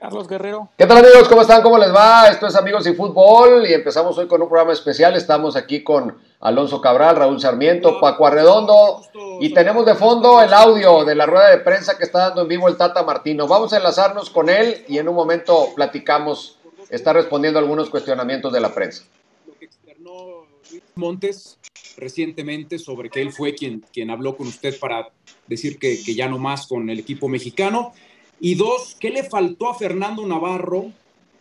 Carlos 0.00 0.26
Guerrero. 0.26 0.70
¿Qué 0.78 0.86
tal 0.86 1.04
amigos? 1.04 1.28
¿Cómo 1.28 1.42
están? 1.42 1.60
¿Cómo 1.60 1.76
les 1.76 1.94
va? 1.94 2.28
Esto 2.28 2.46
es 2.46 2.56
Amigos 2.56 2.86
y 2.86 2.94
Fútbol 2.94 3.66
y 3.66 3.74
empezamos 3.74 4.16
hoy 4.16 4.26
con 4.26 4.40
un 4.40 4.48
programa 4.48 4.72
especial. 4.72 5.14
Estamos 5.14 5.56
aquí 5.56 5.84
con 5.84 6.16
Alonso 6.40 6.80
Cabral, 6.80 7.16
Raúl 7.16 7.38
Sarmiento, 7.38 8.00
Paco 8.00 8.26
Arredondo 8.26 9.02
y 9.40 9.52
tenemos 9.52 9.84
de 9.84 9.94
fondo 9.94 10.40
el 10.40 10.54
audio 10.54 11.04
de 11.04 11.14
la 11.14 11.26
rueda 11.26 11.50
de 11.50 11.58
prensa 11.58 11.98
que 11.98 12.04
está 12.04 12.28
dando 12.28 12.40
en 12.40 12.48
vivo 12.48 12.66
el 12.68 12.78
Tata 12.78 13.02
Martino. 13.02 13.46
Vamos 13.46 13.74
a 13.74 13.76
enlazarnos 13.76 14.30
con 14.30 14.48
él 14.48 14.86
y 14.88 14.96
en 14.96 15.06
un 15.06 15.14
momento 15.14 15.68
platicamos, 15.76 16.56
está 16.88 17.12
respondiendo 17.12 17.58
algunos 17.58 17.90
cuestionamientos 17.90 18.54
de 18.54 18.60
la 18.60 18.74
prensa. 18.74 19.04
Lo 19.46 19.52
que 19.58 19.66
externó 19.66 20.46
Luis 20.70 20.82
Montes 20.94 21.58
recientemente 21.98 22.78
sobre 22.78 23.10
que 23.10 23.20
él 23.20 23.32
fue 23.32 23.54
quien, 23.54 23.84
quien 23.92 24.10
habló 24.10 24.34
con 24.34 24.46
usted 24.46 24.80
para 24.80 25.10
decir 25.46 25.78
que, 25.78 26.02
que 26.02 26.14
ya 26.14 26.26
no 26.26 26.38
más 26.38 26.66
con 26.66 26.88
el 26.88 26.98
equipo 26.98 27.28
mexicano. 27.28 27.92
Y 28.40 28.54
dos, 28.54 28.96
¿qué 28.98 29.10
le 29.10 29.22
faltó 29.22 29.68
a 29.68 29.74
Fernando 29.74 30.26
Navarro 30.26 30.90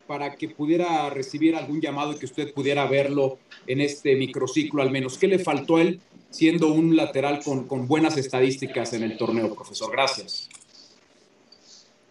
para 0.05 0.35
que 0.35 0.49
pudiera 0.49 1.09
recibir 1.09 1.55
algún 1.55 1.79
llamado 1.79 2.11
y 2.11 2.19
que 2.19 2.25
usted 2.25 2.53
pudiera 2.53 2.85
verlo 2.87 3.37
en 3.65 3.79
este 3.79 4.17
microciclo 4.17 4.81
al 4.81 4.91
menos? 4.91 5.17
¿Qué 5.17 5.27
le 5.27 5.39
faltó 5.39 5.77
a 5.77 5.81
él 5.81 6.01
siendo 6.29 6.67
un 6.67 6.97
lateral 6.97 7.39
con, 7.41 7.87
buenas 7.87 8.17
estadísticas 8.17 8.91
en 8.91 9.03
el 9.03 9.17
torneo, 9.17 9.55
profesor? 9.55 9.93
Gracias. 9.93 10.49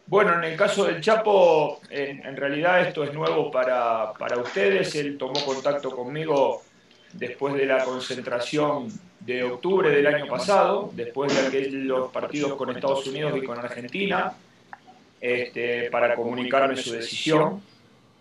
Bueno, 0.07 0.33
en 0.39 0.45
el 0.45 0.57
caso 0.57 0.85
del 0.85 1.03
Chapo, 1.03 1.81
en, 1.91 2.25
en 2.25 2.35
realidad 2.35 2.89
esto 2.89 3.05
es 3.05 3.13
nuevo 3.13 3.51
para, 3.51 4.15
para 4.15 4.39
ustedes. 4.39 4.95
Él 4.95 5.19
tomó 5.19 5.45
contacto 5.45 5.91
conmigo 5.91 6.63
después 7.13 7.53
de 7.53 7.67
la 7.67 7.85
concentración 7.85 8.89
de 9.21 9.45
octubre 9.45 9.91
del 9.91 10.07
año 10.07 10.27
pasado, 10.27 10.91
después 10.95 11.35
de 11.35 11.47
aquellos 11.47 12.11
partidos 12.11 12.55
con 12.55 12.71
Estados 12.71 13.07
Unidos 13.07 13.37
y 13.37 13.45
con 13.45 13.59
Argentina 13.59 14.35
este, 15.21 15.91
para 15.91 16.15
comunicarme 16.15 16.77
su 16.77 16.93
decisión. 16.93 17.63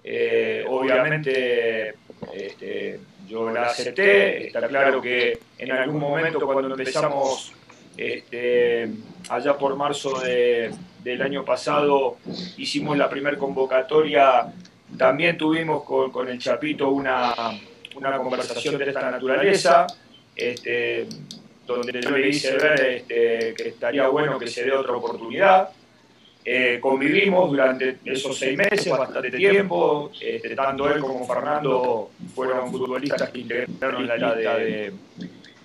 Eh, 0.03 0.63
obviamente 0.67 1.95
este, 2.33 2.99
yo 3.27 3.49
la 3.51 3.63
acepté, 3.63 4.47
está 4.47 4.65
claro 4.67 5.01
que 5.01 5.37
en 5.57 5.71
algún 5.71 5.99
momento 5.99 6.39
cuando 6.39 6.69
empezamos 6.69 7.51
este, 7.97 8.89
allá 9.29 9.57
por 9.57 9.75
marzo 9.75 10.19
de, 10.19 10.71
del 11.03 11.21
año 11.21 11.43
pasado 11.43 12.17
hicimos 12.55 12.97
la 12.97 13.09
primera 13.09 13.37
convocatoria, 13.37 14.53
también 14.97 15.37
tuvimos 15.37 15.83
con, 15.83 16.29
el 16.29 16.39
Chapito 16.39 16.89
una, 16.89 17.33
una, 17.95 18.17
conversación 18.17 18.77
de 18.77 18.85
esta 18.85 19.11
naturaleza, 19.11 19.87
donde 21.65 22.01
yo 22.01 22.11
le 22.11 22.29
hice 22.29 22.53
ver 22.53 23.03
que 23.03 23.67
estaría 23.67 24.07
bueno 24.07 24.39
que 24.39 24.47
se 24.47 24.63
dé 24.63 24.71
otra 24.71 24.95
oportunidad. 24.95 25.69
Eh, 26.49 26.79
convivimos 26.79 27.49
durante 27.49 27.97
esos 28.05 28.37
seis 28.39 28.57
meses, 28.57 28.87
bastante 28.87 29.31
tiempo, 29.31 30.09
este, 30.17 30.55
tanto 30.55 30.89
él 30.89 31.01
como 31.01 31.27
Fernando 31.27 32.11
fueron 32.33 32.71
futbolistas 32.71 33.29
que 33.31 33.39
integraron 33.39 34.07
la 34.07 34.15
lista 34.15 34.55
de, 34.55 34.85
eh, 34.87 34.91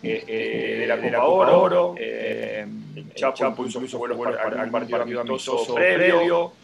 eh, 0.03 0.77
de 0.81 0.87
la 0.89 1.01
Copa 1.01 1.25
Oro. 1.55 1.95
Eh, 1.97 2.67
Chapo 3.15 3.65
incluso 3.65 3.97
fue 3.97 4.29
al 4.37 4.71
partido 4.73 5.21
amistoso 5.21 5.73
previo. 5.73 6.55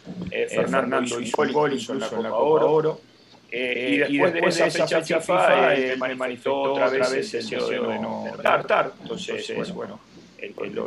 Fernando 0.49 1.21
hizo 1.21 1.41
un 1.41 1.53
gol 1.53 1.71
incluso 1.71 1.93
en 1.93 2.23
la 2.23 2.29
Copa 2.29 2.65
Oro. 2.65 3.01
y, 3.49 3.97
después 3.99 4.33
de 4.33 4.65
esa 4.67 4.85
fecha 4.85 5.01
FIFA, 5.01 5.95
manifestó 5.97 6.73
otra 6.73 6.89
vez 6.89 7.09
el 7.13 7.31
deseo 7.31 7.69
de 7.69 7.99
no 7.99 8.25
estar. 8.27 8.91
Entonces, 9.01 9.73
bueno, 9.73 9.97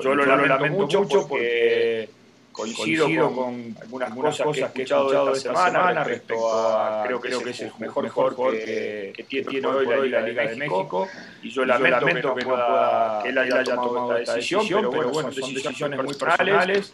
yo 0.03 0.15
lo 0.15 0.27
lamento 0.27 0.67
mucho 0.67 1.09
porque 1.09 2.11
coincido, 2.53 3.05
coincido 3.05 3.33
con, 3.35 3.77
algunas, 3.81 4.09
algunas 4.09 4.37
cosas, 4.37 4.47
cosas 4.47 4.73
que 4.73 4.81
he 4.81 4.85
escuchado 4.85 5.33
esta 5.33 5.67
semana, 5.67 6.05
respecto 6.05 6.55
a, 6.55 7.05
creo 7.05 7.21
que, 7.21 7.29
creo 7.29 7.43
que 7.43 7.51
es 7.51 7.61
el 7.63 7.73
mejor 7.79 8.05
mejor 8.05 8.53
que, 8.53 9.13
que, 9.17 9.23
tiene, 9.25 9.49
tiene 9.49 9.67
hoy, 9.67 10.09
la 10.09 10.21
Liga 10.21 10.47
de 10.47 10.57
México, 10.57 11.09
y 11.43 11.51
yo 11.51 11.65
lamento, 11.65 11.99
yo 11.99 12.07
lamento 12.07 12.35
que, 12.35 12.45
no 12.45 12.51
pueda, 12.51 13.21
que 13.23 13.29
él 13.31 13.39
haya, 13.39 13.59
haya 13.61 13.75
tomado 13.75 14.17
esta 14.17 14.35
decisión, 14.35 14.89
pero 14.91 15.11
bueno, 15.11 15.33
son 15.33 15.55
decisiones 15.55 16.03
muy 16.03 16.15
personales, 16.15 16.93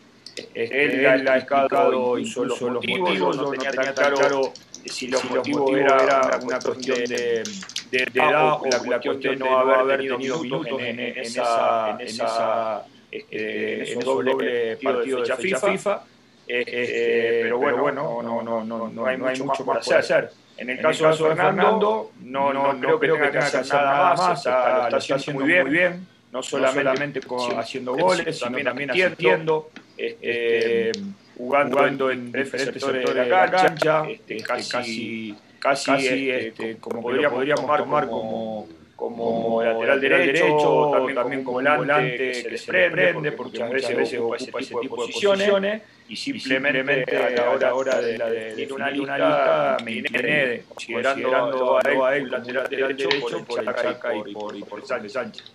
él, 0.55 0.73
él 0.73 1.29
ha 1.29 1.37
explicado 1.37 2.19
incluso 2.19 2.45
los 2.69 2.87
motivos, 2.87 3.37
no 3.37 3.51
tenía 3.51 3.73
tan 3.73 3.93
claro 3.93 4.53
si 4.87 5.07
el 5.07 5.17
objetivo 5.17 5.77
era 5.77 6.39
una 6.43 6.59
cuestión 6.59 6.99
de, 7.05 7.43
de, 7.91 8.07
de 8.07 8.21
edad 8.21 8.55
o 8.61 8.67
la 8.67 8.79
cuestión 8.79 9.21
de 9.21 9.37
no 9.37 9.59
haber 9.59 10.01
tenido 10.01 10.39
minutos 10.39 10.81
en, 10.81 11.01
en 11.01 11.19
esa, 11.19 11.97
en 11.99 12.07
esa 12.07 12.85
este, 13.11 13.93
en 13.93 14.01
doble 14.01 14.77
partido 14.77 15.23
de 15.23 15.37
fecha 15.37 15.61
FIFA. 15.61 16.05
Este, 16.47 17.41
pero 17.43 17.59
bueno, 17.59 17.83
bueno 17.83 18.23
no, 18.23 18.43
no, 18.43 18.65
no, 18.65 18.89
no, 18.89 19.07
hay, 19.07 19.19
mucho 19.19 19.45
más 19.45 19.87
por 19.87 19.97
hacer. 19.97 20.31
En 20.57 20.71
el 20.71 20.81
caso, 20.81 21.09
de 21.09 21.37
Fernando, 21.37 22.11
no, 22.23 22.53
no, 22.53 22.81
creo, 22.81 22.99
que 22.99 23.09
tenga 23.09 23.31
que 23.31 23.39
hacer 23.39 23.67
nada 23.67 24.15
más, 24.15 24.39
está, 24.39 24.89
está 24.89 25.15
haciendo 25.15 25.41
muy 25.41 25.53
bien, 25.53 25.71
bien 25.71 26.19
no 26.33 26.43
solamente 26.43 27.21
con, 27.21 27.59
haciendo 27.59 27.95
goles, 27.95 28.39
también, 28.39 28.67
también 28.67 28.91
asistiendo, 28.91 29.71
este, 29.97 30.93
jugando, 31.37 31.77
jugando 31.77 32.11
en 32.11 32.33
diferentes 32.33 32.83
sectores 32.83 33.15
de 33.15 33.27
la 33.27 33.51
cancha, 33.51 34.09
este, 34.09 34.43
casi, 34.43 35.37
casi, 35.59 36.31
este, 36.31 36.77
como 36.77 37.03
podríamos, 37.03 37.35
podríamos 37.35 37.79
tomar 37.79 38.09
como 38.09 38.69
como 38.69 38.69
lateral 38.99 40.01
derecho, 40.01 40.91
también, 40.93 41.15
también 41.15 41.45
como 41.45 41.61
volante 41.61 42.17
que 42.17 42.35
se 42.35 42.49
desprende, 42.49 43.33
porque 43.33 43.63
muchas 43.63 43.95
veces, 43.95 43.97
veces 43.97 44.21
ocupa 44.21 44.61
ese 44.61 44.75
tipo 44.75 44.97
de 44.97 45.13
posiciones, 45.13 45.83
y 46.09 46.17
simplemente 46.17 47.17
a 47.17 47.31
la 47.31 47.51
hora, 47.51 47.75
hora 47.75 48.01
de, 48.01 48.19
la 48.19 48.29
de, 48.29 48.55
de 48.55 48.73
una, 48.73 48.91
lista 48.91 49.77
me 49.85 49.93
incliné 49.93 50.63
considerando 50.69 51.79
a 51.79 52.17
él 52.17 52.31
lateral 52.31 52.69
derecho 52.69 53.09
por 53.47 53.61
el 53.61 53.75
Chaca 53.75 54.15
y 54.15 54.33
por, 54.33 54.57
y 54.57 54.63
por 54.63 54.85
Sánchez. 54.87 55.53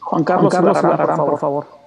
Juan 0.00 0.24
Carlos, 0.24 0.54
Juan 0.54 0.96
Carlos 0.96 1.18
por 1.18 1.38
favor. 1.38 1.77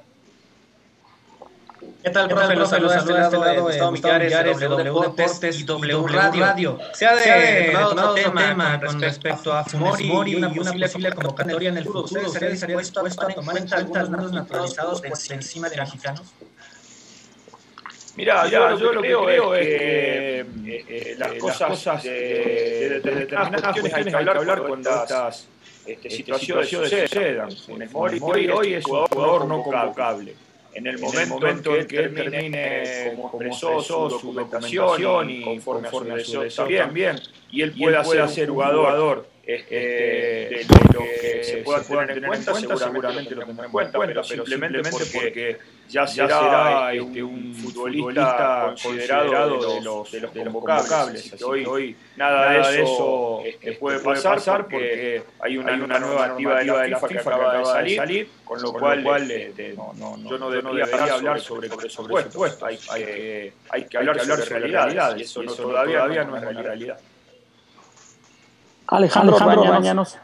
¿Qué 2.04 2.10
tal, 2.10 2.28
profe? 2.30 2.56
Los 2.56 2.70
saluda 2.70 2.98
este 2.98 3.14
lado 3.14 3.44
de 3.44 3.60
Gustavo 3.60 3.92
Millares, 3.92 4.60
de 4.60 4.68
W 4.68 5.02
Deportes 5.04 5.60
y 5.60 5.64
W 5.64 6.08
Radio. 6.08 6.80
Se 6.94 7.06
ha 7.06 7.16
detonado 7.16 7.92
otro 7.92 8.14
tema 8.16 8.82
con 8.84 9.00
respecto 9.00 9.54
a 9.54 9.64
Funes 9.64 10.02
Mori 10.06 10.32
y 10.32 10.36
una 10.36 10.50
posible 10.52 11.14
convocatoria 11.14 11.70
en 11.70 11.78
el 11.78 11.86
futuro. 11.86 12.28
¿Ustedes 12.28 12.54
estarían 12.56 12.80
dispuestos 12.80 13.24
a 13.24 13.28
tomar 13.28 13.58
en 13.58 13.68
cuenta 13.68 14.00
algunos 14.00 14.32
naturalizados 14.32 15.02
por 15.02 15.12
encima 15.32 15.70
de 15.70 15.78
mexicanos? 15.78 16.34
Mira, 18.16 18.48
yo, 18.48 18.78
yo, 18.78 18.94
lo 18.94 19.02
que 19.02 19.08
creo 19.08 19.56
es 19.56 19.68
que 19.68 20.40
eh, 20.40 20.46
eh, 20.66 21.16
las, 21.18 21.34
cosas 21.36 22.04
de, 22.04 23.00
determinadas 23.04 23.80
cuestiones 23.80 24.14
hay 24.14 24.26
que 24.26 24.30
hablar 24.32 24.64
cuando 24.64 24.90
estas 24.90 25.48
este, 25.86 26.10
situaciones 26.10 26.70
sucedan. 26.70 27.52
Funes 27.52 27.92
Mori 27.92 28.50
hoy 28.50 28.74
es 28.74 28.86
un 28.86 29.06
jugador 29.06 29.46
no 29.46 29.62
convocable 29.62 30.36
en 30.74 30.88
el 30.88 31.00
momento, 31.00 31.76
en, 31.76 31.88
que, 31.88 31.88
que 31.88 32.04
él 32.04 32.14
termine 32.14 33.14
como 33.16 33.42
expresó 33.42 33.82
su, 33.82 34.10
documentación 34.10 35.30
y 35.30 35.44
conforme, 35.44 35.90
conforme 35.90 36.22
a 36.22 36.24
su 36.24 36.42
deseo 36.42 36.68
también, 36.68 37.20
y 37.52 37.62
él 37.62 37.74
pueda, 37.78 38.04
ser, 38.04 38.30
ser 38.30 38.50
jugador 38.50 39.31
este, 39.44 39.76
de, 39.76 40.66
lo 40.94 41.00
que 41.00 41.44
se 41.44 41.58
pueda 41.58 41.82
tener 41.82 42.18
en 42.18 42.26
cuenta, 42.26 42.54
seguramente 42.54 43.36
lo 43.36 43.46
tendrá 43.46 43.66
en 43.66 43.72
cuenta, 43.72 44.00
pero 44.00 44.24
simplemente 44.24 44.90
porque 44.92 45.58
ya 45.90 46.06
será 46.06 46.94
este, 46.94 47.06
este, 47.06 47.24
un 47.24 47.56
futbolista 47.56 48.68
considerado 48.68 49.76
de 49.76 49.82
los, 49.82 50.12
de 50.12 50.20
los 50.20 50.32
convocables. 50.32 51.34
Así 51.34 51.44
hoy, 51.44 51.66
hoy 51.66 51.96
nada 52.16 52.70
de 52.70 52.84
eso 52.84 53.42
este, 53.44 53.74
puede 53.74 54.00
pasar 54.00 54.68
porque 54.68 55.24
hay 55.40 55.58
una, 55.58 55.74
hay 55.74 55.82
una 55.82 56.00
nueva 56.00 56.26
actividad 56.26 56.60
de 56.60 56.90
la 56.90 57.00
FIFA 57.00 57.08
que 57.08 57.20
acaba 57.20 57.58
de 57.58 57.96
salir, 57.96 58.30
con 58.44 58.62
lo 58.62 58.74
cual 58.74 59.04
yo 59.18 60.38
no 60.38 60.52
debería 60.52 61.14
hablar 61.14 61.40
sobre 61.40 61.68
presupuesto, 61.68 62.66
hay, 62.66 62.78
que, 62.78 63.54
hay 63.70 63.86
que 63.86 63.98
hablar 63.98 64.20
sobre 64.20 64.46
realidad 64.46 65.18
y 65.18 65.24
eso 65.24 65.42
todavía 65.44 66.24
no 66.24 66.38
es 66.38 66.44
realidad. 66.44 67.00
Alejandro, 68.92 69.38
Alejandro 69.38 69.72
Bañanos. 69.72 70.18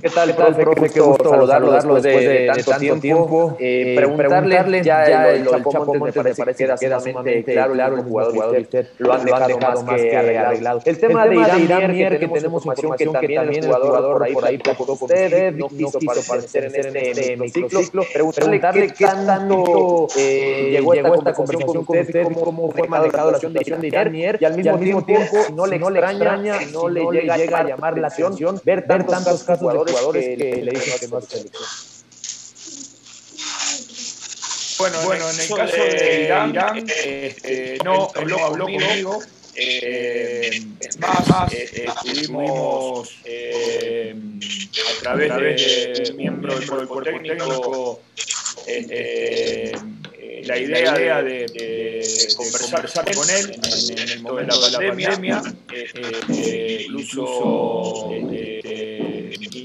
¿Qué 0.00 0.10
tal, 0.10 0.34
profe? 0.34 0.62
profe? 0.62 0.90
Qué 0.90 1.00
gusto 1.00 1.28
saludarlo 1.28 1.72
después 1.72 2.02
de, 2.02 2.50
tanto, 2.54 2.78
tiempo. 2.78 3.00
tiempo. 3.00 3.56
Eh, 3.58 3.94
preguntarle, 3.96 4.82
ya, 4.82 5.08
ya 5.08 5.30
el, 5.30 5.40
el 5.40 5.48
Chapo, 5.48 5.72
Chapo 5.72 5.94
Montes 5.94 6.16
me 6.16 6.34
parece, 6.34 6.66
que 6.66 6.74
queda 6.78 7.00
sumamente 7.00 7.52
claro, 7.52 7.72
claro 7.72 7.96
el 7.96 8.02
jugador, 8.02 8.32
jugador 8.32 8.58
y 8.58 8.62
usted 8.62 8.86
lo 8.98 9.12
han 9.12 9.24
dejado, 9.24 9.48
dejado 9.48 9.82
más 9.82 10.00
que 10.00 10.16
arreglado. 10.16 10.80
El 10.84 10.98
tema, 10.98 11.24
el 11.24 11.30
tema 11.30 11.48
de 11.48 11.60
Irán, 11.60 11.92
Mier, 11.92 12.18
que 12.18 12.28
tenemos 12.28 12.64
información 12.64 13.12
que 13.18 13.28
también 13.34 13.64
el 13.64 13.72
jugador 13.72 14.32
por 14.32 14.44
ahí 14.44 14.58
platicó 14.58 14.86
con 14.86 14.96
usted, 15.02 15.54
no 15.54 15.68
quiso 15.68 15.98
parecer 16.26 16.64
en 16.64 16.76
este 16.76 17.36
microciclo. 17.36 18.02
Preguntarle 18.12 18.92
qué 18.92 19.04
tanto 19.04 20.06
llegó 20.16 20.94
esta 20.94 21.32
conversación 21.32 21.84
con 21.84 21.98
usted, 21.98 22.28
cómo 22.44 22.70
fue 22.70 22.86
manejado 22.86 23.32
la 23.32 23.38
situación 23.38 23.80
de 23.80 23.88
Irán 23.88 24.12
Mier, 24.12 24.38
y 24.40 24.44
al 24.44 24.56
mismo 24.56 25.04
tiempo, 25.04 25.36
no 25.54 25.66
le 25.66 25.76
extraña, 25.76 26.58
no 26.72 26.88
le 26.88 27.04
llega 27.10 27.58
a 27.58 27.64
llamar 27.64 27.98
la 27.98 28.08
atención, 28.08 28.60
ver 28.64 28.86
tantos 28.86 29.42
casos 29.42 29.72
de 29.72 29.87
jugadores 29.88 30.24
que, 30.24 30.36
que 30.36 30.62
le 30.62 30.70
dicen 30.72 30.98
que 30.98 31.26
selección. 31.26 31.88
Bueno, 34.78 35.02
bueno 35.02 35.30
en 35.30 35.40
el 35.40 35.48
caso 35.48 35.76
de 35.76 36.24
Irán, 36.24 36.86
este, 36.86 37.78
no, 37.84 38.10
él 38.14 38.28
no 38.28 38.46
habló 38.46 38.64
conmigo. 38.66 39.20
Eh, 39.60 40.62
es 40.78 41.00
más, 41.00 41.28
más 41.28 41.52
eh, 41.52 41.86
estuvimos 41.88 43.10
eh, 43.24 44.14
a 44.14 45.02
través 45.02 45.36
de 45.36 46.12
miembros 46.14 46.60
del 46.60 46.68
cuerpo 46.68 47.02
técnico 47.02 48.00
la 50.44 50.58
idea 50.58 51.22
de, 51.22 51.46
de, 51.46 52.28
conversar 52.36 53.14
con 53.14 53.28
él 53.28 53.60
en, 53.90 54.08
el 54.08 54.20
momento 54.22 54.60
de 54.60 54.70
la 54.70 54.78
pandemia, 54.78 55.42
incluso 56.28 58.08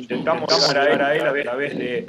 intentamos 0.04 0.68
llegar 0.68 1.02
a 1.02 1.16
él 1.16 1.26
a 1.26 1.44
través 1.44 1.78
de 1.78 2.06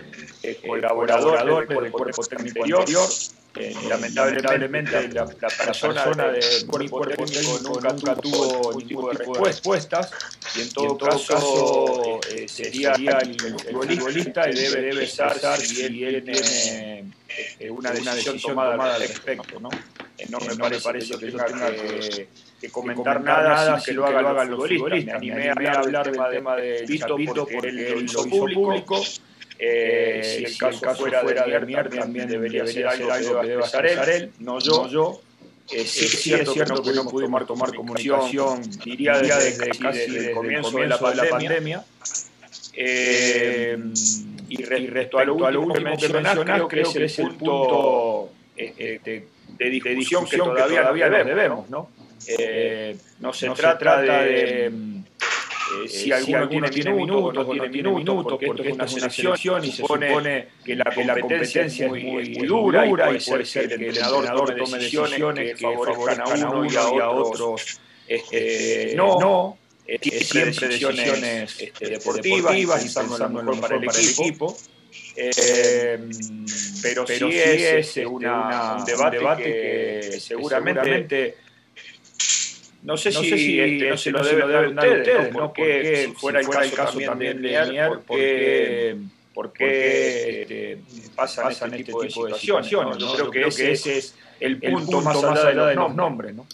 colaboradores 0.67 1.69
del 1.69 1.91
cuerpo 1.91 2.23
técnico 2.25 2.65
anterior. 2.65 3.09
Eh, 3.57 3.73
lamentablemente 3.89 5.09
la, 5.11 5.27
la, 5.27 5.49
persona, 5.49 6.33
del 6.33 6.67
cuerpo 6.67 7.07
técnico 7.07 7.61
nunca, 7.63 7.93
nunca 7.93 8.17
tuvo 8.17 8.73
ningún 8.73 8.89
tipo 8.89 9.13
de 9.13 9.45
respuestas 9.45 10.11
y 10.57 10.63
en 10.63 10.73
todo, 10.73 10.85
y 10.85 10.89
en 10.89 10.99
todo 10.99 11.09
caso 11.09 12.21
eh, 12.35 12.49
sería 12.49 12.95
el, 12.95 13.39
futbolista 13.39 14.51
y 14.51 14.55
debe, 14.55 14.81
debe 14.81 15.05
estar 15.05 15.57
si 15.61 15.85
él 15.85 16.25
tiene 16.25 17.13
eh, 17.61 17.71
una, 17.71 17.93
decisión 17.93 18.41
tomada 18.41 18.95
al 18.95 19.01
respecto. 19.01 19.61
¿no? 19.61 19.71
Eh, 20.19 20.27
no, 20.29 20.39
me 20.41 20.57
parece, 20.57 20.83
parece 20.83 21.17
que 21.17 21.27
tenga 21.27 21.47
que, 21.47 22.29
que 22.67 22.73
comentar 22.73 23.23
nada 23.23 23.79
sin 23.79 23.85
que 23.85 23.93
lo 23.93 24.07
hagan 24.07 24.51
los 24.51 24.61
futbolistas. 24.61 25.21
Me 25.21 25.33
animé 25.43 25.69
a 25.69 25.81
hablar 25.81 26.11
del 26.11 26.21
tema 26.31 26.57
de 26.57 26.85
Vito 26.87 27.17
porque 27.37 27.69
él 27.69 27.93
lo 27.93 28.01
hizo 28.01 28.29
público 28.29 29.01
eh, 29.59 30.21
si 30.23 30.45
el 30.45 30.59
caso, 30.59 30.81
caso 30.81 31.03
fuera, 31.03 31.21
fuera 31.21 31.47
de 31.47 31.61
Mier, 31.61 31.89
también 31.89 32.29
debería 32.29 32.67
ser 32.67 32.87
algo, 32.87 33.11
algo 33.13 33.41
que 33.41 33.47
deba 33.47 33.65
hacer 33.65 33.87
él, 33.87 34.33
no 34.41 34.59
yo. 34.59 34.85
No 34.85 34.89
yo. 34.89 35.21
Eh, 35.73 35.85
sí, 35.85 36.05
es 36.05 36.21
cierto, 36.21 36.53
cierto 36.53 36.83
que 36.83 36.93
no 36.93 37.07
pudimos 37.07 37.47
tomar 37.47 37.75
comunicación, 37.75 38.61
diría 38.85 39.17
desde, 39.19 39.51
desde 39.53 39.79
casi 39.79 39.99
desde 40.01 40.29
el 40.29 40.35
comienzo 40.35 40.77
de 40.77 40.89
la, 40.89 40.99
de 40.99 41.15
la 41.15 41.29
pandemia. 41.31 41.85
Eh, 42.75 43.79
y, 44.49 44.63
re, 44.63 44.81
y 44.81 44.87
respecto 44.89 45.19
a 45.19 45.25
lo, 45.25 45.35
último, 45.35 45.47
a 45.47 45.51
lo 45.53 45.63
último 45.63 45.97
que 45.97 46.09
mencionás, 46.09 46.39
creo 46.69 46.69
que 46.69 47.05
es 47.05 47.19
el 47.19 47.31
punto 47.35 48.31
este, 48.57 48.99
de, 49.05 49.29
de 49.57 49.71
discusión 49.71 50.27
que 50.27 50.37
todavía, 50.37 50.83
todavía 50.83 51.09
debemos, 51.09 51.71
¿no? 51.71 51.89
Eh, 52.27 52.97
no 53.21 53.33
se 53.33 53.47
no 53.47 53.55
trata 53.55 54.01
de, 54.01 54.31
de 54.31 54.67
eh, 54.67 55.89
si, 55.89 56.13
alguno, 56.13 56.49
tiene, 56.49 56.71
tiene 56.71 56.93
minutos 56.93 57.47
tiene 57.51 57.69
minutos, 57.69 58.25
porque, 58.25 58.47
porque 58.47 58.69
esto 58.71 58.85
es 58.85 58.95
una 58.95 59.11
selección 59.11 59.65
y 59.65 59.71
se 59.71 59.77
supone 59.79 60.49
que 60.65 60.77
la 60.77 60.85
competencia 60.85 61.65
es 61.65 61.81
muy, 61.81 62.05
muy 62.05 62.47
dura, 62.47 62.87
y 62.87 62.91
puede 62.91 63.45
ser 63.45 63.69
que 63.69 63.75
el 63.75 63.83
entrenador 63.83 64.57
tome 64.57 64.79
decisiones 64.79 65.55
que 65.55 65.57
favorezcan 65.57 66.21
a 66.21 66.51
uno 66.51 66.67
y 66.67 66.77
a 66.77 67.11
otros 67.11 67.81
este, 68.07 68.93
no. 68.95 69.19
no 69.19 69.59
siempre 69.87 70.69
decisiones 70.69 71.61
este, 71.61 71.89
deportivas 71.89 72.57
y 72.57 72.67
pensando 72.67 73.19
lo 73.19 73.29
mejor 73.29 73.61
para 73.61 73.77
el 73.77 73.85
equipo. 73.85 74.57
Eh, 75.17 75.99
pero, 76.83 77.05
pero 77.05 77.29
sí 77.29 77.37
es 77.39 77.97
una, 77.99 78.77
un 78.79 78.85
debate, 78.85 79.43
que, 79.43 80.21
seguramente 80.21 81.37
no 82.85 82.99
sé, 82.99 83.11
no 83.13 83.21
si, 83.21 83.31
sé 83.31 83.39
si 83.39 83.61
este, 83.61 83.91
no 83.91 83.97
se 83.97 84.11
lo 84.11 84.23
debe 84.23 84.47
dar 84.53 84.69
ustedes, 84.69 84.99
ustedes 84.99 85.33
¿no? 85.33 85.39
Porque, 85.39 86.05
si 86.07 86.13
fuera, 86.13 86.41
el, 86.41 86.47
caso, 86.47 86.61
el 86.61 86.73
caso 86.73 86.99
también 86.99 87.41
de 87.41 87.67
Mier, 87.67 87.91
porque, 88.07 88.97
porque 89.33 90.43
este, 90.43 90.79
pasan, 91.17 91.45
pasan 91.45 91.71
este 91.73 91.85
tipo 91.85 92.03
de 92.03 92.11
situaciones. 92.11 92.99
¿no? 92.99 93.17
Yo 93.17 93.31
creo 93.31 93.31
que 93.31 93.49
ese, 93.49 93.73
ese 93.73 93.97
es 93.97 94.15
el 94.39 94.61
punto, 94.61 94.79
el 94.79 94.85
punto 94.85 95.01
más 95.01 95.45
allá 95.45 95.65
de 95.65 95.75
los 95.75 95.95
nombres. 95.95 96.35
¿no? 96.35 96.47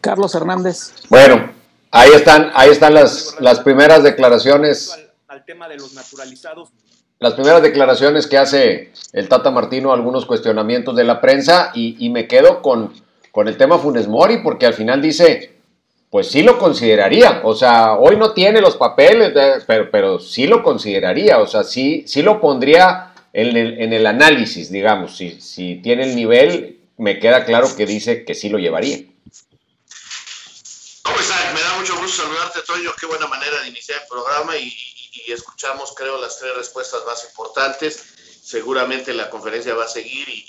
Carlos 0.00 0.32
Hernández. 0.36 0.92
Bueno, 1.08 1.50
ahí 1.90 2.10
están, 2.14 2.52
ahí 2.54 2.70
están 2.70 2.94
las, 2.94 3.38
las 3.40 3.58
primeras 3.58 4.04
declaraciones. 4.04 4.92
Al, 4.92 5.10
al 5.26 5.44
tema 5.44 5.68
de 5.68 5.78
los 5.78 5.94
naturalizados. 5.94 6.68
Las 7.18 7.34
primeras 7.34 7.60
declaraciones 7.60 8.28
que 8.28 8.38
hace 8.38 8.92
el 9.12 9.28
Tata 9.28 9.50
Martino, 9.50 9.92
algunos 9.92 10.26
cuestionamientos 10.26 10.94
de 10.94 11.02
la 11.02 11.20
prensa, 11.20 11.72
y, 11.74 11.96
y 11.98 12.08
me 12.10 12.28
quedo 12.28 12.62
con 12.62 12.92
con 13.30 13.48
el 13.48 13.56
tema 13.56 13.78
Funes 13.78 14.08
Mori, 14.08 14.38
porque 14.38 14.66
al 14.66 14.74
final 14.74 15.00
dice, 15.00 15.54
pues 16.10 16.28
sí 16.28 16.42
lo 16.42 16.58
consideraría, 16.58 17.42
o 17.44 17.54
sea, 17.54 17.94
hoy 17.94 18.16
no 18.16 18.32
tiene 18.32 18.60
los 18.60 18.76
papeles, 18.76 19.32
pero, 19.66 19.90
pero 19.90 20.18
sí 20.18 20.46
lo 20.46 20.62
consideraría, 20.62 21.38
o 21.38 21.46
sea, 21.46 21.62
sí, 21.62 22.04
sí 22.06 22.22
lo 22.22 22.40
pondría 22.40 23.14
en 23.32 23.56
el, 23.56 23.80
en 23.80 23.92
el 23.92 24.06
análisis, 24.06 24.72
digamos, 24.72 25.16
si, 25.16 25.40
si 25.40 25.76
tiene 25.76 26.02
el 26.02 26.16
nivel, 26.16 26.80
me 26.96 27.18
queda 27.18 27.44
claro 27.44 27.74
que 27.76 27.86
dice 27.86 28.24
que 28.24 28.34
sí 28.34 28.48
lo 28.48 28.58
llevaría. 28.58 28.98
¿Cómo 31.02 31.18
estás? 31.18 31.54
Me 31.54 31.60
da 31.60 31.78
mucho 31.78 31.96
gusto 31.96 32.22
saludarte, 32.22 32.60
Toño, 32.66 32.90
qué 32.98 33.06
buena 33.06 33.26
manera 33.26 33.62
de 33.62 33.68
iniciar 33.68 34.00
el 34.02 34.08
programa 34.08 34.56
y, 34.56 34.66
y, 34.66 35.22
y 35.28 35.32
escuchamos, 35.32 35.94
creo, 35.96 36.20
las 36.20 36.38
tres 36.38 36.54
respuestas 36.56 37.00
más 37.06 37.24
importantes. 37.24 38.04
Seguramente 38.42 39.14
la 39.14 39.30
conferencia 39.30 39.74
va 39.74 39.84
a 39.84 39.88
seguir 39.88 40.28
y, 40.28 40.44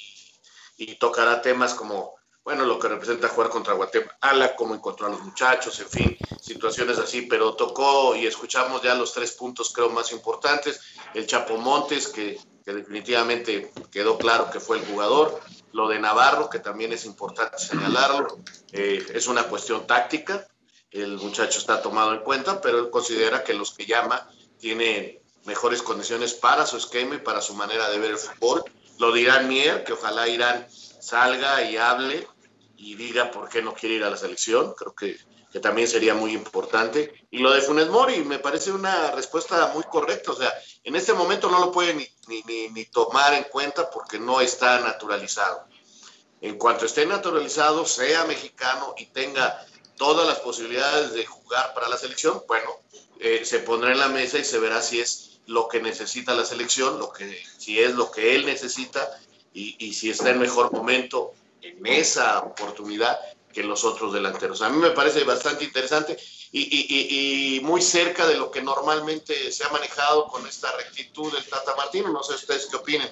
y 0.77 0.95
tocará 0.95 1.41
temas 1.41 1.73
como 1.73 2.15
bueno, 2.43 2.65
lo 2.65 2.79
que 2.79 2.87
representa 2.87 3.27
jugar 3.27 3.49
contra 3.49 3.73
Guatemala, 3.73 4.55
cómo 4.55 4.73
encontró 4.73 5.07
a 5.07 5.09
los 5.11 5.21
muchachos, 5.21 5.79
en 5.79 5.89
fin, 5.89 6.17
situaciones 6.39 6.97
así, 6.97 7.23
pero 7.23 7.53
tocó 7.53 8.15
y 8.15 8.25
escuchamos 8.25 8.81
ya 8.81 8.95
los 8.95 9.13
tres 9.13 9.33
puntos 9.33 9.71
creo 9.71 9.89
más 9.89 10.11
importantes, 10.11 10.81
el 11.13 11.27
Chapo 11.27 11.57
Montes, 11.57 12.07
que, 12.07 12.39
definitivamente 12.65 13.71
quedó 13.91 14.17
claro 14.17 14.49
que 14.49 14.59
fue 14.59 14.77
el 14.77 14.85
jugador, 14.85 15.41
lo 15.73 15.89
de 15.89 15.99
Navarro, 15.99 16.49
que 16.49 16.59
también 16.59 16.93
es 16.93 17.05
importante 17.05 17.57
señalarlo, 17.57 18.37
eh, 18.71 19.05
es 19.13 19.27
una 19.27 19.43
cuestión 19.43 19.85
táctica, 19.85 20.47
el 20.89 21.17
muchacho 21.17 21.59
está 21.59 21.81
tomado 21.81 22.13
en 22.13 22.21
cuenta, 22.21 22.61
pero 22.61 22.79
él 22.79 22.89
considera 22.89 23.43
que 23.43 23.53
los 23.53 23.71
que 23.71 23.85
llama 23.85 24.29
tienen 24.57 25.19
mejores 25.45 25.81
condiciones 25.81 26.33
para 26.33 26.65
su 26.65 26.77
esquema 26.77 27.15
y 27.15 27.19
para 27.19 27.41
su 27.41 27.55
manera 27.55 27.89
de 27.89 27.99
ver 27.99 28.11
el 28.11 28.17
fútbol, 28.17 28.63
lo 28.99 29.11
dirá 29.11 29.39
Mier, 29.41 29.83
que 29.83 29.93
ojalá 29.93 30.27
Irán 30.27 30.67
salga 30.71 31.63
y 31.63 31.77
hable 31.77 32.27
y 32.81 32.95
diga 32.95 33.29
por 33.29 33.47
qué 33.47 33.61
no 33.61 33.75
quiere 33.75 33.95
ir 33.95 34.03
a 34.03 34.09
la 34.09 34.17
selección. 34.17 34.73
Creo 34.73 34.95
que, 34.95 35.15
que, 35.51 35.59
también 35.59 35.87
sería 35.87 36.15
muy 36.15 36.33
importante. 36.33 37.13
Y 37.29 37.37
lo 37.37 37.51
de 37.51 37.61
Funes 37.61 37.89
Mori 37.89 38.23
me 38.23 38.39
parece 38.39 38.71
una 38.71 39.11
respuesta 39.11 39.71
muy 39.75 39.83
correcta. 39.83 40.31
O 40.31 40.35
sea, 40.35 40.51
en 40.83 40.95
este 40.95 41.13
momento 41.13 41.49
no 41.49 41.59
lo 41.59 41.71
puede 41.71 41.93
ni, 41.93 42.07
ni, 42.27 42.69
ni 42.69 42.85
tomar 42.85 43.35
en 43.35 43.43
cuenta 43.43 43.87
porque 43.91 44.17
no 44.17 44.41
está 44.41 44.79
naturalizado. 44.79 45.67
En 46.41 46.57
cuanto 46.57 46.87
esté 46.87 47.05
naturalizado, 47.05 47.85
sea 47.85 48.25
mexicano 48.25 48.95
y 48.97 49.05
tenga 49.05 49.63
todas 49.95 50.27
las 50.27 50.39
posibilidades 50.39 51.13
de 51.13 51.23
jugar 51.27 51.75
para 51.75 51.87
la 51.87 51.97
selección, 51.97 52.41
bueno, 52.47 52.67
eh, 53.19 53.45
se 53.45 53.59
pondrá 53.59 53.91
en 53.91 53.99
la 53.99 54.07
mesa 54.07 54.39
y 54.39 54.43
se 54.43 54.57
verá 54.57 54.81
si 54.81 54.99
es 54.99 55.39
lo 55.45 55.67
que 55.67 55.79
necesita 55.79 56.33
la 56.33 56.45
selección, 56.45 56.97
lo 56.97 57.11
que, 57.11 57.39
si 57.59 57.79
es 57.79 57.93
lo 57.93 58.09
que 58.09 58.33
él 58.33 58.47
necesita 58.47 59.07
y, 59.53 59.75
y, 59.77 59.93
si 59.93 60.09
está 60.09 60.31
en 60.31 60.39
mejor 60.39 60.71
momento 60.71 61.35
en 61.61 61.85
esa 61.85 62.39
oportunidad 62.39 63.19
que 63.53 63.63
los 63.63 63.83
otros 63.83 64.13
delanteros. 64.13 64.61
A 64.61 64.69
mí 64.69 64.77
me 64.77 64.91
parece 64.91 65.23
bastante 65.23 65.65
interesante 65.65 66.17
y, 66.51 66.61
y, 66.61 67.57
y, 67.57 67.59
muy 67.61 67.81
cerca 67.81 68.25
de 68.27 68.37
lo 68.37 68.49
que 68.49 68.61
normalmente 68.61 69.51
se 69.51 69.63
ha 69.65 69.69
manejado 69.69 70.27
con 70.27 70.45
esta 70.47 70.69
rectitud 70.77 71.31
del 71.33 71.43
Tata 71.45 71.75
Martino. 71.75 72.11
No 72.11 72.23
sé 72.23 72.35
ustedes 72.35 72.67
qué 72.69 72.77
opinan. 72.77 73.09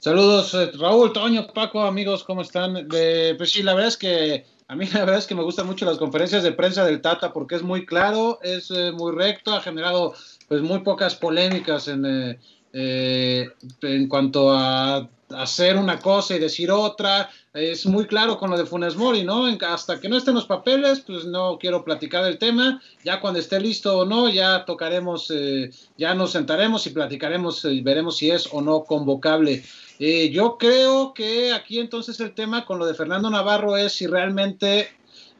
Saludos, 0.00 0.54
eh, 0.54 0.70
Raúl, 0.78 1.12
Toño, 1.12 1.46
Paco, 1.52 1.82
amigos, 1.82 2.24
¿cómo 2.24 2.42
están? 2.42 2.88
De, 2.88 3.34
pues 3.36 3.52
sí, 3.52 3.62
la 3.62 3.74
verdad 3.74 3.88
es 3.88 3.96
que 3.96 4.46
a 4.70 4.76
mí 4.76 4.86
la 4.86 5.00
verdad 5.00 5.18
es 5.18 5.26
que 5.26 5.34
me 5.34 5.42
gustan 5.42 5.66
mucho 5.66 5.84
las 5.84 5.98
conferencias 5.98 6.44
de 6.44 6.52
prensa 6.52 6.84
del 6.84 7.00
Tata 7.00 7.32
porque 7.32 7.56
es 7.56 7.62
muy 7.62 7.84
claro, 7.84 8.38
es 8.40 8.70
eh, 8.70 8.92
muy 8.92 9.12
recto, 9.12 9.52
ha 9.52 9.60
generado 9.60 10.14
pues 10.46 10.62
muy 10.62 10.78
pocas 10.78 11.16
polémicas 11.16 11.88
en, 11.88 12.06
eh, 12.06 12.38
eh, 12.72 13.48
en 13.82 14.06
cuanto 14.06 14.52
a 14.52 15.08
hacer 15.36 15.76
una 15.76 15.98
cosa 16.00 16.34
y 16.34 16.38
decir 16.38 16.70
otra, 16.70 17.30
es 17.52 17.86
muy 17.86 18.06
claro 18.06 18.38
con 18.38 18.50
lo 18.50 18.56
de 18.56 18.66
Funes 18.66 18.96
Mori, 18.96 19.24
¿no? 19.24 19.46
Hasta 19.66 20.00
que 20.00 20.08
no 20.08 20.16
estén 20.16 20.34
los 20.34 20.46
papeles, 20.46 21.00
pues 21.00 21.24
no 21.24 21.58
quiero 21.58 21.84
platicar 21.84 22.24
del 22.24 22.38
tema, 22.38 22.80
ya 23.04 23.20
cuando 23.20 23.40
esté 23.40 23.60
listo 23.60 23.98
o 23.98 24.04
no, 24.04 24.28
ya 24.28 24.64
tocaremos, 24.64 25.30
eh, 25.34 25.70
ya 25.96 26.14
nos 26.14 26.32
sentaremos 26.32 26.86
y 26.86 26.90
platicaremos 26.90 27.64
y 27.64 27.80
veremos 27.80 28.18
si 28.18 28.30
es 28.30 28.48
o 28.52 28.60
no 28.60 28.84
convocable. 28.84 29.62
Eh, 29.98 30.30
yo 30.30 30.56
creo 30.58 31.12
que 31.12 31.52
aquí 31.52 31.78
entonces 31.78 32.20
el 32.20 32.32
tema 32.32 32.64
con 32.64 32.78
lo 32.78 32.86
de 32.86 32.94
Fernando 32.94 33.28
Navarro 33.30 33.76
es 33.76 33.92
si 33.92 34.06
realmente 34.06 34.88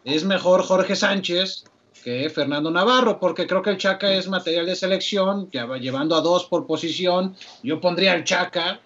es 0.05 0.25
mejor 0.25 0.63
Jorge 0.63 0.97
Sánchez 0.97 1.65
que 2.03 2.31
Fernando 2.31 2.71
Navarro, 2.71 3.21
porque 3.21 3.47
creo 3.47 3.63
que 3.63 3.71
el 3.71 3.79
Chaca 3.79 4.11
es 4.13 4.27
material 4.29 4.67
de 4.67 4.75
selección, 4.75 5.51
ya 5.51 5.67
va 5.67 5.79
llevando 5.79 6.17
a 6.17 6.23
dos 6.23 6.47
por 6.47 6.67
posición, 6.67 7.37
yo 7.63 7.81
pondría 7.81 8.13
al 8.13 8.25
Chaca 8.25 8.81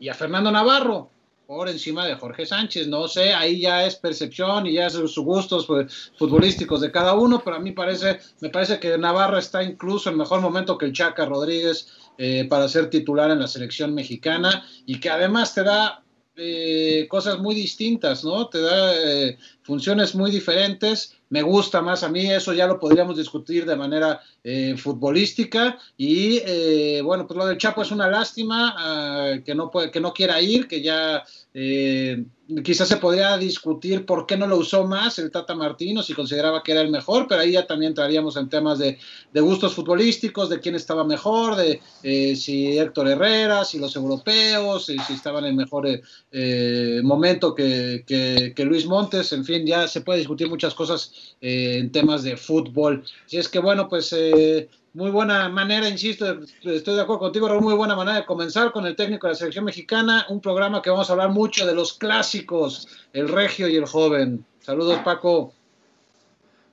y 0.00 0.08
a 0.08 0.14
Fernando 0.14 0.50
Navarro, 0.50 1.10
por 1.46 1.68
encima 1.68 2.06
de 2.06 2.14
Jorge 2.14 2.46
Sánchez. 2.46 2.86
No 2.86 3.08
sé, 3.08 3.34
ahí 3.34 3.60
ya 3.60 3.84
es 3.84 3.96
percepción 3.96 4.66
y 4.68 4.74
ya 4.74 4.86
es 4.86 4.92
sus 4.92 5.18
gustos 5.18 5.66
pues, 5.66 6.12
futbolísticos 6.16 6.80
de 6.80 6.92
cada 6.92 7.14
uno, 7.14 7.42
pero 7.44 7.56
a 7.56 7.58
mí 7.58 7.72
parece, 7.72 8.20
me 8.40 8.50
parece 8.50 8.78
que 8.78 8.96
Navarra 8.96 9.40
está 9.40 9.62
incluso 9.62 10.10
en 10.10 10.16
mejor 10.16 10.40
momento 10.40 10.78
que 10.78 10.86
el 10.86 10.92
Chaca 10.92 11.26
Rodríguez 11.26 11.88
eh, 12.18 12.46
para 12.48 12.68
ser 12.68 12.88
titular 12.88 13.32
en 13.32 13.40
la 13.40 13.48
selección 13.48 13.94
mexicana 13.94 14.64
y 14.86 15.00
que 15.00 15.10
además 15.10 15.52
te 15.52 15.64
da 15.64 16.04
eh, 16.36 17.06
cosas 17.10 17.40
muy 17.40 17.56
distintas, 17.56 18.24
¿no? 18.24 18.46
Te 18.48 18.60
da 18.60 18.94
eh, 18.94 19.36
funciones 19.62 20.14
muy 20.14 20.30
diferentes. 20.30 21.16
Me 21.30 21.42
gusta 21.42 21.80
más 21.80 22.02
a 22.02 22.08
mí, 22.08 22.30
eso 22.30 22.52
ya 22.52 22.66
lo 22.66 22.80
podríamos 22.80 23.16
discutir 23.16 23.64
de 23.64 23.76
manera 23.76 24.20
eh, 24.42 24.76
futbolística. 24.76 25.78
Y 25.96 26.38
eh, 26.44 27.00
bueno, 27.02 27.26
pues 27.26 27.38
lo 27.38 27.46
del 27.46 27.56
Chapo 27.56 27.82
es 27.82 27.92
una 27.92 28.08
lástima 28.08 28.74
uh, 28.74 29.42
que, 29.44 29.54
no 29.54 29.70
puede, 29.70 29.92
que 29.92 30.00
no 30.00 30.12
quiera 30.12 30.40
ir, 30.40 30.66
que 30.66 30.82
ya 30.82 31.24
eh, 31.52 32.24
quizás 32.64 32.88
se 32.88 32.96
podría 32.96 33.36
discutir 33.36 34.04
por 34.04 34.26
qué 34.26 34.36
no 34.36 34.46
lo 34.46 34.56
usó 34.56 34.86
más 34.86 35.18
el 35.18 35.30
Tata 35.30 35.54
Martino, 35.54 36.02
si 36.02 36.14
consideraba 36.14 36.62
que 36.62 36.72
era 36.72 36.80
el 36.80 36.90
mejor, 36.90 37.26
pero 37.28 37.40
ahí 37.40 37.52
ya 37.52 37.66
también 37.66 37.90
entraríamos 37.90 38.36
en 38.36 38.48
temas 38.48 38.78
de, 38.78 38.98
gustos 39.34 39.74
futbolísticos, 39.74 40.48
de 40.48 40.60
quién 40.60 40.74
estaba 40.74 41.04
mejor, 41.04 41.56
de 41.56 41.80
eh, 42.02 42.36
si 42.36 42.78
Héctor 42.78 43.08
Herrera, 43.08 43.64
si 43.64 43.78
los 43.78 43.94
europeos, 43.96 44.86
si, 44.86 44.98
si 44.98 45.12
estaban 45.12 45.44
en 45.44 45.56
mejor 45.56 45.86
eh, 46.32 47.00
momento 47.02 47.54
que, 47.54 48.04
que, 48.06 48.52
que, 48.54 48.64
Luis 48.64 48.86
Montes, 48.86 49.32
en 49.32 49.44
fin, 49.44 49.66
ya 49.66 49.88
se 49.88 50.00
puede 50.00 50.18
discutir 50.18 50.48
muchas 50.48 50.74
cosas 50.74 51.12
eh, 51.40 51.78
en 51.78 51.90
temas 51.92 52.22
de 52.22 52.36
fútbol. 52.36 53.04
Si 53.26 53.38
es 53.38 53.48
que 53.48 53.58
bueno, 53.58 53.88
pues 53.88 54.14
muy 54.92 55.10
buena 55.10 55.48
manera, 55.48 55.88
insisto, 55.88 56.26
estoy 56.62 56.96
de 56.96 57.02
acuerdo 57.02 57.20
contigo, 57.20 57.48
Raúl, 57.48 57.62
muy 57.62 57.74
buena 57.74 57.94
manera 57.94 58.18
de 58.18 58.26
comenzar 58.26 58.72
con 58.72 58.86
el 58.86 58.96
técnico 58.96 59.26
de 59.26 59.34
la 59.34 59.38
selección 59.38 59.64
mexicana, 59.64 60.26
un 60.28 60.40
programa 60.40 60.82
que 60.82 60.90
vamos 60.90 61.08
a 61.08 61.12
hablar 61.12 61.30
mucho 61.30 61.64
de 61.64 61.74
los 61.74 61.92
clásicos, 61.92 62.88
el 63.12 63.28
regio 63.28 63.68
y 63.68 63.76
el 63.76 63.86
joven. 63.86 64.44
Saludos, 64.60 64.98
Paco. 65.04 65.52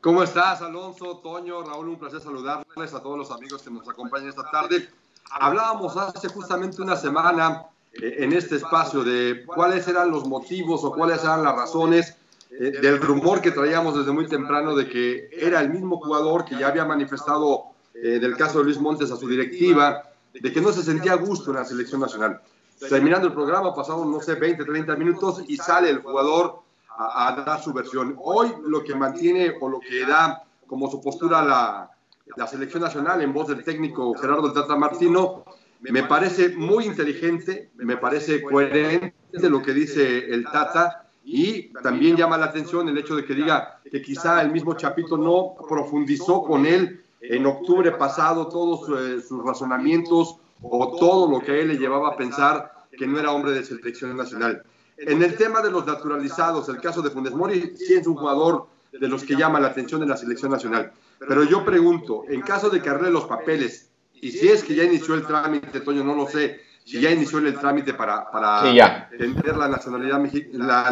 ¿Cómo 0.02 0.24
estás, 0.24 0.62
Alonso, 0.62 1.18
Toño, 1.18 1.62
Raúl? 1.62 1.90
Un 1.90 2.00
placer 2.00 2.20
saludarles 2.20 2.94
a 2.94 3.02
todos 3.02 3.18
los 3.18 3.30
amigos 3.30 3.62
que 3.62 3.70
nos 3.70 3.88
acompañan 3.88 4.30
esta 4.30 4.50
tarde. 4.50 4.90
Hablábamos 5.30 5.96
hace 5.98 6.28
justamente 6.30 6.82
una 6.82 6.96
semana 6.96 7.66
eh, 7.94 8.16
en 8.20 8.34
este 8.34 8.56
espacio 8.56 9.04
de 9.04 9.44
cuáles 9.46 9.88
eran 9.88 10.10
los 10.10 10.28
motivos 10.28 10.84
o 10.84 10.92
cuáles 10.92 11.24
eran 11.24 11.44
las 11.44 11.56
razones 11.56 12.16
eh, 12.50 12.72
del 12.82 13.00
rumor 13.00 13.42
que 13.42 13.52
traíamos 13.52 13.96
desde 13.98 14.12
muy 14.12 14.28
temprano 14.28 14.76
de 14.76 14.88
que 14.88 15.30
era 15.34 15.60
el 15.60 15.70
mismo 15.70 15.98
jugador 15.98 16.46
que 16.46 16.58
ya 16.58 16.68
había 16.68 16.86
manifestado 16.86 17.77
eh, 18.04 18.20
del 18.20 18.36
caso 18.36 18.60
de 18.60 18.66
Luis 18.66 18.80
Montes 18.80 19.12
a 19.12 19.18
su 19.18 19.28
directiva, 19.28 20.04
de 20.34 20.52
que 20.52 20.62
no 20.62 20.72
se 20.72 20.84
sentía 20.84 21.14
a 21.14 21.18
gusto 21.18 21.52
en 21.52 21.58
la 21.58 21.66
selección 21.66 22.02
nacional. 22.02 22.42
Terminando 22.80 23.28
el 23.28 23.34
programa, 23.34 23.74
pasaron, 23.74 24.12
no 24.12 24.22
sé, 24.22 24.36
20, 24.36 24.64
30 24.64 24.96
minutos 24.96 25.42
y 25.48 25.58
sale 25.58 25.90
el 25.90 26.00
jugador 26.00 26.60
a, 26.90 27.30
a 27.30 27.44
dar 27.44 27.62
su 27.62 27.74
versión. 27.74 28.16
Hoy 28.20 28.54
lo 28.66 28.84
que 28.84 28.94
mantiene 28.94 29.56
o 29.60 29.68
lo 29.68 29.80
que 29.80 30.06
da 30.06 30.44
como 30.68 30.92
su 30.92 31.02
postura 31.02 31.44
la, 31.44 31.90
la 32.36 32.48
selección 32.48 32.84
nacional 32.84 33.22
en 33.22 33.34
voz 33.34 33.48
del 33.48 33.64
técnico 33.64 34.14
Gerardo 34.16 34.52
Tata 34.52 34.76
Martino, 34.76 35.44
me 35.80 36.04
parece 36.04 36.50
muy 36.50 36.86
inteligente, 36.86 37.72
me 37.76 37.98
parece 37.98 38.42
coherente 38.42 39.14
lo 39.44 39.62
que 39.62 39.74
dice 39.74 40.26
el 40.32 40.44
Tata 40.46 41.08
y 41.24 41.74
también 41.84 42.18
llama 42.18 42.38
la 42.38 42.48
atención 42.48 42.90
el 42.90 42.98
hecho 42.98 43.16
de 43.16 43.26
que 43.26 43.34
diga 43.34 43.80
que 43.90 44.02
quizá 44.02 44.42
el 44.42 44.52
mismo 44.52 44.76
Chapito 44.76 45.18
no 45.18 45.56
profundizó 45.68 46.44
con 46.44 46.66
él 46.66 47.04
en 47.22 47.46
octubre 47.46 47.92
pasado 47.92 48.48
todos 48.48 48.88
eh, 49.00 49.22
sus 49.22 49.44
razonamientos 49.44 50.38
o 50.62 50.98
todo 50.98 51.30
lo 51.30 51.40
que 51.40 51.52
a 51.52 51.56
él 51.56 51.70
le 51.70 51.78
llevaba 51.78 52.10
a 52.10 52.18
pensar 52.18 52.74
que 52.92 53.08
no 53.08 53.20
era 53.20 53.32
hombre 53.32 53.52
de 53.52 53.64
selección 53.64 54.16
nacional. 54.18 54.64
En 54.98 55.22
el 55.22 55.36
tema 55.36 55.62
de 55.62 55.70
los 55.70 55.86
naturalizados, 55.86 56.70
el 56.70 56.82
caso 56.82 57.02
de 57.02 57.12
Funes 57.12 57.34
Mori 57.34 57.76
sí 57.78 57.94
es 57.94 58.08
un 58.08 58.16
jugador 58.16 58.68
de 58.92 59.08
los 59.08 59.24
que 59.24 59.36
llama 59.36 59.60
la 59.60 59.68
atención 59.68 60.02
de 60.02 60.08
la 60.08 60.18
selección 60.18 60.52
nacional. 60.52 60.92
Pero 61.20 61.44
yo 61.44 61.64
pregunto, 61.64 62.24
en 62.28 62.42
caso 62.42 62.70
de 62.70 62.82
que 62.82 62.90
arregle 62.90 63.12
los 63.12 63.26
papeles, 63.26 63.90
y 64.14 64.32
si 64.32 64.48
es 64.48 64.64
que 64.64 64.74
ya 64.74 64.84
inició 64.84 65.14
el 65.14 65.26
trámite, 65.26 65.82
Toño, 65.82 66.04
no 66.04 66.16
lo 66.16 66.28
sé, 66.28 66.62
si 66.84 67.00
ya 67.00 67.12
inició 67.12 67.40
el 67.40 67.54
trámite 67.60 67.94
para, 67.94 68.32
para 68.32 68.62
sí, 68.62 68.80
tener 69.18 69.58
la 69.58 69.68
nacionalidad, 69.68 70.20
la 70.54 70.92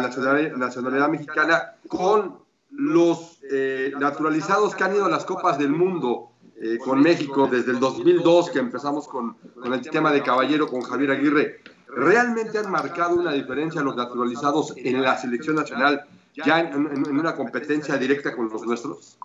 nacionalidad 0.56 1.08
mexicana 1.08 1.74
con 1.88 2.45
los 2.70 3.38
eh, 3.50 3.92
naturalizados 3.98 4.74
que 4.74 4.84
han 4.84 4.94
ido 4.94 5.06
a 5.06 5.08
las 5.08 5.24
Copas 5.24 5.58
del 5.58 5.70
Mundo 5.70 6.30
eh, 6.60 6.78
con 6.78 7.00
México 7.00 7.48
desde 7.50 7.72
el 7.72 7.80
2002, 7.80 8.50
que 8.50 8.58
empezamos 8.58 9.06
con, 9.08 9.36
el 9.64 9.80
tema 9.90 10.12
de 10.12 10.22
Caballero, 10.22 10.66
con 10.68 10.82
Javier 10.82 11.12
Aguirre, 11.12 11.60
¿realmente 11.88 12.58
han 12.58 12.70
marcado 12.70 13.16
una 13.16 13.32
diferencia 13.32 13.82
los 13.82 13.96
naturalizados 13.96 14.74
en 14.76 15.02
la 15.02 15.18
selección 15.18 15.56
nacional 15.56 16.06
ya 16.34 16.60
en, 16.60 16.86
en, 16.86 17.06
en 17.06 17.18
una 17.18 17.34
competencia 17.34 17.96
directa 17.96 18.34
con 18.34 18.48
los 18.48 18.62
nuestros? 18.62 19.18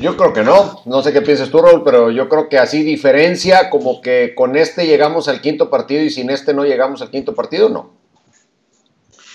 Yo 0.00 0.16
creo 0.16 0.32
que 0.32 0.42
no, 0.42 0.80
no 0.86 1.02
sé 1.02 1.12
qué 1.12 1.20
piensas 1.20 1.50
tú, 1.50 1.58
Raúl, 1.58 1.82
pero 1.84 2.10
yo 2.10 2.28
creo 2.28 2.48
que 2.48 2.58
así 2.58 2.82
diferencia, 2.82 3.68
como 3.68 4.00
que 4.00 4.34
con 4.34 4.56
este 4.56 4.86
llegamos 4.86 5.28
al 5.28 5.40
quinto 5.40 5.68
partido 5.68 6.02
y 6.02 6.10
sin 6.10 6.30
este 6.30 6.54
no 6.54 6.64
llegamos 6.64 7.02
al 7.02 7.10
quinto 7.10 7.34
partido, 7.34 7.68
no. 7.68 8.01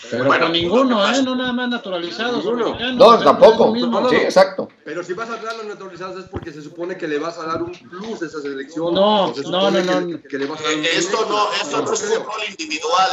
Pero 0.10 0.26
bueno, 0.26 0.50
ninguno, 0.50 1.06
¿eh? 1.08 1.22
No 1.24 1.36
nada 1.36 1.54
más 1.54 1.70
naturalizados. 1.70 2.44
Ninguno. 2.44 2.78
No, 2.94 3.24
tampoco. 3.24 3.76
No, 3.76 4.02
no, 4.02 4.10
sí, 4.10 4.16
exacto. 4.16 4.70
Pero 4.84 5.04
si 5.04 5.14
vas 5.14 5.30
a 5.30 5.34
hablar 5.34 5.54
a 5.56 5.58
los 5.58 5.66
naturalizados 5.66 6.24
es 6.24 6.30
porque 6.30 6.54
se 6.54 6.62
supone 6.62 6.98
que 6.98 7.08
le 7.08 7.20
vas 7.20 7.38
a 7.38 7.46
dar 7.46 7.64
un 7.64 7.72
plus 7.72 8.22
a 8.22 8.26
esa 8.26 8.42
selección. 8.42 8.94
No, 8.94 9.34
no, 9.34 9.72
no, 9.72 9.82
no. 9.82 10.08
Que, 10.08 10.28
que 10.28 10.38
le 10.38 10.46
vas 10.46 10.60
a 10.62 10.64
dar 10.64 10.76
un 10.76 10.86
eh, 10.86 10.90
esto 10.94 11.26
no, 11.30 11.52
esto 11.54 11.82
no 11.82 11.94
es 11.94 12.02
fútbol 12.02 12.42
individual. 12.50 13.12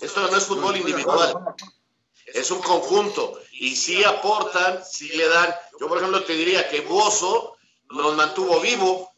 Esto 0.00 0.20
no 0.30 0.36
es 0.36 0.44
fútbol 0.44 0.76
individual. 0.76 1.34
Es 2.26 2.50
un 2.50 2.60
conjunto. 2.60 3.38
Y 3.52 3.76
sí 3.76 4.02
aportan, 4.04 4.80
sí 4.84 5.08
le 5.16 5.28
dan. 5.28 5.54
Yo, 5.80 5.88
por 5.88 5.98
ejemplo, 5.98 6.22
te 6.24 6.34
diría 6.34 6.68
que 6.68 6.80
Buoso 6.80 7.56
nos 7.90 8.16
mantuvo 8.16 8.60
vivo, 8.60 9.12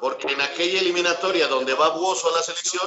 porque 0.00 0.32
en 0.32 0.40
aquella 0.40 0.80
eliminatoria 0.80 1.48
donde 1.48 1.74
va 1.74 1.96
Buoso 1.96 2.28
a 2.28 2.36
la 2.36 2.42
selección, 2.42 2.86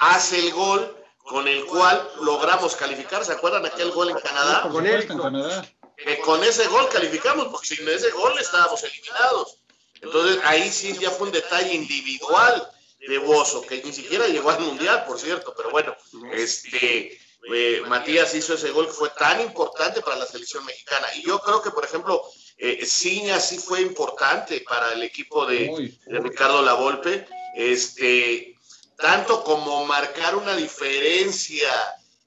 hace 0.00 0.38
el 0.38 0.52
gol 0.52 0.96
con 1.26 1.46
el 1.48 1.64
cual 1.66 2.08
logramos 2.22 2.76
calificar. 2.76 3.24
¿Se 3.24 3.32
acuerdan 3.32 3.66
aquel 3.66 3.90
gol 3.90 4.10
en 4.10 4.18
Canadá? 4.18 4.68
Con 4.70 4.86
él, 4.86 5.02
en 5.02 5.18
Canadá. 5.18 5.68
Que 5.96 6.18
con 6.20 6.42
ese 6.44 6.66
gol 6.68 6.88
calificamos, 6.88 7.48
porque 7.48 7.74
sin 7.74 7.88
ese 7.88 8.10
gol 8.10 8.38
estábamos 8.38 8.82
eliminados. 8.84 9.58
Entonces 10.00 10.38
ahí 10.44 10.70
sí 10.70 10.96
ya 10.98 11.10
fue 11.10 11.28
un 11.28 11.32
detalle 11.32 11.74
individual 11.74 12.70
de 13.08 13.18
Bozo, 13.18 13.62
que 13.62 13.82
ni 13.82 13.92
siquiera 13.92 14.26
llegó 14.28 14.50
al 14.50 14.60
Mundial, 14.60 15.04
por 15.06 15.18
cierto, 15.18 15.54
pero 15.56 15.70
bueno, 15.70 15.96
este 16.32 17.18
eh, 17.52 17.82
Matías 17.86 18.34
hizo 18.34 18.54
ese 18.54 18.70
gol 18.70 18.86
que 18.86 18.92
fue 18.92 19.10
tan 19.10 19.40
importante 19.40 20.02
para 20.02 20.16
la 20.16 20.26
selección 20.26 20.64
mexicana. 20.64 21.06
Y 21.16 21.26
yo 21.26 21.38
creo 21.38 21.62
que, 21.62 21.70
por 21.70 21.84
ejemplo, 21.84 22.22
eh, 22.58 22.84
Ciña 22.84 23.38
sí 23.40 23.58
fue 23.58 23.80
importante 23.80 24.64
para 24.68 24.92
el 24.92 25.02
equipo 25.02 25.46
de, 25.46 25.94
de 26.06 26.20
Ricardo 26.20 26.62
Lavolpe. 26.62 27.26
Este, 27.54 28.55
tanto 28.96 29.44
como 29.44 29.84
marcar 29.84 30.34
una 30.36 30.56
diferencia 30.56 31.68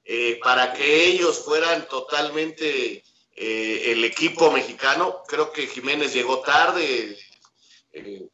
eh, 0.05 0.39
para 0.43 0.73
que 0.73 1.05
ellos 1.05 1.39
fueran 1.39 1.88
totalmente 1.88 3.03
eh, 3.35 3.91
el 3.91 4.03
equipo 4.03 4.51
mexicano. 4.51 5.23
Creo 5.27 5.51
que 5.51 5.67
Jiménez 5.67 6.13
llegó 6.13 6.39
tarde, 6.39 7.17
eh, 7.93 8.27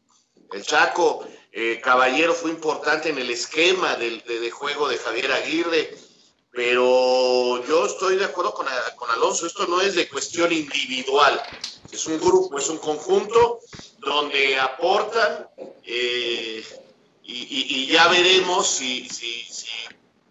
el 0.51 0.63
Chaco, 0.65 1.27
Caballero 1.81 2.33
fue 2.33 2.51
importante 2.51 3.07
en 3.07 3.17
el 3.17 3.29
esquema 3.29 3.95
de, 3.95 4.19
de, 4.19 4.51
juego 4.51 4.89
de 4.89 4.97
Javier 4.97 5.31
Aguirre, 5.31 5.95
pero 6.51 7.65
yo 7.65 7.85
estoy 7.85 8.17
de 8.17 8.25
acuerdo 8.25 8.53
con, 8.53 8.67
Alonso, 9.09 9.47
esto 9.47 9.65
no 9.65 9.79
es 9.79 9.95
de 9.95 10.09
cuestión 10.09 10.51
individual, 10.51 11.41
es 11.89 12.05
un 12.07 12.19
grupo, 12.19 12.59
es 12.59 12.67
un 12.67 12.77
conjunto 12.79 13.61
donde 13.99 14.59
aportan 14.59 15.47
y, 17.25 17.33
y, 17.33 17.65
y, 17.69 17.87
ya 17.87 18.07
veremos 18.07 18.67
si, 18.67 19.09
si, 19.09 19.41
si, 19.43 19.67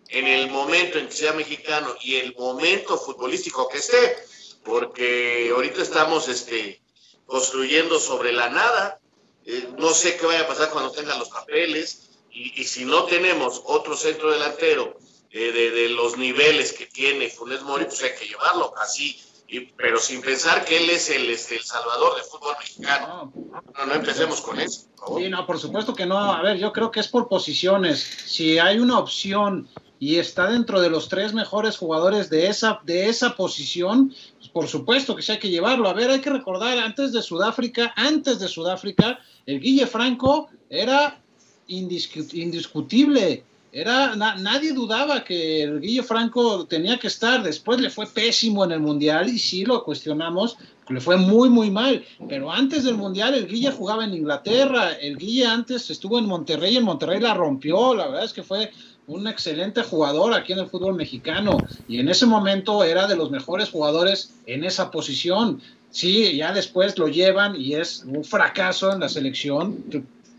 en 0.09 0.27
el 0.29 0.51
momento 0.51 0.99
en 0.99 1.09
que 1.09 1.15
sea 1.15 1.33
mexicano 1.33 1.95
y 2.01 2.17
el 2.17 2.35
momento 2.37 2.97
futbolístico 2.97 3.69
que 3.69 3.79
esté, 3.79 4.17
porque 4.65 5.51
ahorita 5.53 5.83
estamos 5.83 6.29
este, 6.29 6.81
construyendo 7.27 7.99
sobre 7.99 8.33
la 8.33 8.49
nada, 8.49 9.01
eh, 9.45 9.69
no 9.77 9.93
sé 9.93 10.17
qué 10.17 10.27
vaya 10.27 10.43
a 10.43 10.49
pasar 10.49 10.71
cuando 10.71 10.93
tengan 10.93 11.19
los 11.19 11.31
papeles, 11.31 12.11
y, 12.31 12.61
y 12.61 12.65
si 12.65 12.85
no 12.85 13.05
tenemos 13.05 13.63
otro 13.65 13.97
centro 13.97 14.31
delantero 14.31 14.97
eh, 15.31 15.51
de, 15.53 15.71
de, 15.73 15.89
los 15.89 16.17
niveles 16.17 16.73
que 16.73 16.87
tiene 16.87 17.29
Funes 17.29 17.63
Mori, 17.63 17.87
pues 17.87 18.03
hay 18.03 18.15
que 18.15 18.27
llevarlo. 18.27 18.73
Así 18.79 19.21
y, 19.55 19.73
pero 19.77 19.99
sin 19.99 20.21
pensar 20.21 20.65
que 20.65 20.83
él 20.83 20.91
es 20.91 21.11
el, 21.11 21.29
este, 21.31 21.57
el 21.57 21.63
salvador 21.63 22.17
del 22.17 22.25
fútbol 22.25 22.55
mexicano. 22.59 23.33
No, 23.35 23.87
no 23.87 23.95
empecemos 23.95 24.41
con 24.41 24.61
eso. 24.61 24.87
Por 24.97 25.21
sí, 25.21 25.29
no, 25.29 25.47
por 25.47 25.59
supuesto 25.59 25.95
que 25.95 26.07
no. 26.07 26.19
A 26.19 26.43
ver, 26.43 26.59
yo 26.59 26.73
creo 26.73 26.91
que 26.91 27.01
es 27.01 27.09
por 27.09 27.29
posiciones. 27.29 28.01
Si 28.27 28.59
hay 28.59 28.79
una 28.79 28.99
opción 28.99 29.69
y 29.99 30.17
está 30.19 30.49
dentro 30.49 30.81
de 30.81 30.91
los 30.91 31.09
tres 31.09 31.33
mejores 31.33 31.77
jugadores 31.77 32.29
de 32.29 32.49
esa, 32.49 32.81
de 32.85 33.09
esa 33.09 33.37
posición, 33.37 34.15
pues 34.39 34.49
por 34.49 34.69
supuesto 34.69 35.15
que 35.15 35.23
sí 35.23 35.33
hay 35.33 35.39
que 35.39 35.51
llevarlo. 35.51 35.89
A 35.89 35.95
ver, 35.95 36.11
hay 36.11 36.21
que 36.21 36.31
recordar, 36.31 36.79
antes 36.79 37.13
de 37.13 37.23
Sudáfrica, 37.23 37.93
antes 37.97 38.39
de 38.39 38.49
Sudáfrica, 38.49 39.21
el 39.47 39.61
Guille 39.61 39.87
Franco 39.87 40.49
era 40.69 41.21
indiscutible 41.69 43.45
era 43.75 44.15
nadie 44.15 44.73
dudaba 44.73 45.25
que 45.25 45.65
el 45.65 45.81
Guille 45.81 46.05
Franco 46.05 46.65
tenía 46.65 46.97
que 46.97 47.09
estar, 47.09 47.43
después 47.43 47.81
le 47.81 47.91
fue 47.91 48.07
pésimo 48.07 48.65
en 48.65 48.71
el 48.71 48.79
Mundial 48.79 49.29
y 49.29 49.37
sí 49.37 49.65
lo 49.65 49.83
cuestionamos, 49.83 50.57
le 50.89 51.01
fue 51.01 51.17
muy 51.17 51.51
muy 51.51 51.73
mal, 51.73 52.05
pero 52.29 52.53
antes 52.53 52.85
del 52.85 52.95
Mundial 52.97 53.35
el 53.35 53.49
Guille 53.49 53.73
jugaba 53.73 54.05
en 54.05 54.15
Inglaterra, 54.15 54.93
el 54.93 55.17
Guille 55.19 55.47
antes 55.47 55.91
estuvo 55.91 56.21
en 56.21 56.27
Monterrey, 56.27 56.77
en 56.77 56.85
Monterrey 56.85 57.19
la 57.19 57.35
rompió, 57.35 57.95
la 57.95 58.07
verdad 58.07 58.25
es 58.25 58.33
que 58.33 58.45
fue 58.45 58.71
un 59.09 59.27
excelente 59.27 59.83
jugador 59.83 60.35
aquí 60.35 60.53
en 60.53 60.61
el 60.61 60.69
fútbol 60.69 60.95
mexicano 60.95 61.59
y 61.89 61.99
en 61.99 62.09
ese 62.09 62.27
momento 62.27 62.85
era 62.85 63.09
de 63.09 63.17
los 63.17 63.33
mejores 63.33 63.71
jugadores 63.71 64.35
en 64.47 64.63
esa 64.63 64.93
posición. 64.93 65.61
Sí, 65.91 66.37
ya 66.37 66.53
después 66.53 66.99
lo 66.99 67.07
llevan 67.07 67.55
y 67.61 67.75
es 67.75 68.05
un 68.05 68.25
fracaso 68.25 68.93
en 68.93 69.01
la 69.01 69.09
selección, 69.09 69.85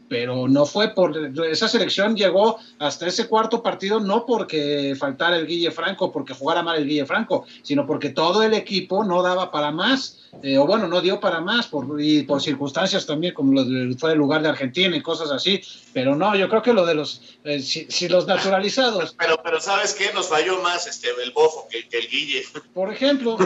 pero 0.07 0.47
no 0.47 0.65
fue 0.65 0.89
por 0.89 1.15
esa 1.45 1.67
selección 1.67 2.15
llegó 2.15 2.57
hasta 2.79 3.07
ese 3.07 3.27
cuarto 3.27 3.63
partido 3.63 3.99
no 3.99 4.25
porque 4.25 4.95
faltara 4.97 5.37
el 5.37 5.47
Guille 5.47 5.71
Franco, 5.71 6.11
porque 6.11 6.33
jugara 6.33 6.63
mal 6.63 6.77
el 6.77 6.87
Guille 6.87 7.05
Franco, 7.05 7.45
sino 7.61 7.85
porque 7.85 8.09
todo 8.09 8.43
el 8.43 8.53
equipo 8.53 9.03
no 9.03 9.21
daba 9.21 9.51
para 9.51 9.71
más, 9.71 10.19
eh, 10.43 10.57
o 10.57 10.65
bueno, 10.65 10.87
no 10.87 11.01
dio 11.01 11.19
para 11.19 11.39
más 11.39 11.67
por, 11.67 11.99
y 11.99 12.23
por 12.23 12.41
circunstancias 12.41 13.05
también, 13.05 13.33
como 13.33 13.53
lo 13.53 13.97
fue 13.97 14.11
el 14.11 14.17
lugar 14.17 14.41
de 14.41 14.49
Argentina 14.49 14.95
y 14.95 15.01
cosas 15.01 15.31
así, 15.31 15.61
pero 15.93 16.15
no, 16.15 16.35
yo 16.35 16.49
creo 16.49 16.61
que 16.61 16.73
lo 16.73 16.85
de 16.85 16.95
los, 16.95 17.21
eh, 17.43 17.59
si, 17.59 18.07
los 18.07 18.27
naturalizados. 18.27 19.15
Pero, 19.17 19.41
pero 19.43 19.59
¿sabes 19.59 19.93
qué? 19.93 20.11
Nos 20.13 20.27
falló 20.27 20.61
más 20.61 20.87
este, 20.87 21.07
el 21.23 21.31
Bofo 21.31 21.67
que, 21.69 21.85
el 21.97 22.07
Guille. 22.07 22.43
Por 22.73 22.91
ejemplo, 22.91 23.37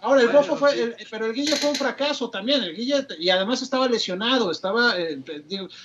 ahora 0.00 0.22
el 0.22 0.28
Bofo 0.28 0.56
fue, 0.56 0.96
pero 1.10 1.26
el 1.26 1.34
Guille 1.34 1.56
fue 1.56 1.70
un 1.70 1.76
fracaso 1.76 2.30
también, 2.30 2.62
el 2.62 2.74
Guille, 2.74 3.06
y 3.18 3.30
además 3.30 3.62
estaba 3.62 3.88
lesionado, 3.88 4.50
estaba, 4.50 4.98
eh, 4.98 5.18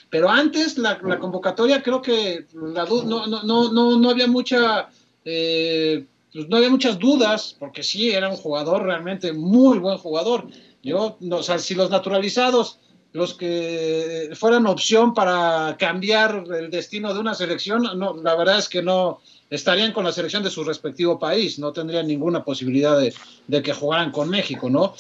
pero 0.10 0.30
antes 0.30 0.78
la, 0.78 0.98
convocatoria 1.00 1.82
creo 1.82 2.01
que 2.01 2.46
la, 2.54 2.86
no, 2.86 3.28
no, 3.28 3.44
no, 3.44 3.98
no 3.98 4.10
había 4.10 4.28
mucha... 4.28 4.90
Eh, 5.25 6.06
pues 6.33 6.47
no 6.47 6.57
había 6.57 6.69
muchas 6.69 6.97
dudas, 6.97 7.55
porque 7.59 7.83
sí, 7.83 8.11
era 8.11 8.29
un 8.29 8.38
jugador 8.38 8.83
realmente 8.83 9.33
muy 9.33 9.79
buen 9.79 9.97
jugador. 9.97 10.47
Yo, 10.81 11.17
no, 11.19 11.38
o 11.38 11.43
sea, 11.43 11.59
si 11.59 11.75
los 11.75 11.89
naturalizados, 11.89 12.79
los 13.13 13.33
que 13.33 14.29
fueran 14.35 14.65
opción 14.65 15.13
para 15.13 15.75
cambiar 15.77 16.45
el 16.57 16.71
destino 16.71 17.13
de 17.13 17.19
una 17.19 17.33
selección, 17.33 17.83
no, 17.97 18.15
la 18.15 18.35
verdad 18.35 18.59
es 18.59 18.69
que 18.69 18.81
no 18.81 19.19
estarían 19.50 19.91
con 19.91 20.05
la 20.05 20.13
selección 20.13 20.43
de 20.43 20.50
su 20.50 20.63
respectivo 20.63 21.19
país, 21.19 21.59
no 21.59 21.73
tendrían 21.73 22.07
ninguna 22.07 22.41
posibilidad 22.45 22.97
de, 22.97 23.13
de 23.47 23.61
que 23.61 23.73
jugaran 23.73 24.11
con 24.11 24.29
México, 24.29 24.69
¿no? 24.69 24.93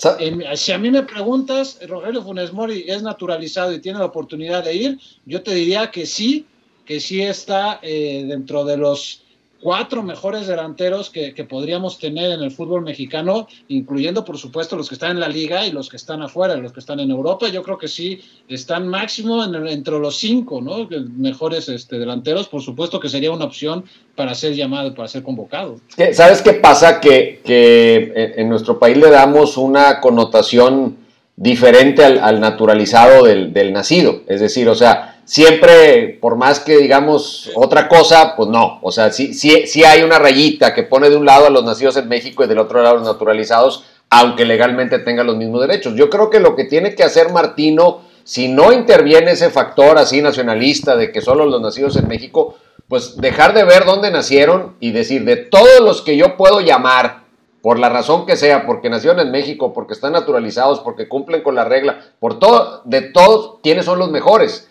si 0.55 0.71
a 0.73 0.77
mí 0.77 0.91
me 0.91 1.03
preguntas, 1.03 1.79
Rogelio 1.87 2.21
Funes 2.21 2.51
Mori 2.51 2.83
es 2.85 3.01
naturalizado 3.01 3.73
y 3.73 3.79
tiene 3.79 3.99
la 3.99 4.05
oportunidad 4.05 4.65
de 4.65 4.75
ir, 4.75 4.99
yo 5.25 5.41
te 5.41 5.55
diría 5.55 5.89
que 5.89 6.05
sí, 6.05 6.45
que 6.85 6.99
sí 6.99 7.21
está 7.21 7.79
eh, 7.81 8.25
dentro 8.27 8.65
de 8.65 8.75
los 8.75 9.23
cuatro 9.61 10.03
mejores 10.03 10.47
delanteros 10.47 11.09
que, 11.09 11.31
podríamos 11.49 11.99
tener 11.99 12.31
en 12.31 12.41
el 12.41 12.51
fútbol 12.51 12.81
mexicano, 12.81 13.47
incluyendo 13.67 14.25
por 14.25 14.37
supuesto 14.37 14.75
los 14.75 14.89
que 14.89 14.95
están 14.95 15.11
en 15.11 15.19
la 15.19 15.27
liga 15.27 15.65
y 15.65 15.71
los 15.71 15.89
que 15.89 15.97
están 15.97 16.21
afuera, 16.21 16.55
los 16.55 16.73
que 16.73 16.79
están 16.79 16.99
en 16.99 17.11
Europa. 17.11 17.47
Yo 17.49 17.63
creo 17.63 17.77
que 17.77 17.87
sí 17.87 18.21
están 18.47 18.87
máximo 18.87 19.43
entre 19.43 19.99
los 19.99 20.17
cinco 20.17 20.61
¿no? 20.61 20.87
mejores 21.17 21.69
este, 21.69 21.99
delanteros. 21.99 22.47
Por 22.47 22.61
supuesto 22.61 22.99
que 22.99 23.09
sería 23.09 23.31
una 23.31 23.45
opción 23.45 23.85
para 24.15 24.35
ser 24.35 24.53
llamado, 24.53 24.93
para 24.93 25.07
ser 25.07 25.23
convocado. 25.23 25.77
¿Sabes 26.13 26.41
qué 26.41 26.53
pasa? 26.53 26.99
Que, 26.99 27.41
en 28.35 28.49
nuestro 28.49 28.79
país 28.79 28.97
le 28.97 29.09
damos 29.09 29.57
una 29.57 29.99
connotación 29.99 30.97
diferente 31.35 32.03
al, 32.03 32.39
naturalizado 32.39 33.25
del 33.25 33.73
nacido. 33.73 34.21
Es 34.27 34.41
decir, 34.41 34.67
o 34.69 34.75
sea, 34.75 35.10
siempre, 35.25 36.17
por 36.19 36.35
más 36.35 36.59
que 36.59 36.77
digamos 36.77 37.51
otra 37.55 37.87
cosa, 37.87 38.35
pues 38.35 38.49
no. 38.49 38.79
O 38.81 38.91
sea, 38.91 39.11
sí, 39.11 39.83
hay 39.83 40.03
una 40.03 40.19
rayita 40.19 40.73
que 40.73 40.83
pone 40.83 41.09
de 41.09 41.15
un 41.15 41.25
lado 41.25 41.47
a 41.47 41.49
los 41.49 41.63
nacidos 41.63 41.97
en 41.97 42.07
México 42.07 42.43
y 42.43 42.47
del 42.47 42.59
otro 42.59 42.81
lado 42.81 42.95
a 42.95 42.99
los 42.99 43.07
naturalizados, 43.07 43.85
aunque 44.09 44.45
legalmente 44.45 44.99
tengan 44.99 45.27
los 45.27 45.37
mismos 45.37 45.61
derechos. 45.61 45.95
Yo 45.95 46.09
creo 46.09 46.29
que 46.29 46.39
lo 46.39 46.55
que 46.55 46.65
tiene 46.65 46.95
que 46.95 47.03
hacer 47.03 47.31
Martino, 47.31 48.01
si 48.23 48.47
no 48.47 48.73
interviene 48.73 49.31
ese 49.31 49.49
factor 49.49 49.97
así 49.97 50.21
nacionalista 50.21 50.95
de 50.95 51.11
que 51.11 51.21
solo 51.21 51.45
los 51.45 51.61
nacidos 51.61 51.95
en 51.97 52.07
México, 52.07 52.55
pues 52.87 53.17
dejar 53.17 53.53
de 53.53 53.63
ver 53.63 53.85
dónde 53.85 54.11
nacieron 54.11 54.75
y 54.79 54.91
decir, 54.91 55.23
de 55.23 55.37
todos 55.37 55.79
los 55.79 56.01
que 56.01 56.17
yo 56.17 56.35
puedo 56.35 56.59
llamar, 56.59 57.21
por 57.61 57.77
la 57.77 57.89
razón 57.89 58.25
que 58.25 58.35
sea, 58.35 58.65
porque 58.65 58.89
nacieron 58.89 59.19
en 59.19 59.31
México, 59.31 59.71
porque 59.71 59.93
están 59.93 60.13
naturalizados, 60.13 60.79
porque 60.79 61.07
cumplen 61.07 61.43
con 61.43 61.55
la 61.55 61.63
regla, 61.63 61.99
por 62.19 62.39
todo, 62.39 62.81
de 62.85 63.01
todos, 63.01 63.59
¿quiénes 63.61 63.85
son 63.85 63.99
los 63.99 64.09
mejores? 64.09 64.70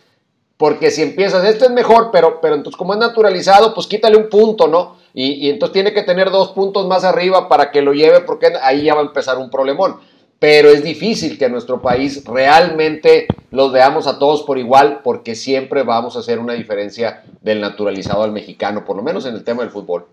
Porque 0.60 0.90
si 0.90 1.00
empiezas, 1.00 1.42
este 1.46 1.64
es 1.64 1.70
mejor, 1.70 2.10
pero, 2.12 2.38
pero 2.42 2.54
entonces 2.54 2.76
como 2.76 2.92
es 2.92 2.98
naturalizado, 2.98 3.72
pues 3.72 3.86
quítale 3.86 4.18
un 4.18 4.28
punto, 4.28 4.68
¿no? 4.68 4.96
Y, 5.14 5.48
entonces 5.48 5.72
tiene 5.72 5.94
que 5.94 6.02
tener 6.02 6.30
dos 6.30 6.50
puntos 6.50 6.86
más 6.86 7.02
arriba 7.02 7.48
para 7.48 7.70
que 7.70 7.80
lo 7.80 7.94
lleve, 7.94 8.20
porque 8.20 8.52
ahí 8.60 8.82
ya 8.82 8.94
va 8.94 9.00
a 9.00 9.04
empezar 9.04 9.38
un 9.38 9.48
problemón. 9.48 9.96
Pero 10.38 10.68
es 10.68 10.84
difícil 10.84 11.38
que 11.38 11.46
en 11.46 11.52
nuestro 11.52 11.80
país 11.80 12.22
realmente 12.26 13.26
los 13.50 13.72
veamos 13.72 14.06
a 14.06 14.18
todos 14.18 14.42
por 14.42 14.58
igual, 14.58 15.00
porque 15.02 15.34
siempre 15.34 15.82
vamos 15.82 16.16
a 16.16 16.18
hacer 16.18 16.38
una 16.38 16.52
diferencia 16.52 17.24
del 17.40 17.62
naturalizado 17.62 18.22
al 18.22 18.32
mexicano, 18.32 18.84
por 18.84 18.96
lo 18.96 19.02
menos 19.02 19.24
en 19.24 19.36
el 19.36 19.44
tema 19.44 19.62
del 19.62 19.70
fútbol. 19.70 20.08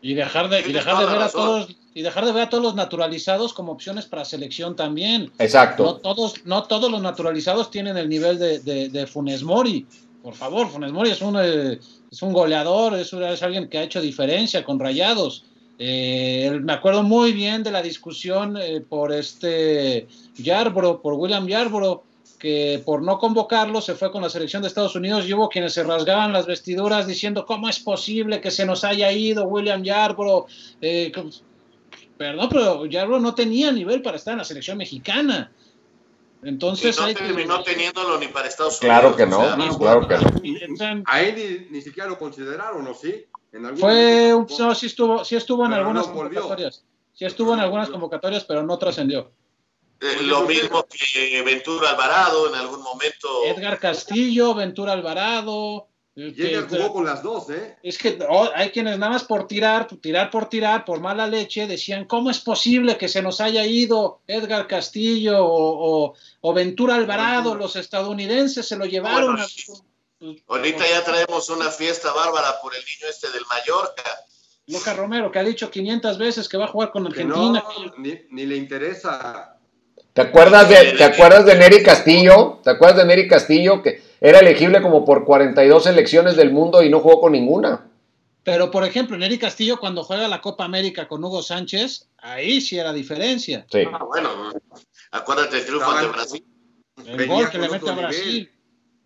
Y 0.00 0.14
dejar 0.14 0.48
de, 0.48 0.62
dejar 0.62 0.98
de 0.98 1.06
ver 1.06 1.22
a 1.22 1.28
todos 1.28 1.76
y 1.98 2.02
dejar 2.02 2.24
de 2.26 2.32
ver 2.32 2.42
a 2.44 2.48
todos 2.48 2.62
los 2.62 2.74
naturalizados 2.76 3.52
como 3.52 3.72
opciones 3.72 4.06
para 4.06 4.24
selección 4.24 4.76
también. 4.76 5.32
Exacto. 5.40 5.82
No 5.82 5.94
todos, 5.96 6.34
no 6.44 6.62
todos 6.62 6.90
los 6.92 7.02
naturalizados 7.02 7.72
tienen 7.72 7.96
el 7.96 8.08
nivel 8.08 8.38
de, 8.38 8.88
de, 8.88 9.06
Funes 9.08 9.42
Mori. 9.42 9.84
Por 10.22 10.34
favor, 10.34 10.68
Funes 10.68 10.92
Mori 10.92 11.10
es 11.10 11.20
un, 11.20 11.36
eh, 11.40 11.80
es 12.10 12.22
un 12.22 12.32
goleador, 12.32 12.94
es, 12.94 13.12
es, 13.12 13.42
alguien 13.42 13.68
que 13.68 13.78
ha 13.78 13.82
hecho 13.82 14.00
diferencia 14.00 14.62
con 14.64 14.78
Rayados. 14.78 15.44
Eh, 15.80 16.58
me 16.62 16.72
acuerdo 16.72 17.02
muy 17.02 17.32
bien 17.32 17.64
de 17.64 17.72
la 17.72 17.82
discusión 17.82 18.56
eh, 18.56 18.80
por 18.80 19.12
este 19.12 20.06
Yarbro, 20.36 21.00
por 21.00 21.14
William 21.14 21.48
Yarbro, 21.48 22.04
que 22.38 22.80
por 22.84 23.02
no 23.02 23.18
convocarlo 23.18 23.80
se 23.80 23.94
fue 23.94 24.12
con 24.12 24.22
la 24.22 24.30
selección 24.30 24.62
de 24.62 24.68
Estados 24.68 24.94
Unidos 24.94 25.26
y 25.26 25.34
hubo 25.34 25.48
quienes 25.48 25.72
se 25.72 25.82
rasgaban 25.82 26.32
las 26.32 26.46
vestiduras 26.46 27.06
diciendo 27.06 27.44
cómo 27.44 27.68
es 27.68 27.80
posible 27.80 28.40
que 28.40 28.50
se 28.50 28.64
nos 28.64 28.84
haya 28.84 29.10
ido 29.10 29.44
William 29.44 29.82
Yarbrough, 29.82 30.46
eh, 30.80 31.12
perdón, 32.16 32.48
pero 32.48 32.86
Yarbrough 32.86 33.20
no 33.20 33.34
tenía 33.34 33.72
nivel 33.72 34.02
para 34.02 34.16
estar 34.16 34.32
en 34.32 34.38
la 34.38 34.44
selección 34.44 34.78
mexicana. 34.78 35.52
Entonces 36.42 36.96
y 36.96 37.00
no 37.00 37.14
terminó 37.14 37.62
teniéndolo 37.64 38.18
ni 38.18 38.28
para 38.28 38.46
Estados 38.46 38.80
Unidos. 38.80 39.00
Claro 39.00 39.16
que 39.16 39.26
no, 39.26 39.76
claro 39.76 40.06
que 40.06 40.16
no. 40.16 41.02
A 41.06 41.22
él 41.22 41.66
ni, 41.70 41.82
siquiera 41.82 42.08
lo 42.08 42.16
consideraron, 42.16 42.86
¿o 42.86 42.94
sí? 42.94 43.24
Fue, 43.76 44.32
un, 44.34 44.46
no, 44.58 44.74
sí 44.74 44.86
estuvo, 44.86 45.24
sí 45.24 45.34
estuvo 45.34 45.66
en 45.66 45.72
algunas 45.72 46.06
convocatorias. 46.06 46.84
Sí 47.14 47.24
estuvo 47.24 47.54
en 47.54 47.60
algunas 47.60 47.88
convocatorias, 47.88 48.44
pero 48.44 48.62
no 48.62 48.78
trascendió. 48.78 49.32
Eh, 50.00 50.18
lo 50.22 50.42
mismo 50.42 50.86
que 50.86 51.42
Ventura 51.42 51.90
Alvarado 51.90 52.48
en 52.48 52.54
algún 52.54 52.82
momento. 52.82 53.44
Edgar 53.44 53.78
Castillo, 53.80 54.54
Ventura 54.54 54.92
Alvarado. 54.92 55.88
Eh, 56.14 56.32
y 56.36 56.46
Edgar 56.46 56.68
jugó 56.68 56.92
con 56.92 57.04
las 57.04 57.22
dos, 57.22 57.50
¿eh? 57.50 57.76
Es 57.82 57.98
que 57.98 58.16
oh, 58.28 58.48
hay 58.54 58.70
quienes 58.70 58.96
nada 58.98 59.12
más 59.12 59.24
por 59.24 59.48
tirar, 59.48 59.88
tirar 60.00 60.30
por 60.30 60.48
tirar, 60.48 60.84
por 60.84 61.00
mala 61.00 61.26
leche, 61.26 61.66
decían, 61.66 62.04
¿cómo 62.04 62.30
es 62.30 62.38
posible 62.38 62.96
que 62.96 63.08
se 63.08 63.22
nos 63.22 63.40
haya 63.40 63.66
ido 63.66 64.20
Edgar 64.28 64.68
Castillo 64.68 65.36
o, 65.40 66.14
Ventura 66.54 66.94
Alvarado? 66.94 67.56
Los 67.56 67.74
estadounidenses 67.74 68.68
se 68.68 68.76
lo 68.76 68.84
llevaron. 68.84 69.36
ahorita 70.46 70.88
ya 70.88 71.04
traemos 71.04 71.50
una 71.50 71.70
fiesta 71.70 72.12
bárbara 72.12 72.60
por 72.62 72.74
el 72.74 72.84
niño 72.84 73.10
este 73.10 73.30
del 73.30 73.42
Mallorca. 73.46 74.04
Lucas 74.68 74.96
Romero, 74.96 75.32
que 75.32 75.38
ha 75.38 75.44
dicho 75.44 75.70
500 75.70 76.18
veces 76.18 76.48
que 76.48 76.56
va 76.56 76.66
a 76.66 76.68
jugar 76.68 76.92
con 76.92 77.06
Argentina. 77.06 77.64
ni 77.96 78.46
le 78.46 78.56
interesa 78.56 79.57
¿Te 80.18 80.22
acuerdas 80.22 80.68
de, 80.68 80.94
¿te 80.94 81.04
acuerdas 81.04 81.46
de 81.46 81.54
Neri 81.54 81.80
Castillo? 81.80 82.58
¿Te 82.64 82.70
acuerdas 82.70 82.96
de 82.96 83.04
Neri 83.04 83.28
Castillo 83.28 83.80
que 83.80 84.02
era 84.20 84.40
elegible 84.40 84.82
como 84.82 85.04
por 85.04 85.24
42 85.24 85.86
elecciones 85.86 86.34
del 86.34 86.50
mundo 86.50 86.82
y 86.82 86.90
no 86.90 86.98
jugó 86.98 87.20
con 87.20 87.30
ninguna? 87.30 87.88
Pero, 88.42 88.68
por 88.68 88.82
ejemplo, 88.82 89.16
Neri 89.16 89.38
Castillo 89.38 89.78
cuando 89.78 90.02
juega 90.02 90.26
la 90.26 90.40
Copa 90.40 90.64
América 90.64 91.06
con 91.06 91.22
Hugo 91.22 91.40
Sánchez, 91.40 92.08
ahí 92.16 92.60
sí 92.60 92.76
era 92.76 92.92
diferencia. 92.92 93.64
Sí. 93.70 93.84
Ah, 93.92 94.02
bueno, 94.02 94.52
acuérdate 95.12 95.54
del 95.54 95.66
triunfo 95.66 95.88
ante 95.88 96.08
Brasil. 96.08 96.44
El 97.06 97.26
gol 97.28 97.50
que 97.50 97.58
le 97.58 97.68
mete 97.68 97.88
a 97.88 97.94
Brasil. 97.94 98.52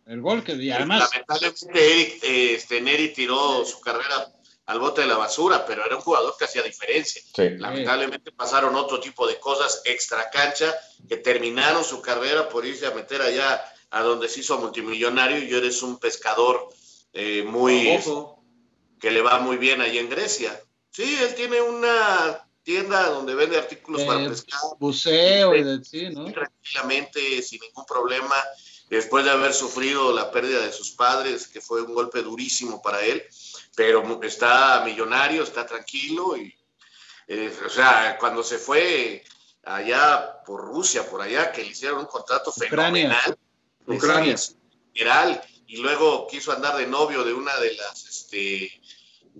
El 0.06 0.22
gol 0.22 0.42
que, 0.42 0.52
y 0.54 0.70
además... 0.70 1.10
Lamentablemente, 1.12 1.92
Eric, 1.92 2.20
este, 2.22 2.80
Neri 2.80 3.12
tiró 3.12 3.66
su 3.66 3.82
carrera 3.82 4.32
al 4.66 4.78
bote 4.78 5.02
de 5.02 5.06
la 5.08 5.16
basura, 5.16 5.66
pero 5.66 5.84
era 5.84 5.96
un 5.96 6.02
jugador 6.02 6.34
que 6.38 6.44
hacía 6.44 6.62
diferencia. 6.62 7.22
Lamentablemente 7.36 8.32
pasaron 8.32 8.74
otro 8.76 9.00
tipo 9.00 9.26
de 9.26 9.38
cosas 9.38 9.82
extra 9.84 10.30
cancha 10.30 10.74
que 11.08 11.16
terminaron 11.16 11.84
su 11.84 12.00
carrera 12.00 12.48
por 12.48 12.64
irse 12.64 12.86
a 12.86 12.92
meter 12.92 13.22
allá 13.22 13.64
a 13.90 14.02
donde 14.02 14.28
se 14.28 14.40
hizo 14.40 14.58
multimillonario 14.58 15.42
y 15.42 15.54
eres 15.54 15.82
un 15.82 15.98
pescador 15.98 16.68
eh, 17.12 17.42
muy 17.42 17.98
que 18.98 19.10
le 19.10 19.20
va 19.20 19.40
muy 19.40 19.56
bien 19.56 19.80
ahí 19.80 19.98
en 19.98 20.08
Grecia. 20.08 20.58
Sí, 20.90 21.18
él 21.20 21.34
tiene 21.34 21.60
una 21.60 22.46
tienda 22.62 23.08
donde 23.10 23.34
vende 23.34 23.58
artículos 23.58 24.02
para 24.04 24.28
pescar. 24.28 24.60
Buceo 24.78 25.54
y 25.56 25.64
de, 25.64 25.84
sí, 25.84 26.08
¿no? 26.10 26.30
Tranquilamente, 26.32 27.42
sin 27.42 27.60
ningún 27.60 27.84
problema. 27.84 28.36
después 28.88 29.24
de 29.24 29.30
haber 29.30 29.52
sufrido 29.54 30.12
la 30.12 30.30
pérdida 30.30 30.60
de 30.60 30.72
sus 30.72 30.92
padres, 30.92 31.48
que 31.48 31.60
fue 31.60 31.82
un 31.82 31.94
golpe 31.94 32.22
durísimo 32.22 32.80
para 32.80 33.04
él, 33.04 33.26
pero 33.74 34.20
está 34.22 34.82
millonario, 34.84 35.42
está 35.42 35.66
tranquilo 35.66 36.36
y, 36.36 36.54
eh, 37.28 37.52
o 37.64 37.68
sea, 37.68 38.16
cuando 38.18 38.42
se 38.42 38.58
fue 38.58 39.24
allá 39.64 40.42
por 40.44 40.64
Rusia, 40.64 41.08
por 41.08 41.22
allá, 41.22 41.52
que 41.52 41.62
le 41.62 41.70
hicieron 41.70 42.00
un 42.00 42.06
contrato 42.06 42.52
fenomenal. 42.52 43.38
Ucrania. 43.86 44.36
General, 44.94 45.42
y 45.66 45.78
luego 45.78 46.26
quiso 46.26 46.52
andar 46.52 46.76
de 46.76 46.86
novio 46.86 47.24
de 47.24 47.32
una 47.32 47.56
de 47.58 47.74
las 47.74 48.04
este, 48.04 48.80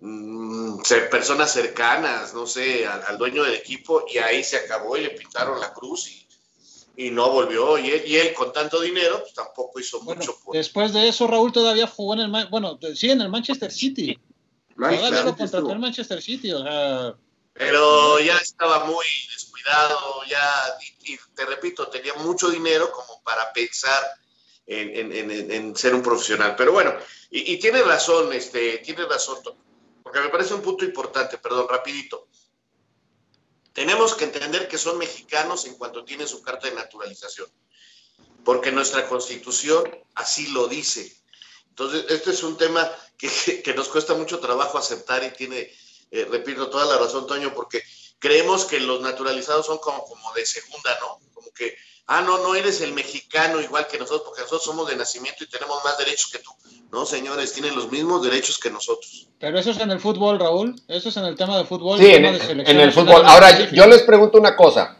mm, 0.00 0.80
personas 1.10 1.52
cercanas, 1.52 2.32
no 2.32 2.46
sé, 2.46 2.86
al, 2.86 3.18
dueño 3.18 3.44
del 3.44 3.54
equipo, 3.54 4.04
y 4.08 4.18
ahí 4.18 4.42
se 4.42 4.56
acabó 4.56 4.96
y 4.96 5.02
le 5.02 5.10
pintaron 5.10 5.60
la 5.60 5.72
cruz 5.72 6.08
y, 6.08 6.21
y 6.96 7.10
no 7.10 7.30
volvió. 7.30 7.78
Y 7.78 7.90
él, 7.90 8.02
y 8.06 8.16
él, 8.16 8.34
con 8.34 8.52
tanto 8.52 8.80
dinero, 8.80 9.20
pues 9.20 9.34
tampoco 9.34 9.80
hizo 9.80 10.00
mucho. 10.00 10.38
Por... 10.44 10.54
Después 10.54 10.92
de 10.92 11.08
eso, 11.08 11.26
Raúl 11.26 11.52
todavía 11.52 11.86
jugó 11.86 12.14
en 12.14 12.20
el, 12.20 12.46
bueno, 12.50 12.78
sí, 12.94 13.10
en 13.10 13.20
el 13.20 13.28
Manchester 13.28 13.70
City. 13.70 14.18
todavía 14.76 15.22
lo 15.22 15.36
contrató 15.36 15.70
en 15.70 15.80
Manchester 15.80 16.22
City, 16.22 16.52
o 16.52 16.62
sea... 16.62 17.14
Pero 17.54 18.18
ya 18.18 18.38
estaba 18.38 18.86
muy 18.86 19.04
descuidado, 19.30 20.24
ya, 20.26 20.78
y, 21.04 21.18
te 21.34 21.44
repito, 21.44 21.88
tenía 21.88 22.14
mucho 22.14 22.48
dinero 22.48 22.90
como 22.90 23.22
para 23.22 23.52
pensar 23.52 24.02
en, 24.66 25.12
en, 25.12 25.50
en, 25.50 25.76
ser 25.76 25.94
un 25.94 26.02
profesional. 26.02 26.54
Pero 26.56 26.72
bueno, 26.72 26.94
y, 27.30 27.52
y 27.52 27.58
tiene 27.58 27.82
razón, 27.82 28.32
este, 28.32 28.78
tiene 28.78 29.04
razón, 29.04 29.36
porque 30.02 30.20
me 30.20 30.30
parece 30.30 30.54
un 30.54 30.62
punto 30.62 30.84
importante, 30.86 31.36
perdón, 31.36 31.66
rapidito. 31.68 32.28
Tenemos 33.72 34.14
que 34.14 34.24
entender 34.24 34.68
que 34.68 34.78
son 34.78 34.98
mexicanos 34.98 35.64
en 35.66 35.74
cuanto 35.74 36.04
tienen 36.04 36.28
su 36.28 36.42
carta 36.42 36.68
de 36.68 36.74
naturalización, 36.74 37.48
porque 38.44 38.72
nuestra 38.72 39.08
constitución 39.08 39.84
así 40.14 40.48
lo 40.48 40.68
dice. 40.68 41.16
Entonces, 41.68 42.04
este 42.08 42.30
es 42.30 42.42
un 42.42 42.56
tema 42.56 42.90
que, 43.16 43.28
que 43.64 43.74
nos 43.74 43.88
cuesta 43.88 44.14
mucho 44.14 44.40
trabajo 44.40 44.78
aceptar 44.78 45.24
y 45.24 45.30
tiene 45.30 45.70
eh, 46.12 46.28
repito, 46.30 46.68
toda 46.68 46.84
la 46.84 46.98
razón, 46.98 47.26
Toño, 47.26 47.54
porque 47.54 47.82
creemos 48.22 48.64
que 48.64 48.78
los 48.78 49.00
naturalizados 49.00 49.66
son 49.66 49.78
como, 49.78 50.04
como 50.04 50.32
de 50.32 50.46
segunda, 50.46 50.90
¿no? 51.00 51.18
Como 51.34 51.48
que, 51.52 51.74
ah, 52.06 52.22
no, 52.22 52.38
no 52.38 52.54
eres 52.54 52.80
el 52.80 52.92
mexicano 52.92 53.60
igual 53.60 53.88
que 53.88 53.98
nosotros, 53.98 54.22
porque 54.24 54.42
nosotros 54.42 54.64
somos 54.64 54.88
de 54.88 54.96
nacimiento 54.96 55.42
y 55.42 55.48
tenemos 55.48 55.82
más 55.84 55.98
derechos 55.98 56.30
que 56.30 56.38
tú. 56.38 56.50
No, 56.92 57.04
señores, 57.04 57.52
tienen 57.52 57.74
los 57.74 57.90
mismos 57.90 58.22
derechos 58.22 58.58
que 58.60 58.70
nosotros. 58.70 59.26
Pero 59.40 59.58
eso 59.58 59.72
es 59.72 59.80
en 59.80 59.90
el 59.90 59.98
fútbol, 59.98 60.38
Raúl. 60.38 60.80
Eso 60.86 61.08
es 61.08 61.16
en 61.16 61.24
el 61.24 61.34
tema 61.34 61.58
de 61.58 61.64
fútbol. 61.64 61.98
Sí, 61.98 62.10
en, 62.10 62.24
en, 62.24 62.80
el 62.80 62.92
fútbol. 62.92 63.22
Ahora, 63.24 63.70
yo 63.72 63.86
les 63.86 64.02
pregunto 64.02 64.38
una 64.38 64.54
cosa. 64.54 64.98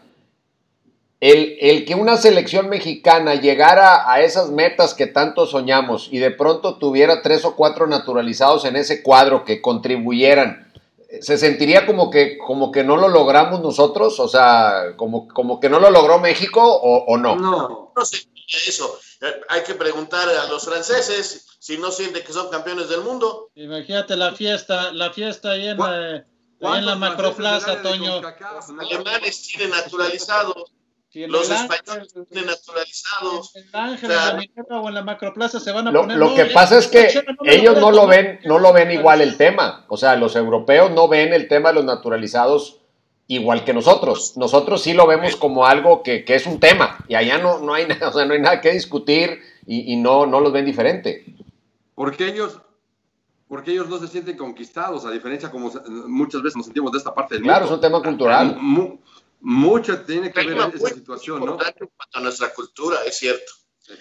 El, 1.21 1.55
el, 1.61 1.85
que 1.85 1.95
una 1.95 2.17
selección 2.17 2.67
mexicana 2.67 3.35
llegara 3.35 4.11
a 4.11 4.21
esas 4.21 4.49
metas 4.49 4.93
que 4.93 5.07
tanto 5.07 5.45
soñamos 5.45 6.09
y 6.11 6.17
de 6.17 6.31
pronto 6.31 6.77
tuviera 6.77 7.21
tres 7.21 7.45
o 7.45 7.55
cuatro 7.55 7.87
naturalizados 7.87 8.65
en 8.65 8.75
ese 8.75 9.01
cuadro 9.01 9.45
que 9.45 9.61
contribuyeran 9.61 10.72
se 11.21 11.37
sentiría 11.37 11.85
como 11.85 12.09
que, 12.09 12.37
como 12.37 12.71
que 12.71 12.83
no 12.83 12.97
lo 12.97 13.07
logramos 13.07 13.61
nosotros, 13.61 14.19
o 14.19 14.27
sea, 14.27 14.95
como, 14.97 15.27
como 15.27 15.59
que 15.59 15.69
no 15.69 15.79
lo 15.79 15.89
logró 15.89 16.19
México 16.19 16.61
o, 16.63 17.05
o 17.05 17.17
no. 17.17 17.35
No, 17.35 17.91
no 17.95 18.05
sé 18.05 18.27
eso. 18.47 18.99
Hay 19.49 19.63
que 19.63 19.73
preguntar 19.75 20.27
a 20.27 20.47
los 20.47 20.65
franceses 20.65 21.45
si 21.59 21.77
no 21.77 21.91
sienten 21.91 22.23
que 22.23 22.33
son 22.33 22.49
campeones 22.49 22.89
del 22.89 23.01
mundo. 23.01 23.49
Imagínate 23.55 24.15
la 24.15 24.33
fiesta, 24.33 24.91
la 24.91 25.11
fiesta 25.13 25.51
ahí 25.51 25.67
en, 25.67 25.77
la, 25.77 26.25
ahí 26.61 26.79
en 26.79 26.85
la 26.85 26.95
macroplaza, 26.95 27.81
Toño. 27.81 28.21
Los 28.21 28.69
alemanes 28.69 29.41
tienen 29.43 29.69
naturalizados. 29.71 30.71
Si 31.13 31.27
los 31.27 31.47
españoles 31.47 32.11
naturalizados. 32.15 33.55
En 33.55 33.63
el 33.67 33.75
Ángel, 33.75 34.09
o 34.09 34.13
sea, 34.13 34.29
en 34.31 34.51
la 34.67 34.79
o 34.79 34.87
en 34.87 34.95
la 34.95 35.03
Macroplaza 35.03 35.59
se 35.59 35.71
van 35.71 35.87
a 35.87 35.91
lo, 35.91 36.01
poner. 36.01 36.17
Lo 36.17 36.33
que 36.33 36.45
pasa 36.45 36.79
es 36.79 36.87
que 36.87 37.07
ellos 37.45 37.79
no 37.79 37.91
lo 37.91 38.07
ven, 38.07 38.39
no 38.45 38.57
lo 38.57 38.73
ven 38.73 38.89
igual 38.89 39.21
el 39.21 39.37
tema. 39.37 39.85
O 39.89 39.97
sea, 39.97 40.15
los 40.15 40.35
europeos 40.35 40.89
no 40.89 41.07
ven 41.07 41.31
el 41.31 41.47
tema 41.47 41.69
de 41.69 41.75
los 41.75 41.85
naturalizados 41.85 42.79
igual 43.27 43.63
que 43.63 43.75
nosotros. 43.75 44.35
Nosotros 44.37 44.81
sí 44.81 44.93
lo 44.93 45.05
vemos 45.05 45.35
como 45.35 45.67
algo 45.67 46.01
que, 46.01 46.25
que 46.25 46.33
es 46.33 46.47
un 46.47 46.59
tema. 46.59 46.97
Y 47.07 47.13
allá 47.13 47.37
no, 47.37 47.59
no 47.59 47.75
hay 47.75 47.85
nada, 47.87 48.09
o 48.09 48.11
sea, 48.11 48.25
no 48.25 48.33
hay 48.33 48.41
nada 48.41 48.59
que 48.59 48.71
discutir 48.71 49.39
y, 49.67 49.93
y 49.93 49.97
no, 49.97 50.25
no 50.25 50.39
los 50.39 50.51
ven 50.51 50.65
diferente. 50.65 51.25
Porque 51.93 52.27
ellos, 52.27 52.59
porque 53.47 53.71
ellos 53.71 53.87
no 53.87 53.99
se 53.99 54.07
sienten 54.07 54.35
conquistados, 54.35 55.05
a 55.05 55.11
diferencia 55.11 55.51
como 55.51 55.71
muchas 56.07 56.41
veces 56.41 56.57
nos 56.57 56.65
sentimos 56.65 56.91
de 56.91 56.97
esta 56.97 57.13
parte 57.13 57.35
del 57.35 57.43
claro, 57.43 57.67
mundo. 57.67 57.79
Claro, 57.79 57.93
es 57.93 57.93
un 57.93 58.01
tema 58.01 58.09
cultural. 58.09 58.57
Mucho 59.43 59.99
tiene 60.03 60.31
que 60.31 60.45
ver 60.45 60.57
esa 60.73 60.89
situación, 60.89 61.45
¿no? 61.45 61.57
Cuanto 61.57 61.89
a 62.13 62.19
nuestra 62.21 62.53
cultura, 62.53 62.99
es 63.05 63.17
cierto. 63.17 63.51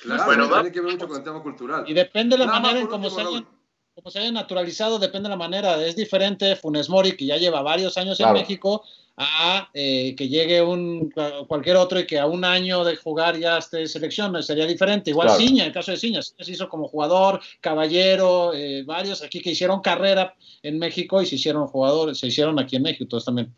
Claro, 0.00 0.24
bueno, 0.26 0.48
tiene 0.48 0.70
que 0.70 0.80
ver 0.80 0.92
mucho 0.92 1.08
con 1.08 1.16
el 1.16 1.24
tema 1.24 1.42
cultural. 1.42 1.84
Y 1.88 1.94
depende 1.94 2.36
de 2.36 2.44
la 2.44 2.46
Nada 2.46 2.60
manera 2.60 2.80
en 2.80 2.86
cómo 2.86 3.10
se, 3.10 3.20
hayan, 3.20 3.48
cómo 3.92 4.10
se 4.12 4.20
hayan 4.20 4.34
naturalizado, 4.34 5.00
depende 5.00 5.28
de 5.28 5.30
la 5.30 5.36
manera. 5.36 5.84
Es 5.84 5.96
diferente 5.96 6.54
Funes 6.54 6.88
Mori, 6.88 7.16
que 7.16 7.26
ya 7.26 7.38
lleva 7.38 7.60
varios 7.60 7.98
años 7.98 8.18
claro. 8.18 8.36
en 8.36 8.42
México, 8.42 8.84
a 9.16 9.68
eh, 9.74 10.14
que 10.16 10.28
llegue 10.28 10.62
un 10.62 11.12
cualquier 11.48 11.76
otro 11.76 11.98
y 11.98 12.06
que 12.06 12.20
a 12.20 12.26
un 12.26 12.44
año 12.44 12.84
de 12.84 12.94
jugar 12.94 13.36
ya 13.36 13.58
esté 13.58 13.88
selección, 13.88 14.40
sería 14.44 14.66
diferente. 14.66 15.10
Igual 15.10 15.26
claro. 15.26 15.40
Ciña, 15.40 15.64
en 15.64 15.68
el 15.68 15.74
caso 15.74 15.90
de 15.90 15.96
Ciña, 15.96 16.22
se 16.22 16.52
hizo 16.52 16.68
como 16.68 16.86
jugador, 16.86 17.40
caballero, 17.60 18.54
eh, 18.54 18.84
varios 18.84 19.22
aquí 19.22 19.40
que 19.40 19.50
hicieron 19.50 19.80
carrera 19.80 20.36
en 20.62 20.78
México 20.78 21.20
y 21.20 21.26
se 21.26 21.34
hicieron 21.34 21.66
jugadores, 21.66 22.18
se 22.18 22.28
hicieron 22.28 22.60
aquí 22.60 22.76
en 22.76 22.82
México, 22.82 23.08
todos 23.08 23.24
también. 23.24 23.52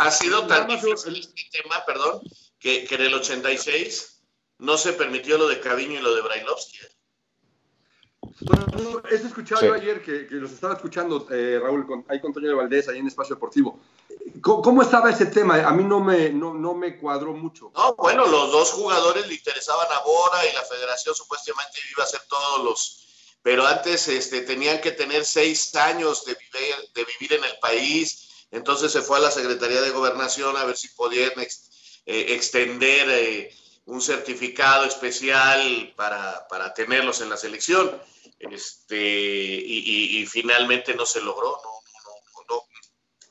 Ha 0.00 0.10
sido 0.10 0.46
tan 0.46 0.66
difícil 0.66 1.16
este 1.16 1.42
tema, 1.52 1.84
perdón, 1.84 2.22
que, 2.58 2.84
que, 2.84 2.94
en 2.94 3.02
el 3.02 3.14
86 3.14 4.22
no 4.58 4.78
se 4.78 4.94
permitió 4.94 5.36
lo 5.36 5.46
de 5.46 5.60
Caviño 5.60 5.98
y 5.98 6.02
lo 6.02 6.14
de 6.14 6.22
Brailovsky. 6.22 6.78
Bueno, 8.40 9.02
he 9.10 9.14
escuchado 9.14 9.60
sí. 9.60 9.68
ayer 9.68 10.02
que, 10.02 10.26
que, 10.26 10.36
los 10.36 10.52
estaba 10.52 10.74
escuchando, 10.74 11.26
eh, 11.30 11.58
Raúl, 11.62 11.86
con, 11.86 12.04
ahí 12.08 12.20
con 12.20 12.32
Toño 12.32 12.48
de 12.48 12.54
Valdés, 12.54 12.88
ahí 12.88 12.98
en 12.98 13.08
Espacio 13.08 13.34
Deportivo. 13.34 13.78
¿Cómo, 14.40 14.62
¿Cómo, 14.62 14.82
estaba 14.82 15.10
ese 15.10 15.26
tema? 15.26 15.56
A 15.66 15.72
mí 15.72 15.84
no 15.84 16.00
me, 16.00 16.30
no, 16.30 16.54
no 16.54 16.74
me 16.74 16.96
cuadró 16.98 17.34
mucho. 17.34 17.70
No, 17.74 17.94
bueno, 17.96 18.26
los 18.26 18.52
dos 18.52 18.72
jugadores 18.72 19.26
le 19.26 19.34
interesaban 19.34 19.86
a 19.92 20.00
Bora 20.00 20.46
y 20.50 20.54
la 20.54 20.62
federación 20.62 21.14
supuestamente 21.14 21.78
iba 21.92 22.04
a 22.04 22.06
hacer 22.06 22.22
todos 22.28 22.64
los... 22.64 23.06
Pero 23.42 23.66
antes 23.66 24.08
este, 24.08 24.42
tenían 24.42 24.80
que 24.80 24.92
tener 24.92 25.24
seis 25.24 25.74
años 25.74 26.24
de 26.24 26.34
vivir, 26.34 26.74
de 26.94 27.04
vivir 27.04 27.32
en 27.34 27.44
el 27.44 27.58
país, 27.60 28.29
entonces 28.50 28.90
se 28.90 29.02
fue 29.02 29.18
a 29.18 29.20
la 29.20 29.30
Secretaría 29.30 29.80
de 29.80 29.90
Gobernación 29.90 30.56
a 30.56 30.64
ver 30.64 30.76
si 30.76 30.88
podían 30.88 31.38
ex, 31.38 32.02
eh, 32.06 32.26
extender 32.30 33.08
eh, 33.10 33.54
un 33.86 34.00
certificado 34.00 34.84
especial 34.84 35.92
para, 35.96 36.46
para, 36.48 36.74
tenerlos 36.74 37.20
en 37.20 37.30
la 37.30 37.36
selección. 37.36 38.00
Este, 38.38 38.96
y, 38.96 39.78
y, 39.78 40.18
y, 40.18 40.26
finalmente 40.26 40.94
no 40.94 41.04
se 41.04 41.20
logró, 41.20 41.60
no, 41.62 41.70
no, 42.04 42.44
no, 42.48 42.66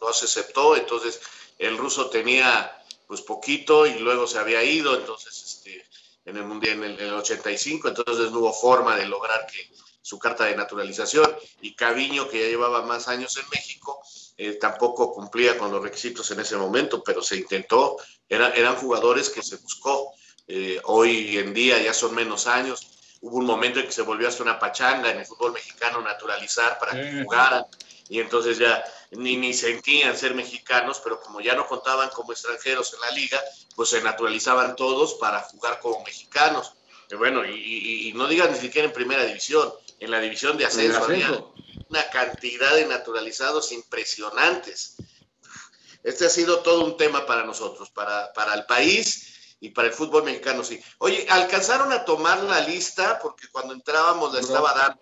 no, 0.01 0.13
se 0.13 0.25
aceptó. 0.25 0.75
Entonces 0.75 1.19
el 1.57 1.77
ruso 1.77 2.09
tenía 2.09 2.75
pues 3.07 3.21
poquito 3.21 3.87
y 3.87 3.99
luego 3.99 4.27
se 4.27 4.37
había 4.37 4.63
ido, 4.63 4.95
entonces 4.95 5.41
este, 5.43 5.83
en 6.25 6.37
el 6.37 6.43
Mundial 6.43 6.75
en 6.75 6.83
el, 6.83 6.99
en 6.99 7.07
el 7.07 7.13
85, 7.15 7.87
entonces 7.87 8.31
no 8.31 8.39
hubo 8.39 8.53
forma 8.53 8.95
de 8.95 9.07
lograr 9.07 9.47
que 9.47 9.69
su 10.01 10.17
carta 10.19 10.45
de 10.45 10.55
naturalización. 10.55 11.35
Y 11.61 11.75
Caviño, 11.75 12.29
que 12.29 12.39
ya 12.39 12.47
llevaba 12.47 12.83
más 12.83 13.07
años 13.07 13.35
en 13.37 13.49
México, 13.49 14.01
eh, 14.41 14.53
tampoco 14.53 15.11
cumplía 15.13 15.57
con 15.57 15.69
los 15.69 15.83
requisitos 15.83 16.31
en 16.31 16.39
ese 16.39 16.55
momento, 16.55 17.03
pero 17.03 17.21
se 17.21 17.35
intentó, 17.35 17.97
Era, 18.29 18.51
eran 18.51 18.77
jugadores 18.77 19.29
que 19.29 19.43
se 19.43 19.57
buscó. 19.57 20.13
Eh, 20.47 20.79
hoy 20.85 21.37
en 21.37 21.53
día 21.53 21.77
ya 21.81 21.93
son 21.93 22.15
menos 22.15 22.47
años. 22.47 22.87
Hubo 23.19 23.35
un 23.35 23.45
momento 23.45 23.81
en 23.81 23.87
que 23.87 23.91
se 23.91 24.01
volvió 24.01 24.29
hasta 24.29 24.43
una 24.43 24.57
pachanga 24.57 25.11
en 25.11 25.19
el 25.19 25.25
fútbol 25.25 25.51
mexicano 25.51 26.01
naturalizar 26.01 26.79
para 26.79 26.93
que 26.93 27.21
jugaran 27.21 27.65
y 28.07 28.21
entonces 28.21 28.57
ya 28.57 28.81
ni, 29.11 29.35
ni 29.35 29.53
sentían 29.53 30.15
ser 30.15 30.33
mexicanos, 30.33 31.01
pero 31.03 31.19
como 31.19 31.41
ya 31.41 31.53
no 31.53 31.67
contaban 31.67 32.09
como 32.09 32.31
extranjeros 32.31 32.93
en 32.93 33.01
la 33.01 33.11
liga, 33.11 33.41
pues 33.75 33.89
se 33.89 34.01
naturalizaban 34.01 34.77
todos 34.77 35.15
para 35.15 35.41
jugar 35.41 35.81
como 35.81 36.01
mexicanos. 36.05 36.75
Y 37.11 37.15
bueno, 37.15 37.43
y, 37.43 37.51
y, 37.51 38.07
y 38.07 38.13
no 38.13 38.25
digan 38.27 38.53
ni 38.53 38.57
siquiera 38.57 38.87
en 38.87 38.93
primera 38.93 39.25
división, 39.25 39.69
en 39.99 40.11
la 40.11 40.21
división 40.21 40.57
de 40.57 40.65
ascenso, 40.65 41.03
había 41.03 41.43
una 41.89 42.09
cantidad 42.09 42.75
de 42.75 42.85
naturalizados 42.85 43.71
impresionantes. 43.71 44.95
Este 46.03 46.25
ha 46.25 46.29
sido 46.29 46.59
todo 46.59 46.85
un 46.85 46.97
tema 46.97 47.25
para 47.25 47.43
nosotros, 47.43 47.89
para, 47.89 48.31
para 48.33 48.53
el 48.53 48.65
país 48.65 49.57
y 49.59 49.69
para 49.69 49.89
el 49.89 49.93
fútbol 49.93 50.23
mexicano, 50.23 50.63
sí. 50.63 50.81
Oye, 50.99 51.25
¿alcanzaron 51.29 51.91
a 51.91 52.05
tomar 52.05 52.41
la 52.43 52.61
lista? 52.61 53.19
Porque 53.21 53.47
cuando 53.51 53.73
entrábamos 53.73 54.33
la 54.33 54.39
estaba 54.39 54.73
dando. 54.73 55.01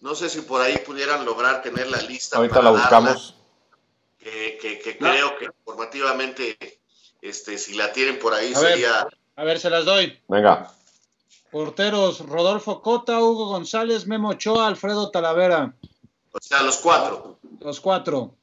No 0.00 0.14
sé 0.14 0.28
si 0.28 0.40
por 0.40 0.60
ahí 0.60 0.78
pudieran 0.78 1.24
lograr 1.24 1.62
tener 1.62 1.88
la 1.88 2.02
lista. 2.02 2.36
Ahorita 2.36 2.60
la 2.60 2.70
buscamos. 2.70 3.36
Que, 4.18 4.58
que, 4.60 4.78
que 4.78 4.98
no. 5.00 5.10
creo 5.10 5.38
que 5.38 5.44
informativamente, 5.46 6.80
este, 7.20 7.56
si 7.56 7.74
la 7.74 7.92
tienen 7.92 8.18
por 8.18 8.34
ahí, 8.34 8.52
a 8.52 8.58
sería... 8.58 9.04
Ver, 9.04 9.18
a 9.36 9.44
ver, 9.44 9.60
se 9.60 9.70
las 9.70 9.84
doy. 9.84 10.20
Venga. 10.28 10.72
Porteros, 11.50 12.20
Rodolfo 12.20 12.82
Cota, 12.82 13.20
Hugo 13.20 13.46
González, 13.46 14.06
Memo 14.06 14.30
Ochoa, 14.30 14.66
Alfredo 14.66 15.10
Talavera. 15.10 15.74
O 16.32 16.38
sea, 16.40 16.62
los 16.62 16.78
cuatro. 16.78 17.38
Los 17.60 17.80
cuatro. 17.80 18.36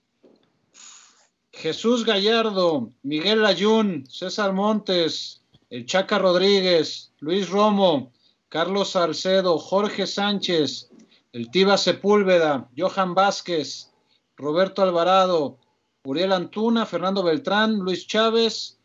Jesús 1.52 2.06
Gallardo, 2.06 2.91
Miguel 3.04 3.45
Ayun, 3.45 4.06
César 4.08 4.54
Montes, 4.54 5.43
el 5.69 5.86
Chaca 5.86 6.17
Rodríguez, 6.19 7.12
Luis 7.19 7.49
Romo, 7.49 8.13
Carlos 8.47 8.91
Salcedo, 8.91 9.58
Jorge 9.58 10.08
Sánchez, 10.08 10.89
el 11.34 11.52
Tiba 11.52 11.78
Sepúlveda, 11.78 12.69
Johan 12.78 13.13
Vázquez, 13.13 13.91
Roberto 14.38 14.82
Alvarado, 14.84 15.58
Uriel 16.04 16.32
Antuna, 16.32 16.86
Fernando 16.86 17.23
Beltrán, 17.23 17.80
Luis 17.80 18.08
Chávez, 18.08 18.80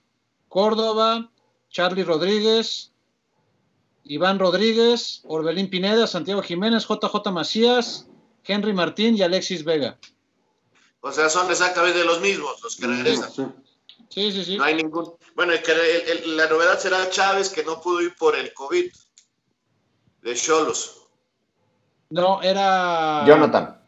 Córdoba, 0.49 1.31
Charlie 1.71 2.05
Rodríguez, 2.05 2.93
Iván 4.05 4.39
Rodríguez, 4.39 5.23
Orbelín 5.27 5.71
Pineda, 5.71 6.07
Santiago 6.07 6.43
Jiménez, 6.43 6.87
JJ 6.87 7.31
Macías, 7.31 8.09
Henry 8.47 8.73
Martín 8.73 9.17
y 9.17 9.23
Alexis 9.23 9.65
Vega. 9.65 9.99
O 11.01 11.13
sea, 11.13 11.29
son 11.29 11.51
exactamente 11.51 12.05
los 12.05 12.21
mismos 12.21 12.63
los 12.63 12.77
que 12.77 12.87
regresan. 12.87 13.31
Sí, 14.09 14.33
sí, 14.33 14.45
sí. 14.45 14.57
No 14.57 14.65
hay 14.65 14.75
ningún. 14.75 15.15
Bueno, 15.35 15.53
el, 15.53 15.61
el, 15.61 16.37
la 16.37 16.49
novedad 16.49 16.79
será 16.79 17.11
Chávez, 17.11 17.51
que 17.51 17.65
no 17.65 17.81
pudo 17.81 18.01
ir 18.01 18.15
por 18.17 18.37
el 18.37 18.53
COVID 18.55 18.91
de 20.23 20.35
Cholos. 20.35 21.03
No, 22.11 22.41
era. 22.43 23.25
Jonathan. 23.27 23.81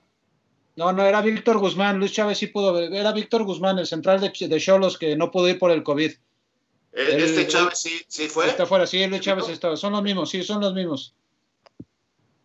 No, 0.77 0.92
no, 0.92 1.05
era 1.05 1.23
Víctor 1.23 1.59
Guzmán. 1.59 1.99
Luis 1.99 2.12
Chávez 2.12 2.38
sí 2.38 2.49
pudo. 2.49 2.79
Era 2.79 3.12
Víctor 3.12 3.45
Guzmán, 3.45 3.79
el 3.79 3.87
central 3.87 4.21
de 4.21 4.61
Cholos, 4.61 4.99
que 4.99 5.16
no 5.16 5.31
pudo 5.31 5.49
ir 5.49 5.59
por 5.59 5.71
el 5.71 5.83
COVID. 5.83 6.12
¿E-, 6.92 7.25
¿Este 7.25 7.47
Chávez 7.47 7.79
sí, 7.79 8.03
sí 8.09 8.29
fue? 8.29 8.47
Está 8.49 8.66
fuera, 8.66 8.87
sí, 8.87 9.07
Luis 9.07 9.21
Chávez 9.21 9.49
estaba. 9.49 9.77
Son 9.77 9.92
los 9.92 10.03
mismos, 10.03 10.31
sí, 10.31 10.42
son 10.42 10.61
los 10.61 10.75
mismos. 10.75 11.14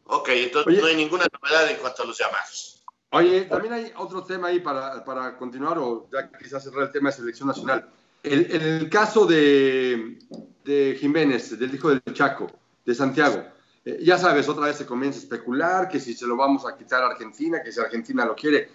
Ok, 0.06 0.30
entonces 0.30 0.82
no 0.82 0.88
hay 0.88 0.96
ninguna 0.96 1.26
novedad 1.42 1.70
en 1.70 1.78
cuanto 1.78 2.04
a 2.04 2.06
los 2.06 2.18
llamados. 2.18 2.84
Oye, 3.12 3.42
también 3.42 3.74
hay 3.74 3.94
otro 3.98 4.24
tema 4.24 4.48
ahí 4.48 4.60
para, 4.60 5.04
para 5.04 5.38
continuar, 5.38 5.78
o 5.78 6.10
ya 6.12 6.32
quizás 6.32 6.64
cerrar 6.64 6.84
el 6.84 6.92
tema 6.92 7.10
de 7.10 7.16
selección 7.16 7.48
nacional. 7.48 7.90
El, 8.24 8.52
el 8.52 8.90
caso 8.90 9.26
de, 9.26 10.20
de 10.64 10.98
Jiménez, 11.00 11.58
del 11.58 11.74
hijo 11.74 11.90
del 11.90 12.02
Chaco, 12.14 12.48
de 12.86 12.96
Santiago. 12.96 13.44
Eh, 13.84 14.00
ya 14.04 14.18
sabes, 14.18 14.48
otra 14.48 14.66
vez 14.66 14.78
se 14.78 14.86
comienza 14.86 15.20
a 15.20 15.24
especular 15.24 15.90
que 15.90 16.00
si 16.00 16.14
se 16.14 16.28
lo 16.28 16.38
vamos 16.38 16.66
a 16.66 16.78
quitar 16.78 17.02
a 17.04 17.08
Argentina, 17.08 17.62
que 17.64 17.72
si 17.72 17.80
Argentina 17.80 18.26
lo 18.26 18.36
quiere. 18.36 18.70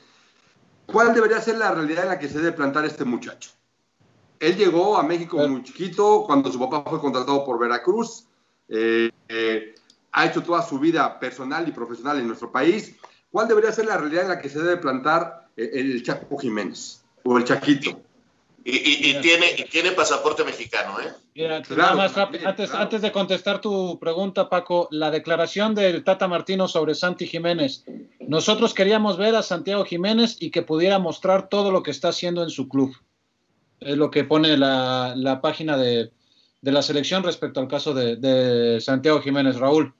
¿Cuál 0.84 1.14
debería 1.14 1.40
ser 1.40 1.58
la 1.58 1.72
realidad 1.72 2.04
en 2.04 2.10
la 2.10 2.18
que 2.18 2.28
se 2.28 2.38
debe 2.38 2.52
plantar 2.52 2.84
este 2.84 3.04
muchacho? 3.04 3.50
Él 4.38 4.56
llegó 4.56 4.98
a 4.98 5.02
México 5.02 5.38
muy 5.48 5.62
chiquito, 5.62 6.24
cuando 6.26 6.50
su 6.52 6.58
papá 6.58 6.88
fue 6.90 7.00
contratado 7.00 7.44
por 7.44 7.58
Veracruz. 7.58 8.26
Eh, 8.68 9.10
eh, 9.28 9.74
ha 10.16 10.24
hecho 10.24 10.42
toda 10.42 10.62
su 10.62 10.78
vida 10.78 11.20
personal 11.20 11.68
y 11.68 11.72
profesional 11.72 12.18
en 12.18 12.26
nuestro 12.26 12.50
país. 12.50 12.96
¿Cuál 13.30 13.48
debería 13.48 13.70
ser 13.70 13.84
la 13.84 13.98
realidad 13.98 14.22
en 14.22 14.30
la 14.30 14.40
que 14.40 14.48
se 14.48 14.62
debe 14.62 14.78
plantar 14.78 15.48
el 15.56 16.02
Chaco 16.02 16.38
Jiménez 16.38 17.04
o 17.22 17.36
el 17.36 17.44
Chaquito? 17.44 18.00
Y, 18.64 19.14
tiene, 19.20 19.46
y 19.58 19.64
tiene 19.64 19.92
pasaporte 19.92 20.42
mexicano, 20.42 20.98
¿eh? 21.00 21.12
Mira, 21.36 21.62
antes, 22.46 22.74
antes 22.74 23.02
de 23.02 23.12
contestar 23.12 23.60
tu 23.60 23.96
pregunta, 24.00 24.48
Paco, 24.48 24.88
la 24.90 25.10
declaración 25.12 25.74
del 25.74 26.02
Tata 26.02 26.26
Martino 26.26 26.66
sobre 26.66 26.96
Santi 26.96 27.26
Jiménez. 27.26 27.84
Nosotros 28.18 28.74
queríamos 28.74 29.18
ver 29.18 29.36
a 29.36 29.42
Santiago 29.42 29.84
Jiménez 29.84 30.36
y 30.40 30.50
que 30.50 30.62
pudiera 30.62 30.98
mostrar 30.98 31.48
todo 31.48 31.70
lo 31.70 31.84
que 31.84 31.92
está 31.92 32.08
haciendo 32.08 32.42
en 32.42 32.50
su 32.50 32.68
club. 32.68 32.96
Es 33.78 33.96
lo 33.96 34.10
que 34.10 34.24
pone 34.24 34.56
la, 34.56 35.12
la 35.14 35.40
página 35.42 35.76
de, 35.76 36.10
de, 36.62 36.72
la 36.72 36.82
selección 36.82 37.22
respecto 37.22 37.60
al 37.60 37.68
caso 37.68 37.94
de, 37.94 38.16
de 38.16 38.80
Santiago 38.80 39.20
Jiménez, 39.20 39.56
Raúl. 39.58 39.94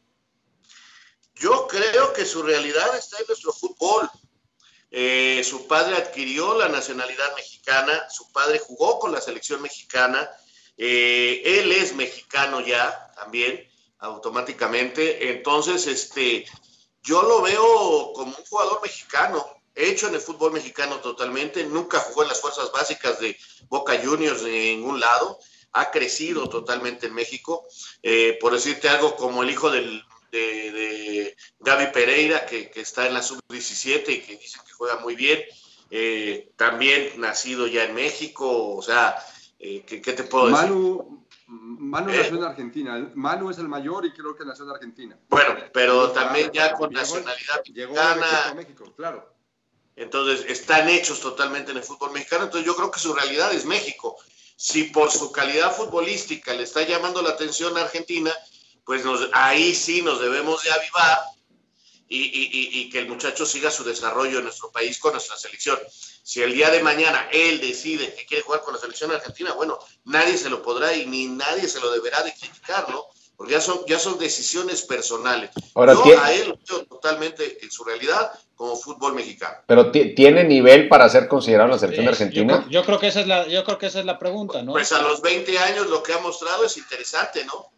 Yo 1.37 1.67
creo 1.67 2.13
que 2.13 2.25
su 2.25 2.43
realidad 2.43 2.97
está 2.97 3.19
en 3.19 3.27
nuestro 3.29 3.53
fútbol. 3.53 4.11
Eh, 4.91 5.43
su 5.45 5.67
padre 5.67 5.97
adquirió 5.97 6.57
la 6.57 6.69
nacionalidad 6.69 7.35
mexicana, 7.37 8.09
su 8.09 8.33
padre 8.33 8.59
jugó 8.59 8.99
con 8.99 9.13
la 9.13 9.21
selección 9.21 9.61
mexicana, 9.61 10.31
eh, 10.79 11.43
él 11.45 11.73
es 11.73 11.95
mexicano 11.95 12.61
ya 12.61 13.13
también, 13.15 13.69
automáticamente. 13.99 15.31
Entonces, 15.31 15.87
este, 15.87 16.47
yo 17.03 17.23
lo 17.23 17.43
veo 17.43 18.13
como 18.15 18.37
un 18.37 18.45
jugador 18.45 18.81
mexicano, 18.83 19.45
hecho 19.75 20.09
en 20.09 20.15
el 20.15 20.21
fútbol 20.21 20.53
mexicano 20.53 21.01
totalmente, 21.01 21.65
nunca 21.65 22.01
jugó 22.01 22.23
en 22.23 22.29
las 22.29 22.41
fuerzas 22.41 22.73
básicas 22.73 23.21
de 23.21 23.37
Boca 23.69 24.01
Juniors 24.03 24.43
de 24.43 24.51
ningún 24.51 25.01
lado, 25.01 25.39
ha 25.73 25.91
crecido 25.91 26.49
totalmente 26.49 27.07
en 27.07 27.15
México. 27.15 27.67
Eh, 28.03 28.39
por 28.41 28.55
decirte 28.55 28.89
algo, 28.89 29.15
como 29.17 29.43
el 29.43 29.51
hijo 29.51 29.71
del 29.71 30.03
de, 30.31 31.37
Gaby 31.61 31.87
Pereira, 31.93 32.47
que, 32.47 32.71
está 32.75 33.07
en 33.07 33.15
la 33.15 33.23
sub-17 33.23 34.09
y 34.09 34.21
que 34.21 34.37
dicen 34.37 34.63
que 34.67 34.73
juega 34.73 34.99
muy 34.99 35.15
bien. 35.15 35.41
Eh, 35.91 36.53
también 36.57 37.21
nacido 37.21 37.67
ya 37.67 37.85
en 37.85 37.95
México, 37.95 38.75
o 38.75 38.83
sea, 38.83 39.17
eh, 39.59 39.85
¿qué, 39.87 40.01
te 40.01 40.25
puedo 40.25 40.49
decir? 40.49 40.71
Manu 41.49 42.11
¿Eh? 42.11 42.17
nació 42.17 42.37
en 42.37 42.45
Argentina. 42.45 43.11
Manu 43.15 43.51
es 43.51 43.59
el 43.59 43.69
mayor 43.69 44.05
y 44.05 44.13
creo 44.13 44.35
que 44.35 44.45
nació 44.45 44.65
en 44.65 44.73
Argentina. 44.73 45.19
Bueno, 45.29 45.55
pero 45.73 46.11
también 46.11 46.51
ya 46.53 46.73
con 46.73 46.93
nacionalidad 46.93 47.63
mexicana. 47.65 48.55
México, 48.55 48.93
claro. 48.97 49.33
Entonces, 49.95 50.45
están 50.49 50.89
hechos 50.89 51.21
totalmente 51.21 51.71
en 51.71 51.79
el 51.79 51.83
fútbol 51.83 52.13
mexicano. 52.13 52.45
Entonces, 52.45 52.67
yo 52.67 52.75
creo 52.77 52.91
que 52.91 52.99
su 52.99 53.15
realidad 53.15 53.53
es 53.53 53.65
México. 53.65 54.17
Si 54.57 54.85
por 54.85 55.11
su 55.11 55.33
calidad 55.33 55.75
futbolística 55.75 56.53
le 56.53 56.65
está 56.65 56.83
llamando 56.83 57.23
la 57.23 57.31
atención 57.31 57.77
a 57.77 57.83
Argentina, 57.83 58.33
pues 58.87 59.03
ahí 59.33 59.75
sí 59.75 60.01
nos 60.01 60.21
debemos 60.21 60.63
de 60.63 60.71
avivar 60.71 61.19
y, 62.09 62.89
que 62.89 63.01
el 63.01 63.09
muchacho 63.09 63.45
siga 63.45 63.69
su 63.73 63.83
desarrollo 63.83 64.39
en 64.39 64.45
nuestro 64.45 64.71
país 64.71 64.99
con 65.01 65.13
nuestra 65.13 65.37
selección. 65.37 65.77
Si 66.23 66.41
el 66.41 66.53
día 66.53 66.71
de 66.71 66.85
mañana 66.85 67.29
él 67.33 67.61
decide 67.61 68.15
que 68.15 68.25
quiere 68.25 68.45
jugar 68.45 68.61
con 68.63 68.75
la 68.75 68.81
selección 68.81 69.11
argentina, 69.11 69.53
bueno, 69.55 69.77
nadie 70.05 70.39
se 70.39 70.49
lo 70.49 70.63
podrá 70.63 70.95
y 70.95 71.05
ni 71.07 71.27
nadie 71.27 71.67
se 71.67 71.81
lo 71.81 71.91
deberá 71.91 72.23
de 72.23 72.33
criticar, 72.33 72.89
¿no? 72.89 73.05
Porque 73.37 73.55
ya 73.55 73.61
son, 73.61 73.81
ya 73.89 73.99
son 73.99 74.19
decisiones 74.19 74.83
personales. 74.83 75.51
Ahora, 75.75 75.95
Yo 75.95 76.23
a 76.23 76.33
él 76.33 76.49
lo 76.49 76.59
veo 76.67 76.87
totalmente 76.87 77.59
en 77.61 77.71
su 77.73 77.83
realidad 77.83 78.31
como 78.55 78.77
fútbol 78.77 79.15
mexicano. 79.15 79.57
Pero 79.67 79.91
tiene 79.91 80.45
nivel 80.45 80.89
para 80.89 81.09
ser 81.09 81.27
considerado 81.27 81.71
la 81.71 81.79
selección 81.79 82.07
argentina. 82.07 82.67
Yo, 82.71 82.85
creo 82.85 83.01
que 83.01 83.09
esa 83.09 83.21
es 83.21 83.27
la, 83.27 83.49
yo 83.49 83.65
creo 83.65 83.79
que 83.79 83.87
esa 83.87 83.99
es 83.99 84.07
la 84.07 84.19
pregunta, 84.19 84.63
¿no? 84.63 84.73
Pues 84.73 84.93
a 84.93 85.03
los 85.03 85.21
20 85.21 85.59
años 85.59 85.89
lo 85.89 86.05
que 86.05 86.13
ha 86.13 86.19
mostrado 86.19 86.65
es 86.65 86.77
interesante, 86.77 87.45
¿no? 87.45 87.76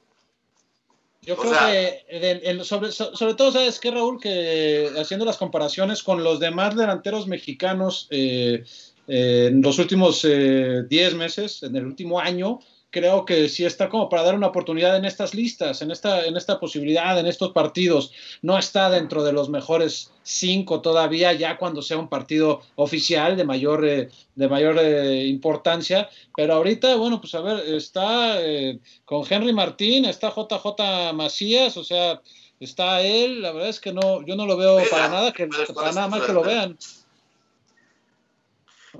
Yo 1.29 1.37
creo 1.37 1.53
que 1.53 2.65
sobre, 2.65 2.91
sobre, 2.91 3.35
todo, 3.35 3.53
¿sabes 3.53 3.79
qué, 3.79 3.91
Raúl? 3.91 4.19
Que 4.19 4.91
haciendo 4.97 5.27
las 5.27 5.37
comparaciones 5.37 6.03
con 6.03 6.25
los 6.25 6.41
demás 6.41 6.75
delanteros 6.75 7.27
mexicanos 7.27 8.07
eh, 8.09 8.65
eh, 9.07 9.49
en 9.51 9.61
los 9.61 9.79
últimos 9.79 10.23
10 10.23 10.33
eh, 10.33 11.15
meses, 11.15 11.63
en 11.65 11.77
el 11.77 11.85
último 11.85 12.19
año, 12.19 12.61
creo 12.91 13.25
que 13.25 13.49
sí 13.49 13.65
está 13.65 13.89
como 13.89 14.09
para 14.09 14.23
dar 14.23 14.35
una 14.35 14.47
oportunidad 14.47 14.97
en 14.97 15.05
estas 15.05 15.35
listas, 15.35 15.83
en 15.83 15.91
esta, 15.91 16.25
en 16.25 16.37
esta 16.37 16.59
posibilidad, 16.59 17.19
en 17.19 17.27
estos 17.27 17.53
partidos. 17.53 18.13
No 18.43 18.59
está 18.59 18.89
dentro 18.91 19.23
de 19.25 19.33
los 19.33 19.49
mejores 19.49 20.11
cinco 20.23 20.81
todavía, 20.81 21.33
ya 21.33 21.59
cuando 21.59 21.83
sea 21.83 21.99
un 21.99 22.09
partido 22.09 22.63
oficial 22.77 23.37
de 23.37 23.45
mayor, 23.45 23.87
eh, 23.87 24.09
de 24.35 24.49
mayor 24.49 24.79
eh, 24.79 25.27
importancia. 25.27 26.09
Pero 26.35 26.55
ahorita, 26.55 26.97
bueno, 26.97 27.21
pues 27.21 27.35
a 27.35 27.41
ver, 27.41 27.61
está 27.75 28.41
eh, 28.43 28.79
con 29.05 29.25
Henry 29.29 29.53
Martín, 29.53 30.07
está 30.07 30.33
JJ 30.35 31.13
Macías, 31.13 31.77
o 31.77 31.85
sea, 31.85 32.23
está 32.59 33.03
él. 33.03 33.43
La 33.43 33.53
verdad 33.53 33.69
es 33.69 33.81
que 33.81 33.93
no, 33.93 34.25
yo 34.25 34.35
no 34.35 34.47
lo 34.47 34.57
veo 34.57 34.79
para 34.91 35.09
nada, 35.09 35.33
que, 35.33 35.47
para 35.75 35.93
nada 35.93 36.09
más 36.09 36.23
que 36.23 36.33
lo 36.33 36.43
vean. 36.43 36.79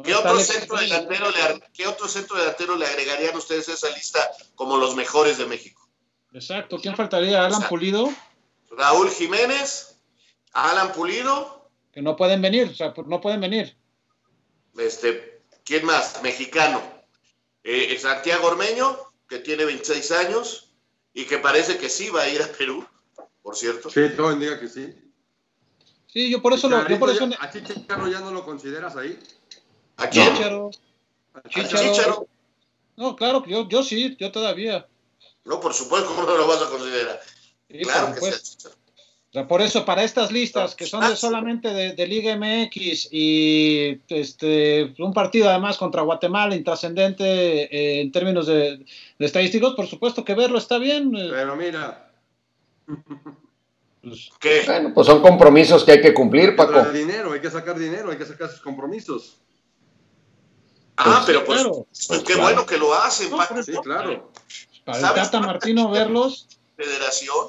¿Qué 0.05 0.15
otro, 0.15 0.39
centro 0.39 0.79
delantero 0.79 1.31
le, 1.31 1.63
¿Qué 1.73 1.87
otro 1.87 2.07
centro 2.09 2.37
delantero 2.37 2.77
le 2.77 2.87
agregarían 2.87 3.37
ustedes 3.37 3.69
a 3.69 3.73
esa 3.73 3.91
lista 3.91 4.21
como 4.55 4.77
los 4.77 4.95
mejores 4.95 5.39
de 5.39 5.47
México? 5.47 5.89
Exacto. 6.33 6.79
¿Quién 6.79 6.95
faltaría? 6.95 7.45
¿Alan 7.45 7.67
Pulido? 7.69 8.13
Raúl 8.71 9.11
Jiménez, 9.11 9.97
Alan 10.53 10.93
Pulido. 10.93 11.71
Que 11.93 12.03
no 12.03 12.17
pueden 12.17 12.41
venir, 12.41 12.69
o 12.69 12.75
sea, 12.75 12.95
no 13.07 13.21
pueden 13.21 13.41
venir. 13.41 13.77
Este, 14.77 15.43
¿Quién 15.65 15.85
más? 15.85 16.23
Mexicano. 16.23 16.81
Eh, 17.65 17.99
Santiago 17.99 18.47
Ormeño, 18.47 18.97
que 19.29 19.41
tiene 19.41 19.65
26 19.65 20.13
años 20.13 20.73
y 21.13 21.25
que 21.25 21.39
parece 21.39 21.79
que 21.79 21.89
sí 21.89 22.09
va 22.11 22.23
a 22.23 22.29
ir 22.29 22.41
a 22.41 22.47
Perú, 22.47 22.87
por 23.43 23.57
cierto. 23.57 23.91
Sí, 23.91 24.01
todo 24.17 24.33
indica 24.33 24.61
que 24.61 24.69
sí. 24.69 24.95
Sí, 26.07 26.31
yo 26.31 26.41
por 26.41 26.53
eso 26.53 26.69
lo. 26.69 26.87
Yo 26.89 26.99
por 26.99 27.11
eso... 27.11 27.29
¿A 27.39 27.51
Chicharo 27.51 28.09
ya 28.09 28.21
no 28.21 28.31
lo 28.31 28.45
consideras 28.45 28.97
ahí? 28.97 29.19
¿A 29.99 30.09
quién? 30.09 30.35
Chicharo. 30.35 32.27
No, 32.97 33.15
claro, 33.15 33.45
yo, 33.47 33.69
yo 33.69 33.83
sí, 33.83 34.17
yo 34.19 34.33
todavía. 34.33 34.87
No, 35.45 35.61
por 35.61 35.73
supuesto, 35.75 36.09
¿cómo 36.09 36.23
no 36.23 36.37
lo 36.37 36.47
vas 36.47 36.63
a 36.63 36.71
considerar? 36.71 37.21
claro 37.69 38.15
que 38.15 38.33
sea, 39.31 39.47
por 39.47 39.61
eso, 39.61 39.85
para 39.85 40.05
estas 40.05 40.33
listas 40.33 40.75
que 40.75 40.87
son 40.87 41.07
de 41.07 41.15
solamente 41.15 41.69
de, 41.69 42.07
Liga 42.07 42.35
MX 42.35 43.09
y 43.13 44.01
este 44.09 44.95
un 44.99 45.13
partido 45.13 45.51
además 45.51 45.77
contra 45.77 46.01
Guatemala 46.01 46.57
intrascendente 46.57 47.25
eh, 47.25 48.01
en 48.01 48.11
términos 48.11 48.47
de, 48.47 48.87
estadísticos, 49.19 49.75
por 49.75 49.87
supuesto 49.87 50.25
que 50.25 50.35
verlo 50.35 50.57
está 50.57 50.79
bien. 50.79 51.15
Eh. 51.15 51.29
Pero 51.31 51.57
mira. 51.57 52.11
Pues, 54.01 54.31
bueno, 54.67 54.93
pues 54.95 55.07
son 55.07 55.21
compromisos 55.21 55.85
que 55.85 55.93
hay 55.93 56.01
que 56.01 56.15
cumplir, 56.15 56.57
Paco. 56.57 56.81
Hay 56.81 56.99
dinero, 56.99 57.33
hay 57.33 57.41
que 57.41 57.51
sacar 57.51 57.79
dinero, 57.79 58.11
hay 58.11 58.17
que 58.17 58.25
sacar 58.25 58.49
sus 58.49 58.61
compromisos. 58.61 59.37
Ah, 61.01 61.23
pero 61.25 61.45
pues, 61.45 61.65
pues 62.09 62.23
qué 62.25 62.35
bueno 62.35 62.67
que 62.67 62.77
lo 62.77 62.93
hacen, 62.93 63.31
sí, 63.65 63.73
claro. 63.83 64.33
Para 64.85 64.99
el 64.99 65.15
Tata 65.15 65.41
Martino 65.41 65.91
verlos. 65.91 66.49
Federación, 66.77 67.49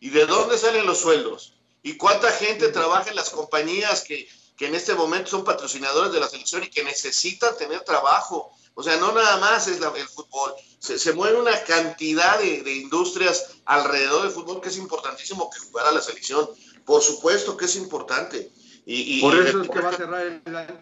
¿Y 0.00 0.10
de 0.10 0.26
dónde 0.26 0.58
salen 0.58 0.86
los 0.86 1.00
sueldos? 1.00 1.54
¿Y 1.82 1.96
cuánta 1.96 2.30
gente 2.30 2.68
trabaja 2.68 3.10
en 3.10 3.16
las 3.16 3.30
compañías 3.30 4.02
que, 4.02 4.28
que 4.56 4.66
en 4.66 4.74
este 4.74 4.94
momento 4.94 5.30
son 5.30 5.44
patrocinadores 5.44 6.12
de 6.12 6.20
la 6.20 6.28
selección 6.28 6.64
y 6.64 6.70
que 6.70 6.84
necesitan 6.84 7.56
tener 7.56 7.80
trabajo? 7.80 8.50
O 8.74 8.82
sea, 8.82 8.96
no 8.98 9.12
nada 9.12 9.38
más 9.38 9.68
es 9.68 9.80
el 9.80 10.08
fútbol. 10.08 10.54
Se, 10.78 11.12
mueve 11.12 11.38
una 11.38 11.58
cantidad 11.64 12.38
de, 12.38 12.74
industrias 12.74 13.56
alrededor 13.64 14.22
del 14.22 14.32
fútbol 14.32 14.60
que 14.60 14.68
es 14.68 14.76
importantísimo 14.76 15.50
que 15.50 15.60
jugar 15.60 15.86
a 15.86 15.92
la 15.92 16.02
selección. 16.02 16.48
Por 16.84 17.02
supuesto 17.02 17.56
que 17.56 17.64
es 17.64 17.76
importante. 17.76 18.50
Y, 18.84 19.20
Por 19.20 19.34
eso 19.34 19.62
es 19.62 19.68
que 19.68 19.80
va 19.80 19.88
a 19.88 19.96
cerrar 19.96 20.26
el 20.26 20.42
eh, 20.46 20.80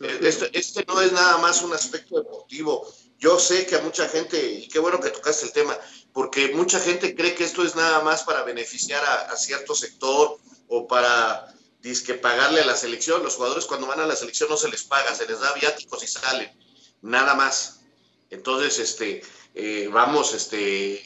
este, 0.00 0.58
este, 0.58 0.84
no 0.86 1.00
es 1.00 1.12
nada 1.12 1.38
más 1.38 1.62
un 1.62 1.72
aspecto 1.72 2.16
deportivo. 2.16 2.86
Yo 3.18 3.38
sé 3.38 3.66
que 3.66 3.76
a 3.76 3.80
mucha 3.80 4.08
gente, 4.08 4.44
y 4.44 4.68
qué 4.68 4.78
bueno 4.78 5.00
que 5.00 5.10
tocaste 5.10 5.46
el 5.46 5.52
tema, 5.52 5.76
porque 6.12 6.48
mucha 6.54 6.80
gente 6.80 7.14
cree 7.14 7.34
que 7.34 7.44
esto 7.44 7.64
es 7.64 7.76
nada 7.76 8.00
más 8.02 8.24
para 8.24 8.42
beneficiar 8.42 9.02
a, 9.04 9.36
cierto 9.36 9.74
sector 9.74 10.38
o 10.68 10.86
para 10.86 11.54
disque 11.80 12.14
pagarle 12.14 12.60
a 12.60 12.66
la 12.66 12.76
selección. 12.76 13.22
Los 13.22 13.36
jugadores 13.36 13.66
cuando 13.66 13.86
van 13.86 14.00
a 14.00 14.06
la 14.06 14.16
selección 14.16 14.48
no 14.48 14.56
se 14.56 14.68
les 14.68 14.84
paga, 14.84 15.14
se 15.14 15.26
les 15.26 15.40
da 15.40 15.52
viáticos 15.52 16.02
y 16.02 16.06
salen 16.06 16.50
nada 17.02 17.34
más. 17.34 17.80
Entonces, 18.30 18.78
este, 18.78 19.22
eh, 19.54 19.88
vamos 19.92 20.34
este, 20.34 21.02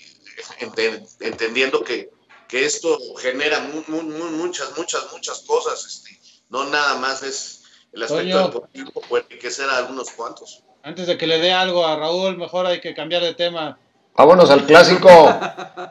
entendiendo 1.20 1.84
que, 1.84 2.10
esto 2.50 2.98
genera 3.16 3.60
muchas, 3.60 4.76
muchas, 4.76 5.12
muchas 5.12 5.40
cosas. 5.40 5.84
Este, 5.84 6.18
no 6.48 6.64
nada 6.64 6.96
más 6.96 7.22
es 7.22 7.57
el 7.92 8.02
aspecto 8.02 8.38
deportivo, 8.38 8.92
puede 9.08 9.38
que 9.38 9.50
ser 9.50 9.68
algunos 9.70 10.10
cuantos. 10.10 10.62
Antes 10.82 11.06
de 11.06 11.18
que 11.18 11.26
le 11.26 11.38
dé 11.38 11.52
algo 11.52 11.86
a 11.86 11.96
Raúl, 11.96 12.36
mejor 12.36 12.66
hay 12.66 12.80
que 12.80 12.94
cambiar 12.94 13.22
de 13.22 13.34
tema. 13.34 13.78
Vámonos 14.14 14.50
al 14.50 14.64
clásico. 14.66 15.32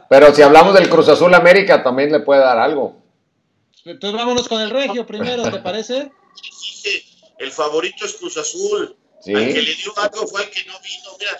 Pero 0.09 0.33
si 0.33 0.41
hablamos 0.41 0.73
del 0.73 0.89
Cruz 0.89 1.07
Azul 1.09 1.33
América, 1.33 1.83
también 1.83 2.11
le 2.11 2.19
puede 2.19 2.41
dar 2.41 2.57
algo. 2.57 2.95
Entonces 3.85 4.19
vámonos 4.19 4.47
con 4.47 4.61
el 4.61 4.69
Regio 4.69 5.05
primero, 5.05 5.43
¿te 5.49 5.59
parece? 5.59 6.11
El 7.37 7.51
favorito 7.51 8.05
es 8.05 8.15
Cruz 8.15 8.37
Azul. 8.37 8.95
El 9.25 9.53
que 9.53 9.61
le 9.61 9.73
dio 9.75 9.93
algo 9.97 10.27
fue 10.27 10.43
el 10.43 10.49
que 10.49 10.65
no 10.65 10.73
vino, 10.79 11.09
mira, 11.19 11.31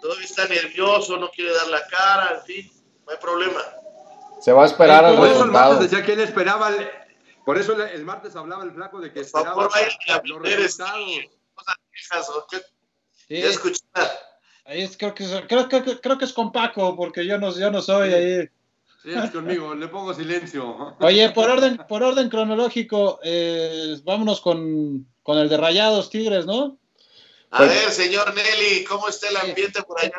todavía 0.00 0.24
está 0.24 0.46
nervioso, 0.46 1.16
no 1.16 1.30
quiere 1.30 1.52
dar 1.52 1.68
la 1.68 1.86
cara, 1.86 2.36
en 2.38 2.42
fin, 2.42 2.72
no 3.04 3.12
hay 3.12 3.18
problema. 3.18 3.62
Se 4.40 4.52
va 4.52 4.62
a 4.62 4.66
esperar 4.66 5.04
al 5.04 5.16
resultado. 5.16 5.78
Decía 5.78 6.04
que 6.04 6.12
él 6.12 6.20
esperaba, 6.20 6.70
por 7.46 7.58
eso 7.58 7.80
el, 7.80 8.04
martes 8.04 8.34
hablaba 8.34 8.64
el 8.64 8.72
flaco 8.72 9.00
de 9.00 9.12
que 9.12 9.20
esperaba 9.20 9.68
los 10.24 10.42
resultados. 10.42 11.00
Sí. 13.28 13.36
Ahí 14.64 14.82
es, 14.82 14.96
creo, 14.96 15.14
que 15.14 15.22
es, 15.22 15.30
creo, 15.46 15.68
creo, 15.68 16.18
que 16.18 16.24
es 16.24 16.32
con 16.32 16.50
Paco, 16.50 16.96
porque 16.96 17.24
yo 17.24 17.38
no, 17.38 17.56
yo 17.56 17.70
no 17.70 17.80
soy 17.80 18.12
ahí. 18.12 18.48
Sí, 19.00 19.12
es 19.14 19.30
conmigo, 19.30 19.76
le 19.76 19.86
pongo 19.86 20.12
silencio. 20.12 20.96
Oye, 20.98 21.30
por 21.30 21.48
orden, 21.48 21.76
por 21.88 22.02
orden 22.02 22.28
cronológico, 22.28 23.20
eh, 23.22 23.96
vámonos 24.02 24.40
con, 24.40 25.06
con 25.22 25.38
el 25.38 25.48
de 25.48 25.56
Rayados 25.56 26.10
Tigres, 26.10 26.46
¿no? 26.46 26.80
A 27.52 27.58
pues- 27.58 27.70
ver, 27.70 27.92
señor 27.92 28.34
Nelly, 28.34 28.82
¿cómo 28.82 29.08
está 29.08 29.28
el 29.28 29.36
ambiente 29.36 29.84
por 29.84 30.00
allá? 30.00 30.18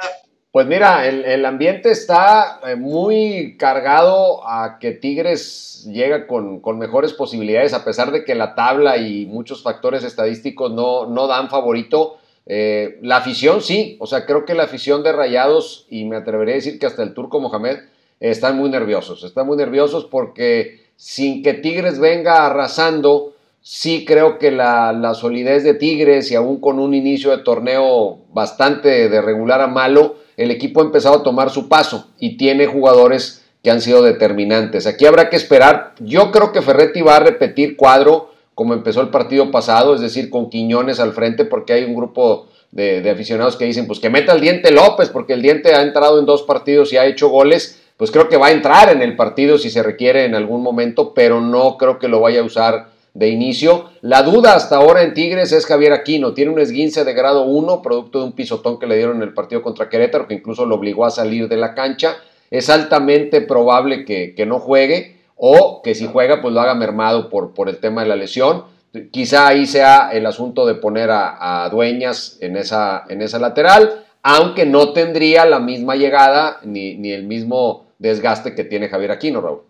Pues 0.57 0.65
mira, 0.65 1.07
el, 1.07 1.45
ambiente 1.45 1.91
está 1.91 2.59
eh, 2.65 2.75
muy 2.75 3.57
cargado 3.59 4.41
a 4.43 4.79
que 4.79 4.89
Tigres 4.89 5.87
llega 5.87 6.25
con, 6.25 6.63
mejores 6.79 7.13
posibilidades, 7.13 7.75
a 7.75 7.85
pesar 7.85 8.11
de 8.11 8.25
que 8.25 8.33
la 8.33 8.55
tabla 8.55 8.97
y 8.97 9.27
muchos 9.27 9.61
factores 9.61 10.03
estadísticos 10.03 10.71
no, 10.73 11.05
no 11.05 11.27
dan 11.27 11.51
favorito. 11.51 12.17
Eh, 12.47 12.97
la 13.03 13.17
afición 13.17 13.61
sí, 13.61 13.97
o 13.99 14.07
sea, 14.07 14.25
creo 14.25 14.45
que 14.45 14.55
la 14.55 14.63
afición 14.63 15.03
de 15.03 15.11
Rayados, 15.11 15.85
y 15.91 16.05
me 16.05 16.15
atrevería 16.15 16.55
a 16.55 16.55
decir 16.55 16.79
que 16.79 16.87
hasta 16.87 17.03
el 17.03 17.13
turco 17.13 17.39
Mohamed, 17.39 17.77
están 18.19 18.57
muy 18.57 18.71
nerviosos. 18.71 19.23
Están 19.23 19.45
muy 19.45 19.57
nerviosos 19.57 20.05
porque 20.05 20.87
sin 20.95 21.43
que 21.43 21.53
Tigres 21.53 21.99
venga 21.99 22.47
arrasando, 22.47 23.35
sí 23.69 24.05
creo 24.05 24.39
que 24.39 24.49
la, 24.49 25.13
solidez 25.13 25.65
de 25.65 25.73
Tigres 25.73 26.31
y 26.31 26.35
aún 26.35 26.61
con 26.61 26.79
un 26.79 26.93
inicio 26.93 27.31
de 27.31 27.43
torneo 27.43 28.19
bastante 28.31 29.09
de 29.09 29.21
regular 29.21 29.59
a 29.59 29.67
malo, 29.67 30.15
el 30.37 30.51
equipo 30.51 30.79
ha 30.79 30.85
empezado 30.85 31.15
a 31.15 31.23
tomar 31.23 31.49
su 31.49 31.67
paso 31.67 32.07
y 32.17 32.37
tiene 32.37 32.65
jugadores 32.65 33.43
que 33.61 33.69
han 33.69 33.81
sido 33.81 34.03
determinantes. 34.03 34.87
Aquí 34.87 35.05
habrá 35.05 35.29
que 35.29 35.35
esperar. 35.35 35.95
Yo 35.99 36.31
creo 36.31 36.53
que 36.53 36.61
Ferretti 36.61 37.01
va 37.01 37.17
a 37.17 37.19
repetir 37.19 37.75
cuadro 37.75 38.31
como 38.55 38.73
empezó 38.73 39.01
el 39.01 39.09
partido 39.09 39.51
pasado, 39.51 39.93
es 39.93 40.01
decir, 40.01 40.29
con 40.29 40.49
Quiñones 40.49 41.01
al 41.01 41.11
frente, 41.11 41.43
porque 41.43 41.73
hay 41.73 41.83
un 41.83 41.93
grupo 41.93 42.47
de, 42.71 43.01
de 43.01 43.09
aficionados 43.09 43.57
que 43.57 43.65
dicen, 43.65 43.85
pues 43.85 43.99
que 43.99 44.09
meta 44.09 44.31
el 44.31 44.41
diente 44.41 44.71
López, 44.71 45.09
porque 45.09 45.33
el 45.33 45.41
diente 45.41 45.75
ha 45.75 45.81
entrado 45.81 46.19
en 46.19 46.25
dos 46.25 46.43
partidos 46.43 46.93
y 46.93 46.97
ha 46.97 47.05
hecho 47.05 47.27
goles. 47.27 47.83
Pues 47.97 48.11
creo 48.11 48.29
que 48.29 48.37
va 48.37 48.47
a 48.47 48.51
entrar 48.51 48.89
en 48.89 49.01
el 49.01 49.15
partido 49.17 49.57
si 49.57 49.69
se 49.69 49.83
requiere 49.83 50.23
en 50.23 50.35
algún 50.35 50.63
momento, 50.63 51.13
pero 51.13 51.41
no 51.41 51.77
creo 51.77 51.99
que 51.99 52.07
lo 52.07 52.21
vaya 52.21 52.39
a 52.39 52.45
usar 52.45 52.96
de 53.17 53.29
inicio. 53.29 53.89
La 54.01 54.21
duda 54.21 54.53
hasta 54.53 54.75
ahora 54.75 55.01
en 55.01 55.15
Tigres 55.15 55.51
es 55.51 55.65
Javier 55.65 55.91
Aquino. 55.91 56.35
Tiene 56.35 56.51
un 56.51 56.59
esguince 56.59 57.03
de 57.03 57.13
grado 57.13 57.45
1, 57.45 57.81
producto 57.81 58.19
de 58.19 58.25
un 58.25 58.33
pisotón 58.33 58.77
que 58.77 58.85
le 58.85 58.95
dieron 58.95 59.17
en 59.17 59.23
el 59.23 59.33
partido 59.33 59.63
contra 59.63 59.89
Querétaro, 59.89 60.27
que 60.27 60.35
incluso 60.35 60.67
lo 60.67 60.75
obligó 60.75 61.03
a 61.03 61.09
salir 61.09 61.47
de 61.49 61.57
la 61.57 61.73
cancha. 61.73 62.17
Es 62.51 62.69
altamente 62.69 63.41
probable 63.41 64.05
que, 64.05 64.45
no 64.45 64.59
juegue 64.59 65.17
o 65.35 65.81
que 65.83 65.95
si 65.95 66.05
juega, 66.05 66.41
pues 66.43 66.53
lo 66.53 66.61
haga 66.61 66.75
mermado 66.75 67.29
por, 67.29 67.55
por 67.55 67.69
el 67.69 67.79
tema 67.79 68.03
de 68.03 68.07
la 68.07 68.15
lesión. 68.15 68.65
Quizá 69.11 69.47
ahí 69.47 69.65
sea 69.65 70.11
el 70.11 70.27
asunto 70.27 70.67
de 70.67 70.75
poner 70.75 71.09
a, 71.11 71.67
Dueñas 71.71 72.37
en 72.41 72.55
esa, 72.55 73.03
en 73.09 73.23
esa 73.23 73.39
lateral, 73.39 74.05
aunque 74.21 74.67
no 74.67 74.93
tendría 74.93 75.43
la 75.45 75.59
misma 75.59 75.95
llegada 75.95 76.59
ni, 76.63 76.95
ni 76.95 77.11
el 77.13 77.23
mismo 77.23 77.87
desgaste 77.97 78.53
que 78.53 78.63
tiene 78.63 78.89
Javier 78.89 79.11
Aquino, 79.11 79.41
Raúl. 79.41 79.61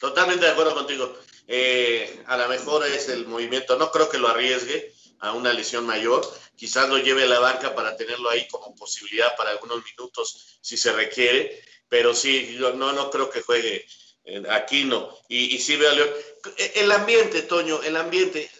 Totalmente 0.00 0.46
de 0.46 0.52
acuerdo 0.52 0.74
contigo. 0.74 1.23
Eh, 1.46 2.22
a 2.26 2.36
lo 2.36 2.48
mejor 2.48 2.86
es 2.86 3.08
el 3.08 3.26
movimiento, 3.26 3.76
no 3.76 3.90
creo 3.90 4.08
que 4.08 4.18
lo 4.18 4.28
arriesgue 4.28 4.92
a 5.20 5.32
una 5.32 5.52
lesión 5.52 5.86
mayor, 5.86 6.26
quizás 6.56 6.88
lo 6.88 6.98
lleve 6.98 7.24
a 7.24 7.28
la 7.28 7.38
banca 7.38 7.74
para 7.74 7.96
tenerlo 7.96 8.30
ahí 8.30 8.48
como 8.48 8.74
posibilidad 8.74 9.36
para 9.36 9.50
algunos 9.50 9.84
minutos 9.84 10.58
si 10.60 10.76
se 10.76 10.92
requiere, 10.92 11.62
pero 11.88 12.14
sí, 12.14 12.56
yo 12.58 12.72
no, 12.72 12.92
no 12.92 13.10
creo 13.10 13.30
que 13.30 13.42
juegue 13.42 13.86
eh, 14.24 14.42
aquí 14.50 14.84
no. 14.84 15.16
Y, 15.28 15.54
y 15.54 15.58
sí 15.58 15.76
veo 15.76 15.92
eh, 16.56 16.72
El 16.76 16.90
ambiente, 16.92 17.42
Toño, 17.42 17.82
el 17.82 17.96
ambiente. 17.96 18.50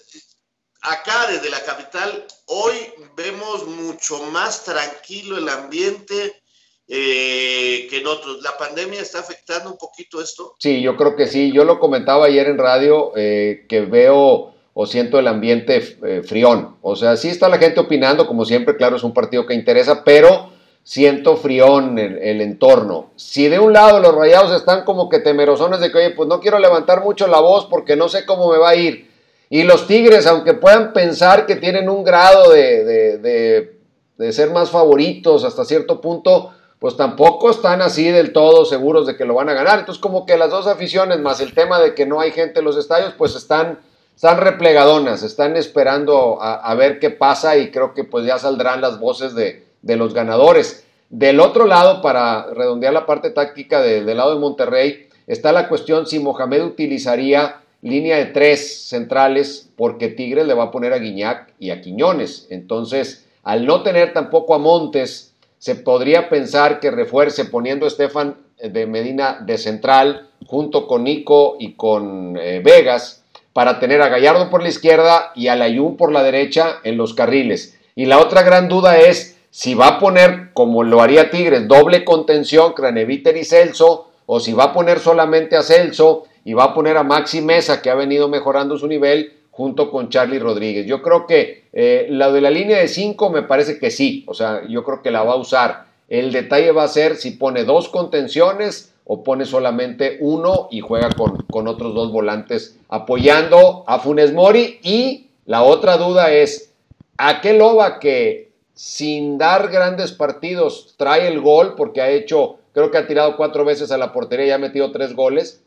Acá 0.83 1.27
desde 1.29 1.49
la 1.49 1.65
capital, 1.65 2.27
hoy 2.47 2.75
vemos 3.17 3.67
mucho 3.67 4.23
más 4.25 4.65
tranquilo 4.65 5.39
el 5.39 5.49
ambiente, 5.49 6.44
eh, 6.89 7.87
que 7.89 7.99
en 7.99 8.07
otros. 8.07 8.43
¿La 8.43 8.57
pandemia 8.57 9.01
está 9.01 9.21
afectando 9.21 9.71
un 9.71 9.79
poquito 9.79 10.21
esto? 10.21 10.55
Sí, 10.59 10.83
yo 10.83 10.97
creo 10.97 11.17
que 11.17 11.27
sí. 11.27 11.53
Yo 11.53 11.65
lo 11.65 11.79
comentaba 11.79 12.27
ayer 12.27 12.49
en 12.49 12.59
radio 12.59 13.13
eh, 13.17 13.65
que 13.69 13.83
veo 13.83 14.53
o 14.75 14.87
siento 14.87 15.19
el 15.19 15.29
ambiente 15.29 15.99
eh, 16.05 16.23
frión. 16.25 16.77
O 16.83 16.97
sea, 16.97 17.17
sí 17.17 17.29
está 17.29 17.49
la 17.49 17.59
gente 17.59 17.81
opinando, 17.81 18.27
como 18.27 18.45
siempre, 18.45 18.77
claro, 18.77 18.97
es 18.97 19.05
un 19.05 19.15
partido 19.15 19.47
que 19.47 19.55
interesa, 19.55 20.03
pero 20.05 20.51
siento 20.83 21.37
frión 21.37 21.99
el, 21.99 22.19
el 22.19 22.41
entorno. 22.41 23.13
Si 23.17 23.49
de 23.49 23.61
un 23.61 23.73
lado 23.73 24.01
los 24.01 24.15
rayados 24.15 24.53
están 24.53 24.85
como 24.85 25.09
que 25.09 25.21
temerosones 25.21 25.81
de 25.81 25.91
que, 25.91 25.99
oye, 25.99 26.11
pues 26.11 26.29
no 26.29 26.41
quiero 26.41 26.59
levantar 26.59 27.03
mucho 27.03 27.29
la 27.29 27.41
voz 27.41 27.67
porque 27.67 27.97
no 27.97 28.09
sé 28.09 28.27
cómo 28.27 28.51
me 28.51 28.59
va 28.59 28.71
a 28.71 28.75
ir. 28.75 29.11
Y 29.49 29.63
los 29.63 29.87
Tigres, 29.87 30.27
aunque 30.27 30.55
puedan 30.55 30.93
pensar 30.93 31.47
que 31.47 31.57
tienen 31.57 31.89
un 31.89 32.03
grado 32.03 32.51
de, 32.51 32.85
de, 33.19 33.79
de 34.19 34.33
ser 34.33 34.51
más 34.51 34.71
favoritos 34.71 35.45
hasta 35.45 35.65
cierto 35.65 36.01
punto, 36.01 36.51
pues 36.85 36.99
tampoco 36.99 37.49
están 37.49 37.81
así 37.81 38.11
del 38.11 38.35
todo 38.35 38.67
seguros 38.67 39.07
de 39.07 39.17
que 39.17 39.25
lo 39.25 39.33
van 39.33 39.49
a 39.49 39.55
ganar. 39.55 39.79
Entonces 39.79 40.03
como 40.03 40.27
que 40.27 40.37
las 40.37 40.51
dos 40.51 40.67
aficiones, 40.67 41.19
más 41.19 41.41
el 41.41 41.55
tema 41.55 41.81
de 41.81 41.95
que 41.95 42.05
no 42.05 42.21
hay 42.21 42.31
gente 42.31 42.59
en 42.59 42.67
los 42.67 42.77
estadios, 42.77 43.15
pues 43.17 43.35
están, 43.37 43.79
están 44.15 44.37
replegadonas, 44.37 45.23
están 45.23 45.57
esperando 45.57 46.37
a, 46.43 46.75
ver 46.75 46.99
qué 46.99 47.09
pasa 47.09 47.57
y 47.57 47.71
creo 47.71 47.95
que 47.95 48.05
pues 48.05 48.27
ya 48.27 48.39
saldrán 48.39 48.83
las 48.83 49.01
voces 49.01 49.35
de, 49.35 49.65
los 49.97 50.13
ganadores. 50.13 50.85
Del 51.09 51.41
otro 51.41 51.67
lado, 51.67 52.03
para 52.03 52.49
redondear 52.53 52.93
la 52.93 53.07
parte 53.07 53.31
táctica 53.31 53.81
del 53.81 54.15
lado 54.15 54.35
de 54.35 54.41
Monterrey, 54.41 55.09
está 55.27 55.53
la 55.53 55.71
cuestión 55.71 56.07
si 56.07 56.19
Mohamed 56.19 56.65
utilizaría 56.65 57.63
línea 57.81 58.19
de 58.19 58.27
tres 58.27 58.89
centrales 58.89 59.71
porque 59.75 60.09
Tigres 60.09 60.47
le 60.47 60.53
va 60.53 60.65
a 60.65 60.71
poner 60.71 60.93
a 60.93 60.99
Guiñac 60.99 61.55
y 61.59 61.71
a 61.71 61.81
Quiñones. 61.81 62.47
Entonces, 62.51 63.25
al 63.43 63.65
no 63.65 63.83
tener 63.83 64.13
tampoco 64.13 64.55
a 64.55 64.59
Montes, 64.59 65.34
se 65.65 65.77
podría 65.77 66.29
pensar 66.29 66.79
que 66.79 66.91
refuerce 66.91 67.47
poniendo 67.47 67.87
a 67.87 67.89
Estefan 67.89 68.37
de 68.63 68.87
Medina 68.87 69.39
de 69.47 69.57
central 69.57 70.29
junto 70.47 70.87
con 70.87 71.05
Nico 71.05 71.57
y 71.59 71.73
con 71.73 72.37
eh, 72.37 72.61
Vegas 72.63 73.25
para 73.55 73.81
tener 73.81 74.03
a 74.03 74.11
Gallardo 74.11 74.51
por 74.51 74.63
la 74.63 74.69
izquierda 74.69 75.33
y 75.35 75.49
a 75.49 75.57
Layún 75.57 75.97
por 75.97 76.13
la 76.13 76.23
derecha 76.23 76.81
en 76.85 76.99
los 76.99 77.15
carriles. 77.15 77.79
Y 77.95 78.05
la 78.05 78.19
otra 78.19 78.43
gran 78.43 78.69
duda 78.69 78.99
es 78.99 79.39
si 79.49 79.73
va 79.73 79.87
a 79.89 79.99
poner, 80.01 80.51
como 80.53 80.85
lo 80.85 81.01
haría 81.01 81.31
Tigres, 81.31 81.67
doble 81.67 82.05
contención, 82.05 82.75
Craneviter 82.75 83.35
y 83.39 83.47
Celso, 83.47 84.11
o 84.27 84.41
si 84.41 84.53
va 84.53 84.65
a 84.65 84.73
poner 84.75 84.99
solamente 84.99 85.57
a 85.57 85.63
Celso 85.63 86.25
y 86.45 86.53
va 86.53 86.65
a 86.65 86.75
poner 86.75 86.99
a 86.99 87.05
Maxi 87.05 87.41
Mesa, 87.41 87.81
que 87.81 87.89
ha 87.89 87.95
venido 87.95 88.29
mejorando 88.29 88.77
su 88.77 88.87
nivel, 88.87 89.33
junto 89.57 89.89
con 89.89 90.09
Charlie 90.09 90.41
Rodríguez. 90.41 90.85
Yo 90.85 91.01
creo 91.01 91.29
que 91.29 91.69
eh, 91.73 92.09
la 92.11 92.33
de 92.33 92.41
la 92.41 92.51
línea 92.51 92.79
de 92.79 92.89
5 92.89 93.31
me 93.31 93.43
parece 93.43 93.79
que 93.79 93.93
sí, 93.93 94.25
o 94.27 94.35
sea, 94.35 94.63
yo 94.69 94.83
creo 94.83 95.01
que 95.01 95.13
la 95.13 95.23
va 95.23 95.35
a 95.35 95.37
usar. 95.37 95.87
El 96.09 96.33
detalle 96.33 96.73
va 96.73 96.83
a 96.83 96.89
ser 96.89 97.15
si 97.15 97.31
pone 97.31 97.63
dos 97.63 97.89
contenciones 97.89 98.93
o 99.05 99.23
pone 99.23 99.45
solamente 99.45 100.19
uno 100.21 100.67
y 100.73 100.81
juega 100.81 101.09
con, 101.11 101.37
con 101.53 101.69
otros 101.69 101.95
dos 101.95 102.11
volantes 102.11 102.77
apoyando 102.89 103.85
a 103.87 104.01
Funes 104.01 104.33
Mori. 104.33 104.81
Y 104.83 105.29
la 105.47 105.63
otra 105.63 105.99
duda 105.99 106.33
es, 106.33 106.73
¿a 107.17 107.41
qué 107.41 107.53
loba 107.53 108.01
que 108.01 108.51
sin 108.75 109.39
dar 109.39 109.69
grandes 109.69 110.11
partidos 110.11 110.95
trae 110.97 111.29
el 111.29 111.41
gol 111.41 111.75
porque 111.77 112.03
ha 112.03 112.11
hecho, 112.11 112.57
creo 112.73 112.91
que 112.91 112.99
ha 112.99 113.07
tirado 113.07 113.37
cuatro 113.37 113.65
veces 113.65 113.93
a 113.93 113.99
la 113.99 114.13
portería 114.13 114.47
y 114.47 114.51
ha 114.51 114.59
metido 114.59 114.91
tres 114.91 115.15
goles? 115.15 115.63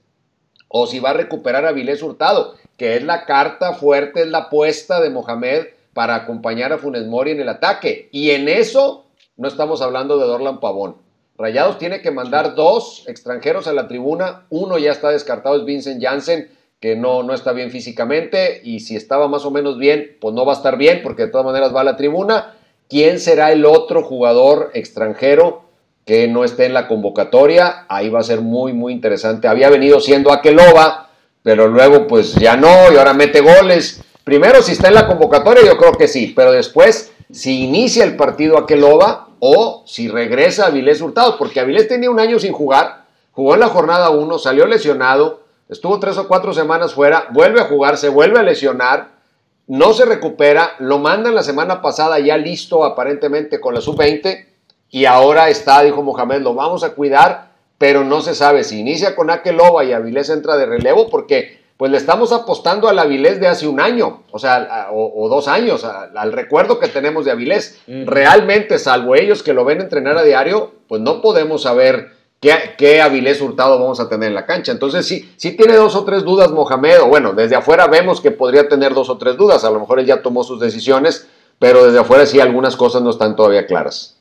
O 0.68 0.88
si 0.88 1.00
va 1.00 1.12
a 1.12 1.14
recuperar 1.14 1.66
a 1.66 1.72
Vilés 1.72 2.04
Hurtado, 2.04 2.56
que 2.78 2.96
es 2.96 3.04
la 3.04 3.26
carta 3.26 3.74
fuerte, 3.74 4.22
es 4.22 4.28
la 4.28 4.38
apuesta 4.40 5.02
de 5.02 5.10
Mohamed 5.10 5.66
para 5.94 6.16
acompañar 6.16 6.72
a 6.72 6.78
Funes 6.78 7.08
Mori 7.08 7.32
en 7.32 7.42
el 7.42 7.50
ataque. 7.50 8.08
Y 8.12 8.30
en 8.30 8.48
eso 8.48 9.06
no 9.36 9.48
estamos 9.48 9.82
hablando 9.82 10.18
de 10.18 10.28
Dorlan 10.28 10.60
Pavón. 10.60 10.98
Rayados 11.38 11.78
tiene 11.78 12.02
que 12.02 12.12
mandar 12.12 12.56
dos 12.56 13.04
extranjeros 13.08 13.68
a 13.68 13.74
la 13.74 13.88
tribuna. 13.88 14.46
Uno 14.50 14.78
ya 14.78 14.92
está 14.92 15.10
descartado, 15.10 15.56
es 15.56 15.66
Vincent 15.66 16.02
Janssen, 16.02 16.50
que 16.80 16.96
no, 16.96 17.24
no 17.24 17.34
está 17.34 17.52
bien 17.52 17.72
físicamente. 17.72 18.62
Y 18.64 18.80
si 18.80 18.96
estaba 18.96 19.28
más 19.28 19.46
o 19.46 19.52
menos 19.52 19.78
bien, 19.78 20.18
pues 20.20 20.34
no 20.34 20.46
va 20.46 20.54
a 20.54 20.56
estar 20.56 20.78
bien, 20.78 21.02
porque 21.04 21.24
de 21.24 21.32
todas 21.32 21.46
maneras 21.46 21.76
va 21.76 21.82
a 21.82 21.86
la 21.86 21.98
tribuna. 21.98 22.56
¿Quién 22.90 23.20
será 23.20 23.52
el 23.52 23.66
otro 23.66 24.04
jugador 24.04 24.72
extranjero 24.74 25.64
que 26.06 26.28
no 26.28 26.44
esté 26.44 26.66
en 26.66 26.74
la 26.74 26.88
convocatoria? 26.88 27.86
Ahí 27.90 28.10
va 28.10 28.20
a 28.20 28.24
ser 28.24 28.42
muy, 28.42 28.74
muy 28.74 28.94
interesante. 28.94 29.48
Había 29.48 29.70
venido 29.70 30.00
siendo 30.00 30.32
Aqueloba, 30.32 31.07
pero 31.48 31.70
luego 31.70 32.08
pues 32.08 32.36
ya 32.36 32.58
no, 32.58 32.92
y 32.92 32.98
ahora 32.98 33.14
mete 33.14 33.40
goles. 33.40 34.04
Primero, 34.26 34.62
si 34.62 34.74
está 34.74 34.90
en 34.90 34.96
la 34.96 35.08
convocatoria, 35.08 35.64
yo 35.64 35.78
creo 35.78 35.94
que 35.94 36.10
sí, 36.10 36.34
pero 36.36 36.52
después, 36.52 37.14
si 37.32 37.64
inicia 37.64 38.04
el 38.04 38.18
partido 38.18 38.58
Aqueloba, 38.58 39.30
o 39.40 39.82
si 39.88 40.10
regresa 40.10 40.66
Avilés 40.66 41.00
Hurtado, 41.00 41.38
porque 41.38 41.62
Avilés 41.62 41.88
tenía 41.88 42.12
un 42.12 42.20
año 42.20 42.38
sin 42.38 42.52
jugar, 42.52 43.06
jugó 43.32 43.54
en 43.54 43.62
la 43.62 43.70
jornada 43.70 44.10
1, 44.10 44.40
salió 44.40 44.68
lesionado, 44.68 45.44
estuvo 45.70 46.02
tres 46.02 46.18
o 46.18 46.28
cuatro 46.28 46.54
semanas 46.54 46.94
fuera, 46.94 47.28
vuelve 47.32 47.62
a 47.62 47.70
jugar, 47.70 47.96
se 47.96 48.10
vuelve 48.10 48.40
a 48.40 48.44
lesionar, 48.44 49.12
no 49.68 49.94
se 49.94 50.04
recupera, 50.04 50.72
lo 50.80 51.00
mandan 51.00 51.34
la 51.34 51.44
semana 51.44 51.82
pasada 51.82 52.20
ya 52.20 52.36
listo 52.36 52.84
aparentemente 52.84 53.62
con 53.62 53.74
la 53.74 53.80
sub-20 53.80 54.48
y 54.90 55.06
ahora 55.06 55.48
está, 55.48 55.82
dijo 55.84 56.04
Mohamed, 56.04 56.42
lo 56.42 56.54
vamos 56.56 56.84
a 56.84 56.90
cuidar, 56.90 57.47
pero 57.78 58.04
no 58.04 58.22
se 58.22 58.36
sabe 58.36 58.64
si 58.64 58.80
inicia 58.80 59.16
con 59.16 59.30
Akeloba 59.30 59.84
y 59.84 59.94
Avilés 59.94 60.30
entra 60.30 60.58
de 60.58 60.66
relevo 60.66 61.10
porque 61.10 61.58
pues 61.78 61.92
le 61.92 61.98
estamos 61.98 62.32
apostando 62.32 62.90
al 62.90 62.98
Avilés 62.98 63.40
de 63.40 63.48
hace 63.48 63.68
un 63.68 63.80
año, 63.80 64.24
o 64.32 64.40
sea, 64.40 64.88
o, 64.92 65.30
dos 65.30 65.48
años, 65.48 65.86
al 65.86 66.34
recuerdo 66.34 66.80
que 66.80 66.88
tenemos 66.88 67.24
de 67.24 67.32
Avilés. 67.32 67.80
Realmente, 67.88 68.80
salvo 68.80 69.14
ellos 69.14 69.44
que 69.44 69.54
lo 69.54 69.64
ven 69.64 69.82
entrenar 69.82 70.18
a 70.18 70.24
diario, 70.24 70.72
pues 70.88 71.02
no 71.02 71.22
podemos 71.22 71.62
saber 71.62 72.14
qué, 72.40 72.56
qué, 72.80 73.00
Avilés 73.00 73.42
Hurtado 73.42 73.78
vamos 73.78 74.00
a 74.00 74.10
tener 74.10 74.30
en 74.30 74.34
la 74.34 74.48
cancha. 74.48 74.72
Entonces, 74.72 75.06
sí, 75.06 75.32
sí 75.38 75.56
tiene 75.56 75.76
dos 75.76 75.96
o 75.96 76.04
tres 76.04 76.24
dudas 76.24 76.50
Mohamed, 76.50 77.02
o 77.02 77.10
bueno, 77.10 77.34
desde 77.34 77.56
afuera 77.56 77.86
vemos 77.86 78.22
que 78.22 78.32
podría 78.32 78.68
tener 78.68 78.96
dos 78.96 79.12
o 79.12 79.20
tres 79.20 79.38
dudas, 79.38 79.64
a 79.64 79.70
lo 79.70 79.80
mejor 79.80 80.00
él 80.00 80.08
ya 80.08 80.24
tomó 80.24 80.44
sus 80.44 80.60
decisiones, 80.60 81.28
pero 81.60 81.86
desde 81.86 82.00
afuera 82.00 82.26
sí 82.26 82.40
algunas 82.40 82.76
cosas 82.76 83.04
no 83.04 83.12
están 83.12 83.36
todavía 83.36 83.68
claras. 83.68 84.17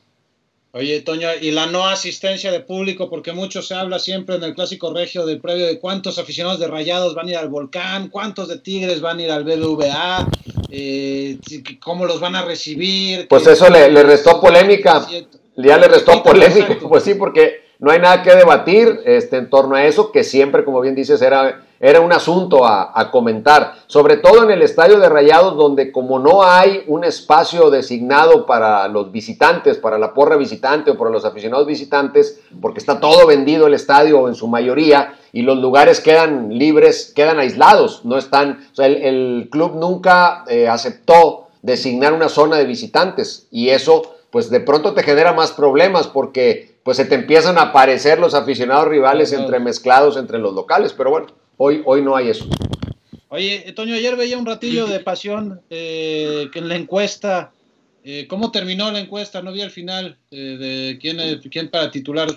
Oye, 0.73 1.01
Toño, 1.01 1.29
y 1.41 1.51
la 1.51 1.65
no 1.65 1.87
asistencia 1.87 2.51
de 2.51 2.59
público, 2.59 3.09
porque 3.09 3.31
mucho 3.31 3.61
se 3.61 3.73
habla 3.73 3.99
siempre 3.99 4.35
en 4.35 4.43
el 4.43 4.53
clásico 4.53 4.93
regio 4.93 5.25
del 5.25 5.39
previo 5.39 5.65
de 5.65 5.79
cuántos 5.79 6.19
aficionados 6.19 6.59
de 6.59 6.67
Rayados 6.67 7.15
van 7.15 7.27
a 7.27 7.31
ir 7.31 7.37
al 7.37 7.49
Volcán, 7.49 8.09
cuántos 8.09 8.49
de 8.49 8.59
Tigres 8.59 8.99
van 9.01 9.19
a 9.19 9.23
ir 9.23 9.31
al 9.31 9.43
BBVA, 9.43 10.27
eh, 10.69 11.37
cómo 11.81 12.05
los 12.05 12.19
van 12.19 12.35
a 12.35 12.43
recibir. 12.43 13.27
Pues 13.27 13.47
eso 13.47 13.69
le, 13.69 14.03
restó 14.03 14.41
polémica, 14.41 15.07
ya 15.55 15.77
le 15.77 15.87
restó 15.87 16.21
polémica, 16.21 16.77
pues 16.87 17.03
sí, 17.03 17.15
porque 17.15 17.61
no 17.79 17.91
hay 17.91 17.99
nada 17.99 18.21
que 18.21 18.35
debatir 18.35 18.99
este, 19.05 19.37
en 19.37 19.49
torno 19.49 19.75
a 19.75 19.85
eso, 19.85 20.11
que 20.11 20.23
siempre, 20.23 20.65
como 20.65 20.81
bien 20.81 20.95
dices, 20.95 21.21
era 21.21 21.65
era 21.79 22.01
un 22.01 22.11
asunto 22.11 22.65
a, 22.65 23.11
comentar, 23.11 23.75
sobre 23.87 24.17
todo 24.17 24.43
en 24.43 24.51
el 24.51 24.61
estadio 24.61 24.99
de 24.99 25.09
Rayados, 25.09 25.55
donde 25.55 25.91
como 25.91 26.19
no 26.19 26.43
hay 26.43 26.83
un 26.87 27.03
espacio 27.03 27.69
designado 27.69 28.45
para 28.45 28.87
los 28.87 29.11
visitantes, 29.11 29.77
para 29.77 29.97
la 29.97 30.13
porra 30.13 30.35
visitante 30.35 30.91
o 30.91 30.97
para 30.97 31.11
los 31.11 31.25
aficionados 31.25 31.67
visitantes, 31.67 32.41
porque 32.61 32.79
está 32.79 32.99
todo 32.99 33.27
vendido 33.27 33.67
el 33.67 33.73
estadio 33.73 34.27
en 34.27 34.35
su 34.35 34.47
mayoría 34.47 35.13
y 35.31 35.43
los 35.43 35.57
lugares 35.57 35.99
quedan 35.99 36.57
libres, 36.57 37.13
quedan 37.15 37.39
aislados, 37.39 38.03
no 38.05 38.17
están, 38.17 38.67
o 38.71 38.75
sea, 38.75 38.87
el, 38.87 39.47
club 39.51 39.75
nunca 39.75 40.43
eh, 40.47 40.67
aceptó 40.67 41.47
designar 41.61 42.13
una 42.13 42.29
zona 42.29 42.57
de 42.57 42.65
visitantes 42.65 43.47
y 43.51 43.69
eso 43.69 44.13
pues 44.31 44.49
de 44.49 44.59
pronto 44.59 44.93
te 44.93 45.03
genera 45.03 45.33
más 45.33 45.51
problemas 45.51 46.07
porque 46.07 46.77
pues 46.83 46.97
se 46.97 47.05
te 47.05 47.15
empiezan 47.15 47.57
a 47.57 47.63
aparecer 47.63 48.19
los 48.19 48.33
aficionados 48.33 48.87
rivales 48.87 49.33
entremezclados 49.33 50.17
entre 50.17 50.39
los 50.39 50.53
locales, 50.53 50.93
pero 50.93 51.09
bueno. 51.09 51.27
Hoy, 51.57 51.81
hoy 51.85 52.01
no 52.01 52.15
hay 52.15 52.29
eso. 52.29 52.45
Oye, 53.29 53.73
Toño, 53.75 53.95
ayer 53.95 54.15
veía 54.15 54.37
un 54.37 54.45
ratillo 54.45 54.87
de 54.87 54.99
pasión 54.99 55.61
eh, 55.69 56.47
que 56.53 56.59
en 56.59 56.69
la 56.69 56.75
encuesta, 56.75 57.51
eh, 58.03 58.25
¿cómo 58.29 58.51
terminó 58.51 58.89
la 58.89 58.99
encuesta? 58.99 59.41
No 59.41 59.51
vi 59.51 59.61
al 59.61 59.71
final 59.71 60.17
eh, 60.31 60.37
de 60.37 60.97
quién, 61.01 61.17
quién 61.51 61.69
para 61.69 61.91
titular. 61.91 62.29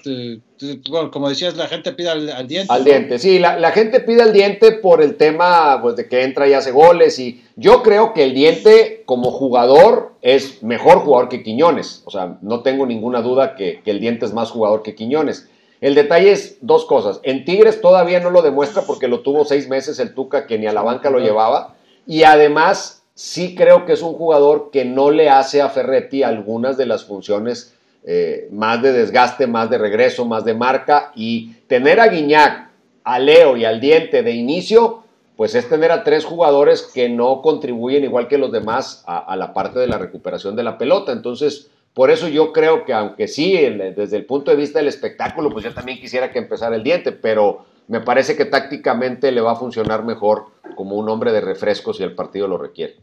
bueno, 0.89 1.11
como 1.13 1.29
decías, 1.29 1.57
la 1.57 1.69
gente 1.69 1.93
pide 1.93 2.09
al, 2.09 2.49
diente. 2.49 2.73
Al 2.73 2.83
diente, 2.83 3.19
sí, 3.21 3.39
la, 3.39 3.71
gente 3.71 4.01
pide 4.01 4.23
al 4.23 4.33
diente 4.33 4.73
por 4.73 5.01
el 5.01 5.17
tema 5.17 5.81
pues, 5.81 5.95
de 5.95 6.09
que 6.09 6.25
entra 6.25 6.49
y 6.49 6.55
hace 6.55 6.73
goles. 6.73 7.19
Y 7.21 7.45
yo 7.55 7.83
creo 7.85 8.13
que 8.13 8.25
el 8.25 8.35
diente, 8.35 9.03
como 9.07 9.31
jugador, 9.31 10.15
es 10.23 10.63
mejor 10.63 11.01
jugador 11.01 11.29
que 11.29 11.45
Quiñones. 11.45 12.03
O 12.07 12.11
sea, 12.11 12.39
no 12.43 12.63
tengo 12.63 12.85
ninguna 12.85 13.21
duda 13.21 13.55
que, 13.55 13.81
que 13.85 13.93
el 13.93 14.01
diente 14.01 14.27
es 14.27 14.33
más 14.33 14.51
jugador 14.51 14.83
que 14.83 14.97
Quiñones. 14.97 15.49
El 15.81 15.95
detalle 15.95 16.33
es 16.33 16.59
dos 16.61 16.85
cosas. 16.85 17.21
En 17.23 17.45
Tigres 17.45 17.81
todavía 17.81 18.21
no 18.21 18.31
lo 18.31 18.43
demuestra 18.43 18.83
porque 18.83 19.09
lo 19.09 19.21
tuvo 19.21 19.45
seis 19.45 19.69
meses 19.69 19.99
el 19.99 20.15
Tuca 20.15 20.47
que 20.47 20.59
ni 20.59 20.67
a 20.67 20.73
la 20.73 20.83
banca 20.83 21.11
lo 21.11 21.21
llevaba. 21.21 21.75
Y 22.07 22.25
además 22.25 23.03
sí 23.15 23.55
creo 23.55 23.87
que 23.87 23.93
es 23.93 24.03
un 24.03 24.15
jugador 24.15 24.71
que 24.71 24.85
no 24.85 25.11
le 25.11 25.31
hace 25.31 25.63
a 25.63 25.71
Ferretti 25.71 26.23
algunas 26.23 26.77
de 26.77 26.87
las 26.87 27.05
funciones 27.05 27.75
eh, 28.05 28.49
más 28.51 28.83
de 28.83 28.93
desgaste, 28.93 29.47
más 29.47 29.71
de 29.71 29.79
regreso, 29.79 30.27
más 30.27 30.45
de 30.45 30.55
marca. 30.55 31.13
Y 31.15 31.53
tener 31.67 31.99
a 32.01 32.09
Guiñac, 32.09 32.71
a 33.05 33.19
Leo 33.19 33.57
y 33.57 33.65
al 33.65 33.81
Diente 33.81 34.23
de 34.23 34.33
inicio, 34.33 35.05
pues 35.37 35.55
es 35.55 35.67
tener 35.71 35.93
a 35.93 36.05
tres 36.05 36.27
jugadores 36.27 36.83
que 36.83 37.09
no 37.09 37.41
contribuyen 37.41 38.05
igual 38.05 38.29
que 38.29 38.37
los 38.37 38.53
demás 38.53 39.03
a, 39.07 39.19
a 39.19 39.37
la 39.37 39.55
parte 39.55 39.79
de 39.79 39.87
la 39.87 39.97
recuperación 39.97 40.57
de 40.57 40.63
la 40.63 40.77
pelota. 40.77 41.13
Entonces, 41.13 41.71
por 42.01 42.11
eso 42.11 42.29
yo 42.29 42.51
creo 42.51 42.87
que 42.87 42.95
aunque 42.95 43.29
sí, 43.29 43.53
desde 43.95 44.17
el 44.17 44.25
punto 44.25 44.51
de 44.51 44.57
vista 44.57 44.79
del 44.79 44.89
espectáculo, 44.89 45.51
pues 45.51 45.67
yo 45.67 45.75
también 45.75 46.01
quisiera 46.01 46.33
que 46.33 46.39
empezara 46.39 46.75
el 46.75 46.83
diente, 46.83 47.13
pero 47.13 47.67
me 47.89 48.01
parece 48.01 48.39
que 48.39 48.47
tácticamente 48.47 49.31
le 49.31 49.43
va 49.43 49.53
a 49.53 49.57
funcionar 49.57 50.03
mejor 50.03 50.47
como 50.77 50.97
un 50.97 51.11
hombre 51.11 51.31
de 51.31 51.43
refresco 51.43 51.93
si 51.93 52.03
el 52.03 52.15
partido 52.15 52.49
lo 52.49 52.57
requiere. 52.57 52.97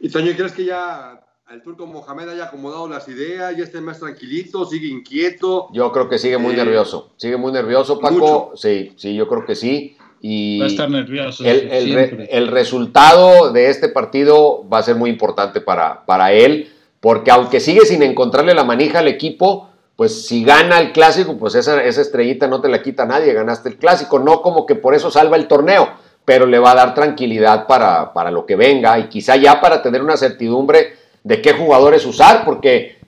¿Y 0.00 0.08
Toño, 0.08 0.32
crees 0.34 0.52
que 0.52 0.64
ya 0.64 1.20
el 1.50 1.60
turco 1.60 1.86
Mohamed 1.86 2.30
haya 2.30 2.44
acomodado 2.44 2.88
las 2.88 3.06
ideas, 3.10 3.54
ya 3.54 3.64
esté 3.64 3.82
más 3.82 4.00
tranquilito, 4.00 4.64
sigue 4.64 4.88
inquieto? 4.88 5.68
Yo 5.74 5.92
creo 5.92 6.08
que 6.08 6.16
sigue 6.16 6.38
muy 6.38 6.54
eh, 6.54 6.56
nervioso, 6.56 7.10
sigue 7.18 7.36
muy 7.36 7.52
nervioso, 7.52 8.00
Paco. 8.00 8.52
Sí, 8.54 8.94
sí, 8.96 9.14
yo 9.14 9.28
creo 9.28 9.44
que 9.44 9.54
sí. 9.54 9.98
Y 10.22 10.60
va 10.60 10.64
a 10.64 10.68
estar 10.68 10.90
nervioso. 10.90 11.44
El, 11.44 11.70
el, 11.70 12.26
el, 12.30 12.46
resultado 12.48 13.52
de 13.52 13.68
este 13.68 13.90
partido 13.90 14.66
va 14.66 14.78
a 14.78 14.82
ser 14.82 14.96
muy 14.96 15.10
importante 15.10 15.60
para, 15.60 16.06
para 16.06 16.32
él 16.32 16.72
porque 17.00 17.30
aunque 17.30 17.60
sigue 17.60 17.86
sin 17.86 18.02
encontrarle 18.02 18.54
la 18.54 18.64
manija 18.64 19.00
al 19.00 19.08
equipo, 19.08 19.68
pues 19.96 20.26
si 20.26 20.44
gana 20.44 20.78
el 20.78 20.92
clásico, 20.92 21.36
pues 21.38 21.54
esa, 21.54 21.82
estrellita 21.82 22.46
no 22.46 22.60
te 22.60 22.68
la 22.68 22.82
quita 22.82 23.04
nadie, 23.04 23.32
ganaste 23.32 23.68
el 23.68 23.76
clásico, 23.76 24.18
no 24.18 24.42
como 24.42 24.66
que 24.66 24.74
por 24.74 24.94
eso 24.94 25.10
salva 25.10 25.36
el 25.36 25.48
torneo, 25.48 25.88
pero 26.24 26.46
le 26.46 26.58
va 26.58 26.72
a 26.72 26.76
dar 26.76 26.94
tranquilidad 26.94 27.66
para, 27.66 28.12
para 28.12 28.30
lo 28.30 28.46
que 28.46 28.56
venga 28.56 28.98
y 28.98 29.08
quizá 29.08 29.36
ya 29.36 29.60
para 29.60 29.82
tener 29.82 30.02
una 30.02 30.16
certidumbre 30.16 30.92
de 31.24 31.42
qué 31.42 31.52
jugadores 31.52 32.06
usar, 32.06 32.44
porque 32.44 32.98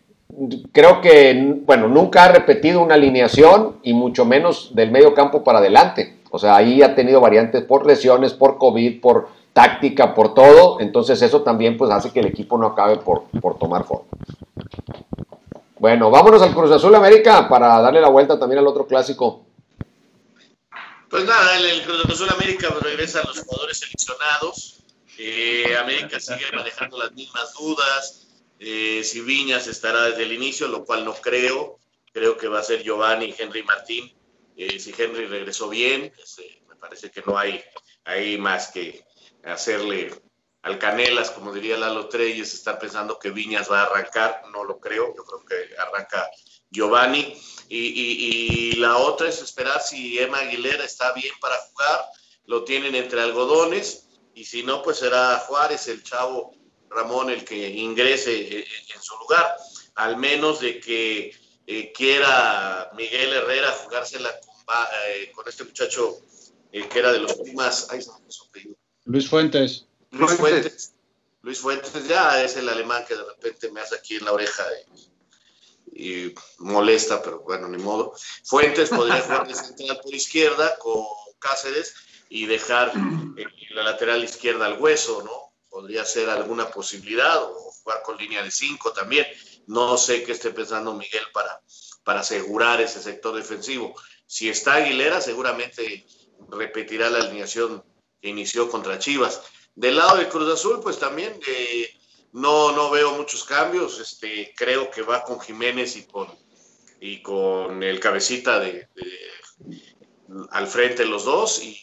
creo 0.73 1.01
que, 1.01 1.59
bueno, 1.65 1.89
nunca 1.89 2.25
ha 2.25 2.33
repetido 2.33 2.83
una 2.83 2.95
alineación 2.95 3.77
y 3.83 3.93
mucho 3.93 4.25
menos 4.25 4.75
del 4.75 4.91
medio 4.91 5.15
campo 5.15 5.45
para 5.45 5.59
adelante. 5.59 6.21
O 6.31 6.39
sea, 6.39 6.57
ahí 6.57 6.83
ha 6.83 6.95
tenido 6.95 7.21
variantes 7.21 7.63
por 7.65 7.87
lesiones, 7.87 8.33
por 8.33 8.59
COVID, 8.59 9.01
por 9.01 9.29
táctica, 9.53 10.15
por 10.15 10.35
todo, 10.35 10.81
entonces 10.81 11.21
eso 11.23 11.43
también 11.43 11.77
pues 11.77 11.91
hace 11.91 12.13
que 12.13 12.21
el 12.21 12.27
equipo 12.27 12.57
no 12.59 12.69
acabe 12.69 12.99
por, 12.99 13.25
por 13.41 13.59
tomar 13.59 13.85
forma. 13.85 14.09
Bueno, 15.79 16.11
vámonos 16.11 16.43
al 16.43 16.55
Cruz 16.55 16.71
Azul 16.71 16.95
América 16.95 17.49
para 17.49 17.81
darle 17.81 18.01
la 18.01 18.11
vuelta 18.11 18.39
también 18.39 18.59
al 18.59 18.67
otro 18.67 18.87
clásico. 18.87 19.47
Pues 21.09 21.25
nada, 21.25 21.59
el, 21.59 21.83
Cruz 21.83 22.05
Azul 22.05 22.29
América 22.31 22.69
regresa 22.81 23.21
a 23.21 23.25
los 23.25 23.41
jugadores 23.41 23.79
seleccionados. 23.79 24.81
Eh, 25.19 25.75
América 25.81 26.21
sigue 26.21 26.53
manejando 26.55 26.99
las 26.99 27.13
mismas 27.13 27.55
dudas. 27.55 28.29
Eh, 28.59 29.03
si 29.03 29.23
Viñas 29.23 29.67
estará 29.67 30.03
desde 30.03 30.23
el 30.23 30.33
inicio, 30.33 30.69
lo 30.69 30.85
cual 30.85 31.05
no 31.05 31.15
creo. 31.15 31.79
Creo 32.13 32.37
que 32.37 32.49
va 32.49 32.61
a 32.61 32.63
ser 32.63 32.83
Giovanni 32.83 33.35
Henry 33.37 33.63
Martín. 33.63 34.13
Eh, 34.57 34.79
si 34.79 34.95
Henry 34.97 35.27
regresó 35.27 35.69
bien, 35.69 36.13
pues, 36.15 36.41
me 36.69 36.77
parece 36.77 37.11
que 37.11 37.23
no 37.27 37.39
hay, 37.39 37.63
hay 38.05 38.37
más 38.37 38.69
que, 38.69 39.03
hacerle 39.45 40.11
al 40.63 40.79
Canelas, 40.79 41.31
como 41.31 41.53
diría 41.53 41.79
Lalo 41.79 42.09
Treyes, 42.09 42.53
estar 42.53 42.79
pensando 42.79 43.19
que 43.19 43.31
Viñas 43.31 43.71
va 43.71 43.81
a 43.81 43.87
arrancar, 43.87 44.43
no 44.53 44.65
lo 44.65 44.79
creo, 44.79 45.15
yo 45.17 45.25
creo 45.25 45.45
que 45.45 45.77
arranca 45.79 46.29
Giovanni. 46.71 47.41
Y, 47.69 48.73
la 48.77 48.97
otra 48.97 49.29
es 49.29 49.41
esperar 49.41 49.81
si 49.81 50.19
Emma 50.19 50.39
Aguilera 50.39 50.85
está 50.85 51.13
bien 51.13 51.33
para 51.41 51.57
jugar, 51.57 52.05
lo 52.47 52.65
tienen 52.65 52.95
entre 52.95 53.21
algodones, 53.21 54.09
y 54.35 54.45
si 54.45 54.63
no, 54.63 54.83
pues 54.83 54.99
será 54.99 55.39
Juárez, 55.47 55.87
el 55.89 56.03
chavo 56.03 56.53
Ramón, 56.89 57.31
el 57.31 57.45
que 57.45 57.69
ingrese 57.69 58.59
eh, 58.59 58.67
en 58.95 59.03
su 59.03 59.17
lugar, 59.19 59.57
al 59.95 60.17
menos 60.17 60.61
de 60.61 60.81
que 60.81 61.33
eh, 61.67 61.93
quiera 61.93 62.91
Miguel 62.95 63.33
Herrera 63.33 63.71
jugársela 63.73 64.31
con, 64.41 64.55
eh, 65.07 65.31
con 65.33 65.49
este 65.49 65.65
muchacho 65.65 66.19
que 66.73 66.99
era 66.99 67.13
de 67.13 67.19
los 67.21 67.35
Pumas. 67.35 67.89
Luis 69.11 69.29
Fuentes. 69.29 69.87
Luis 70.13 70.35
Fuentes. 70.35 70.95
Luis 71.43 71.59
Fuentes 71.59 72.07
ya 72.07 72.45
es 72.45 72.57
el 72.57 72.69
alemán 72.69 73.05
que 73.09 73.17
de 73.17 73.25
repente 73.25 73.69
me 73.73 73.81
hace 73.81 73.97
aquí 73.97 74.15
en 74.15 74.25
la 74.25 74.33
oreja 74.33 74.65
y, 75.93 76.33
molesta, 76.59 77.21
pero 77.21 77.41
bueno, 77.41 77.67
ni 77.67 77.83
modo. 77.83 78.15
Fuentes 78.45 78.89
podría 78.89 79.21
jugar 79.23 79.49
de 79.49 79.55
central 79.55 79.99
por 80.01 80.15
izquierda 80.15 80.79
con 80.79 81.05
Cáceres 81.41 81.95
y 82.29 82.47
dejar 82.47 82.93
la 83.71 83.83
lateral 83.83 84.23
izquierda 84.23 84.67
al 84.67 84.81
hueso, 84.81 85.23
¿no? 85.25 85.55
Podría 85.69 86.05
ser 86.05 86.31
alguna 86.31 86.71
posibilidad 86.71 87.43
o 87.43 87.73
jugar 87.83 88.03
con 88.03 88.17
línea 88.17 88.45
de 88.45 88.53
cinco 88.53 88.93
también. 88.93 89.27
No 89.67 89.99
sé 89.99 90.23
qué 90.23 90.33
esté 90.33 90.51
pensando 90.51 90.95
Miguel 90.95 91.25
para, 91.33 91.61
para 92.05 92.21
asegurar 92.21 92.81
ese 92.81 93.03
sector 93.03 93.35
defensivo. 93.35 93.93
Si 94.27 94.49
está 94.49 94.75
Aguilera, 94.75 95.21
seguramente 95.21 96.07
repetirá 96.49 97.11
la 97.11 97.19
alineación 97.19 97.83
que 98.21 98.29
inició 98.29 98.71
contra 98.71 98.99
Chivas. 98.99 99.43
Del 99.75 99.97
lado 99.97 100.17
de 100.17 100.29
Cruz 100.29 100.53
Azul, 100.53 100.81
pues 100.83 100.99
también 100.99 101.39
eh, 101.47 101.89
no, 102.33 102.73
no 102.73 102.91
veo 102.91 103.13
muchos 103.13 103.45
cambios. 103.45 103.99
Este, 104.01 104.53
creo 104.57 104.91
que 104.91 105.03
va 105.03 105.23
con 105.25 105.41
Jiménez 105.41 105.97
y 105.97 106.05
con, 106.05 106.29
y 107.01 107.23
con 107.23 107.83
el 107.83 107.99
cabecita 108.01 108.61
de, 108.61 108.89
al 110.51 110.67
frente 110.67 111.05
los 111.05 111.25
dos 111.25 111.63
y 111.63 111.81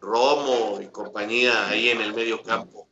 Romo 0.00 0.78
y 0.82 0.88
compañía 0.88 1.68
ahí 1.68 1.88
en 1.88 2.00
el 2.00 2.14
medio 2.14 2.42
campo 2.42 2.88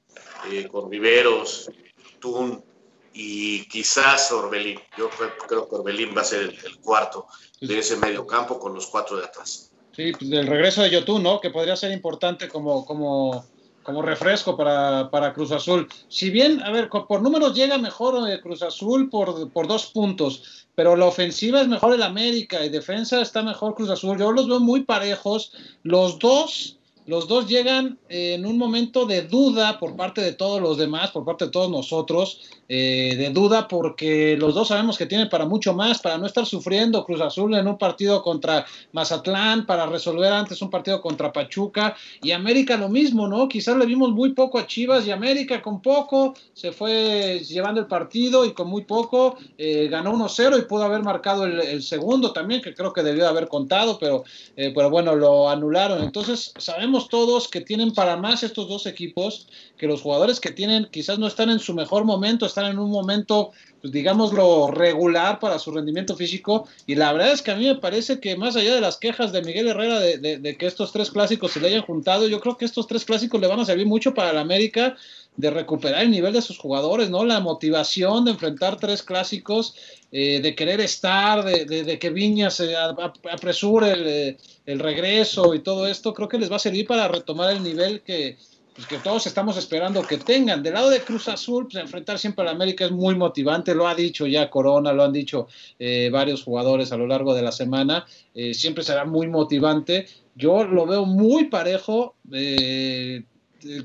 eh, 0.51 0.69
con 0.69 0.91
Riveros, 0.91 1.71
Tun 2.19 2.65
y 3.13 3.69
quizás 3.69 4.33
Orbelín. 4.33 4.81
Yo 4.97 5.11
creo 5.47 5.69
que 5.69 5.75
Orbelín 5.77 6.17
va 6.17 6.23
a 6.23 6.25
ser 6.25 6.43
el, 6.65 6.79
cuarto 6.81 7.27
de 7.61 7.79
ese 7.79 7.97
medio 7.97 8.27
campo 8.27 8.59
con 8.59 8.75
los 8.75 8.87
cuatro 8.87 9.17
de 9.17 9.25
atrás. 9.25 9.71
Sí, 9.97 10.13
pues 10.13 10.29
del 10.29 10.47
regreso 10.47 10.83
de 10.83 10.91
Yotun, 10.91 11.23
¿no? 11.23 11.41
Que 11.41 11.51
podría 11.51 11.77
ser 11.77 11.93
importante 11.93 12.49
como, 12.49 12.85
como, 12.85 13.45
como 13.83 14.03
refresco 14.03 14.57
para, 14.57 15.09
para, 15.11 15.33
Cruz 15.33 15.53
Azul. 15.53 15.89
Si 16.09 16.31
bien, 16.31 16.61
a 16.63 16.71
ver, 16.71 16.89
por 16.89 17.23
números 17.23 17.55
llega 17.55 17.79
mejor 17.79 18.29
eh, 18.29 18.41
Cruz 18.41 18.63
Azul 18.63 19.09
por, 19.09 19.51
por 19.53 19.69
dos 19.69 19.87
puntos, 19.87 20.67
pero 20.75 20.97
la 20.97 21.07
ofensiva 21.07 21.61
es 21.61 21.69
mejor 21.69 21.95
el 21.95 22.03
América 22.03 22.65
y 22.65 22.71
defensa 22.71 23.21
está 23.21 23.43
mejor 23.43 23.75
Cruz 23.77 23.91
Azul. 23.91 24.19
Yo 24.19 24.33
los 24.33 24.49
veo 24.49 24.59
muy 24.59 24.83
parejos. 24.83 25.53
Los 25.85 26.19
dos 26.19 26.77
los 27.07 27.29
dos 27.29 27.49
llegan 27.49 27.99
en 28.09 28.47
un 28.47 28.57
momento 28.57 29.05
de 29.05 29.23
duda 29.23 29.79
por 29.79 29.97
parte 29.97 30.21
de 30.21 30.33
todos 30.33 30.61
los 30.61 30.79
demás, 30.79 31.11
por 31.11 31.25
parte 31.25 31.47
de 31.47 31.51
todos 31.51 31.71
nosotros, 31.71 32.41
eh, 32.69 33.15
de 33.19 33.31
duda 33.31 33.69
porque 33.69 34.37
los 34.39 34.55
dos 34.55 34.69
sabemos 34.69 34.97
que 34.97 35.05
tienen 35.07 35.29
para 35.29 35.45
mucho 35.45 35.75
más, 35.75 36.01
para 36.01 36.17
no 36.17 36.27
estar 36.27 36.47
sufriendo 36.47 37.05
Cruz 37.05 37.21
Azul 37.21 37.55
en 37.55 37.69
un 37.69 37.77
partido 37.77 38.23
contra 38.23 38.65
Mazatlán, 38.93 39.67
para 39.67 39.87
resolver 39.87 40.33
antes 40.33 40.63
un 40.63 40.71
partido 40.71 41.03
contra 41.03 41.33
Pachuca 41.33 41.95
y 42.23 42.31
América 42.31 42.77
lo 42.77 42.89
mismo, 42.89 43.29
¿no? 43.29 43.49
Quizás 43.49 43.77
le 43.77 43.85
vimos 43.85 44.11
muy 44.13 44.33
poco 44.33 44.59
a 44.59 44.67
Chivas 44.67 45.07
y 45.07 45.11
América 45.11 45.61
con 45.61 45.83
poco 45.83 46.35
se 46.55 46.73
fue 46.73 47.41
llevando 47.41 47.81
el 47.81 47.87
partido 47.87 48.45
y 48.45 48.53
con 48.53 48.69
muy 48.69 48.85
poco 48.85 49.37
eh, 49.59 49.89
ganó 49.89 50.15
1-0 50.15 50.59
y 50.59 50.63
pudo 50.63 50.85
haber 50.85 51.03
marcado 51.03 51.45
el, 51.45 51.83
segundo 51.83 52.33
también, 52.33 52.63
que 52.63 52.75
creo 52.75 52.93
que 52.93 53.03
debió 53.03 53.29
haber 53.29 53.49
contado, 53.49 53.99
pero, 53.99 54.25
eh, 54.57 54.73
pero 54.75 54.89
bueno, 54.89 55.15
lo 55.15 55.51
anularon. 55.51 56.03
Entonces 56.03 56.53
sabemos 56.57 56.94
todos 57.01 57.49
que 57.49 57.61
tienen 57.61 57.93
para 57.93 58.17
más 58.17 58.43
estos 58.43 58.69
dos 58.69 58.87
equipos, 58.87 59.49
que 59.77 59.87
los 59.87 60.03
jugadores 60.03 60.41
que 60.41 60.51
tienen 60.51 60.89
quizás 60.91 61.19
no 61.19 61.27
están 61.27 61.51
en 61.51 61.59
su 61.59 61.75
mejor 61.75 62.05
momento, 62.05 62.47
están 62.47 62.67
en 62.67 62.79
un 62.79 62.91
momento, 62.91 63.51
pues 63.81 63.93
digámoslo, 63.93 64.69
regular 64.71 65.39
para 65.41 65.59
su 65.59 65.71
rendimiento 65.71 66.17
físico. 66.17 66.67
Y 66.87 66.95
la 66.95 67.13
verdad 67.13 67.33
es 67.33 67.43
que 67.43 67.51
a 67.51 67.57
mí 67.57 67.67
me 67.67 67.77
parece 67.77 68.21
que 68.21 68.37
más 68.37 68.57
allá 68.57 68.75
de 68.75 68.81
las 68.81 68.97
quejas 68.97 69.33
de 69.33 69.43
Miguel 69.43 69.69
Herrera 69.69 70.01
de, 70.01 70.57
que 70.59 70.67
estos 70.67 70.93
tres 70.93 71.11
clásicos 71.11 71.53
se 71.53 71.61
le 71.61 71.69
hayan 71.69 71.83
juntado, 71.83 72.29
yo 72.29 72.41
creo 72.41 72.57
que 72.57 72.65
estos 72.65 72.87
tres 72.87 73.05
clásicos 73.05 73.41
le 73.41 73.47
van 73.47 73.61
a 73.61 73.65
servir 73.65 73.87
mucho 73.87 74.15
para 74.15 74.33
la 74.33 74.41
América 74.41 74.97
de 75.37 75.51
recuperar 75.51 76.03
el 76.03 76.11
nivel 76.11 76.33
de 76.33 76.43
sus 76.43 76.59
jugadores, 76.59 77.11
¿no? 77.11 77.25
La 77.25 77.41
motivación 77.41 78.25
de 78.25 78.33
enfrentar 78.33 78.77
tres 78.77 79.03
clásicos, 79.03 79.75
eh, 80.13 80.41
de 80.41 80.55
querer 80.55 80.81
estar, 80.81 81.45
de, 81.45 81.99
que 81.99 82.11
Viña 82.11 82.51
se 82.51 82.77
apresure 82.77 83.93
el, 83.93 84.37
el, 84.67 84.79
regreso 84.79 85.55
y 85.55 85.61
todo 85.61 85.87
esto, 85.87 86.15
creo 86.15 86.29
que 86.29 86.39
les 86.39 86.51
va 86.51 86.57
a 86.57 86.61
servir 86.61 86.87
para 86.87 87.09
retomar 87.09 87.51
el 87.51 87.63
nivel 87.63 88.03
que, 88.03 88.37
pues 88.75 88.89
que 88.89 88.99
todos 88.99 89.27
estamos 89.27 89.57
esperando 89.57 90.03
que 90.03 90.19
tengan. 90.19 90.63
Del 90.63 90.75
lado 90.75 90.91
de 90.91 91.01
Cruz 91.01 91.29
Azul, 91.29 91.69
pues 91.71 91.83
enfrentar 91.83 92.19
siempre 92.19 92.43
a 92.43 92.47
la 92.47 92.51
América 92.51 92.85
es 92.85 92.91
muy 92.91 93.15
motivante, 93.15 93.75
lo 93.75 93.87
ha 93.87 93.95
dicho 93.95 94.27
ya 94.27 94.51
Corona, 94.51 94.93
lo 94.93 95.05
han 95.05 95.13
dicho 95.13 95.47
eh, 95.79 96.11
varios 96.13 96.43
jugadores 96.43 96.91
a 96.91 96.97
lo 96.97 97.07
largo 97.07 97.35
de 97.35 97.43
la 97.43 97.53
semana, 97.53 98.05
eh, 98.35 98.53
siempre 98.53 98.83
será 98.83 99.05
muy 99.05 99.29
motivante. 99.29 100.07
Yo 100.35 100.65
lo 100.65 100.87
veo 100.87 101.07
muy 101.07 101.45
parejo, 101.45 102.17
eh, 102.33 103.23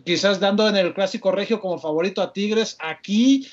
quizás 0.04 0.40
dando 0.40 0.68
en 0.68 0.76
el 0.76 0.94
clásico 0.94 1.32
regio 1.32 1.60
como 1.60 1.80
favorito 1.80 2.22
a 2.22 2.34
Tigres, 2.34 2.78
aquí 2.80 3.48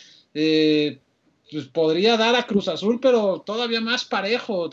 pues 1.51 1.67
podría 1.67 2.17
dar 2.17 2.35
a 2.35 2.47
Cruz 2.47 2.69
Azul, 2.69 2.99
pero 3.01 3.41
todavía 3.41 3.81
más 3.81 4.05
parejo, 4.05 4.69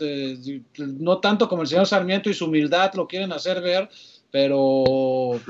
no 0.76 1.18
tanto 1.18 1.48
como 1.48 1.62
el 1.62 1.68
señor 1.68 1.86
Sarmiento 1.86 2.28
y 2.28 2.34
su 2.34 2.46
humildad 2.46 2.92
lo 2.94 3.06
quieren 3.06 3.32
hacer 3.32 3.60
ver, 3.60 3.88
pero 4.30 5.40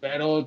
pero 0.00 0.46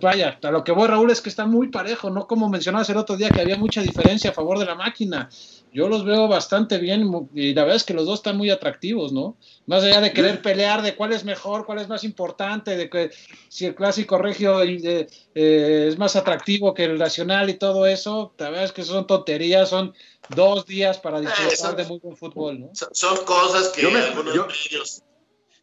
vaya, 0.00 0.38
a 0.42 0.50
lo 0.50 0.64
que 0.64 0.72
voy 0.72 0.88
Raúl 0.88 1.10
es 1.10 1.20
que 1.20 1.28
está 1.28 1.46
muy 1.46 1.68
parejo, 1.68 2.10
no 2.10 2.26
como 2.26 2.48
mencionabas 2.48 2.90
el 2.90 2.96
otro 2.96 3.16
día 3.16 3.30
que 3.30 3.40
había 3.40 3.56
mucha 3.56 3.82
diferencia 3.82 4.30
a 4.30 4.34
favor 4.34 4.58
de 4.58 4.64
la 4.64 4.74
máquina. 4.74 5.30
Yo 5.72 5.88
los 5.88 6.04
veo 6.04 6.26
bastante 6.26 6.78
bien 6.78 7.08
y 7.32 7.54
la 7.54 7.62
verdad 7.62 7.76
es 7.76 7.84
que 7.84 7.94
los 7.94 8.04
dos 8.04 8.18
están 8.18 8.36
muy 8.36 8.50
atractivos, 8.50 9.12
¿no? 9.12 9.36
Más 9.66 9.84
allá 9.84 10.00
de 10.00 10.12
querer 10.12 10.42
pelear 10.42 10.82
de 10.82 10.96
cuál 10.96 11.12
es 11.12 11.24
mejor, 11.24 11.64
cuál 11.64 11.78
es 11.78 11.88
más 11.88 12.02
importante, 12.02 12.76
de 12.76 12.90
que 12.90 13.10
si 13.48 13.66
el 13.66 13.76
clásico 13.76 14.18
regio 14.18 14.60
eh, 14.62 15.06
eh, 15.36 15.86
es 15.88 15.96
más 15.96 16.16
atractivo 16.16 16.74
que 16.74 16.84
el 16.84 16.98
nacional 16.98 17.48
y 17.48 17.54
todo 17.54 17.86
eso, 17.86 18.34
la 18.38 18.50
verdad 18.50 18.64
es 18.64 18.72
que 18.72 18.82
son 18.82 19.06
tonterías, 19.06 19.68
son 19.68 19.94
dos 20.30 20.66
días 20.66 20.98
para 20.98 21.18
eh, 21.18 21.22
disfrutar 21.22 21.76
de 21.76 21.84
muy 21.84 22.00
buen 22.00 22.16
fútbol, 22.16 22.58
¿no? 22.58 22.70
Son, 22.90 23.24
cosas 23.24 23.68
que 23.68 23.86
algunos 23.86 24.34
medios 24.34 25.04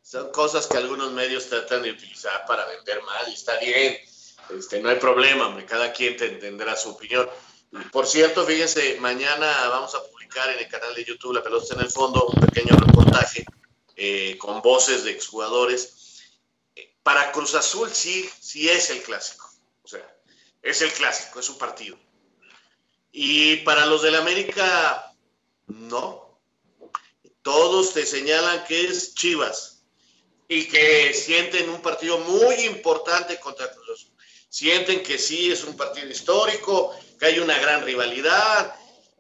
son 0.07 0.31
cosas 0.31 0.67
que 0.67 0.77
algunos 0.77 1.11
medios 1.11 1.49
tratan 1.49 1.81
de 1.81 1.91
utilizar 1.91 2.45
para 2.45 2.65
vender 2.65 3.03
mal 3.03 3.27
y 3.27 3.33
está 3.33 3.59
bien, 3.59 3.97
este, 4.57 4.79
no 4.79 4.87
hay 4.87 4.95
problema, 4.95 5.53
cada 5.65 5.91
quien 5.91 6.15
tendrá 6.15 6.77
su 6.77 6.91
opinión. 6.91 7.29
Por 7.91 8.07
cierto, 8.07 8.45
fíjense, 8.45 8.97
mañana 9.01 9.67
vamos 9.67 9.93
a 9.95 10.03
publicar 10.05 10.49
en 10.51 10.59
el 10.59 10.69
canal 10.69 10.95
de 10.95 11.03
YouTube 11.03 11.33
La 11.33 11.43
Pelota 11.43 11.73
en 11.73 11.81
el 11.81 11.89
Fondo 11.89 12.25
un 12.25 12.39
pequeño 12.39 12.77
reportaje 12.77 13.43
eh, 13.97 14.37
con 14.37 14.61
voces 14.61 15.03
de 15.03 15.11
exjugadores. 15.11 16.21
Para 17.03 17.33
Cruz 17.33 17.55
Azul 17.55 17.89
sí, 17.91 18.29
sí 18.39 18.69
es 18.69 18.89
el 18.91 19.01
clásico, 19.03 19.51
o 19.83 19.87
sea, 19.89 20.09
es 20.61 20.81
el 20.81 20.91
clásico, 20.93 21.41
es 21.41 21.49
un 21.49 21.57
partido. 21.57 21.99
Y 23.11 23.57
para 23.57 23.85
los 23.85 24.03
del 24.03 24.15
América, 24.15 25.13
no. 25.65 26.39
Todos 27.41 27.93
te 27.93 28.05
señalan 28.05 28.63
que 28.63 28.87
es 28.87 29.13
Chivas 29.13 29.76
y 30.47 30.67
que 30.67 31.13
sienten 31.13 31.69
un 31.69 31.81
partido 31.81 32.17
muy 32.19 32.55
importante 32.65 33.39
contra 33.39 33.71
Cruz 33.71 33.89
Azul. 33.89 34.13
Sienten 34.49 35.03
que 35.03 35.17
sí 35.17 35.51
es 35.51 35.63
un 35.65 35.75
partido 35.75 36.07
histórico, 36.07 36.97
que 37.19 37.25
hay 37.25 37.39
una 37.39 37.57
gran 37.59 37.83
rivalidad, 37.83 38.73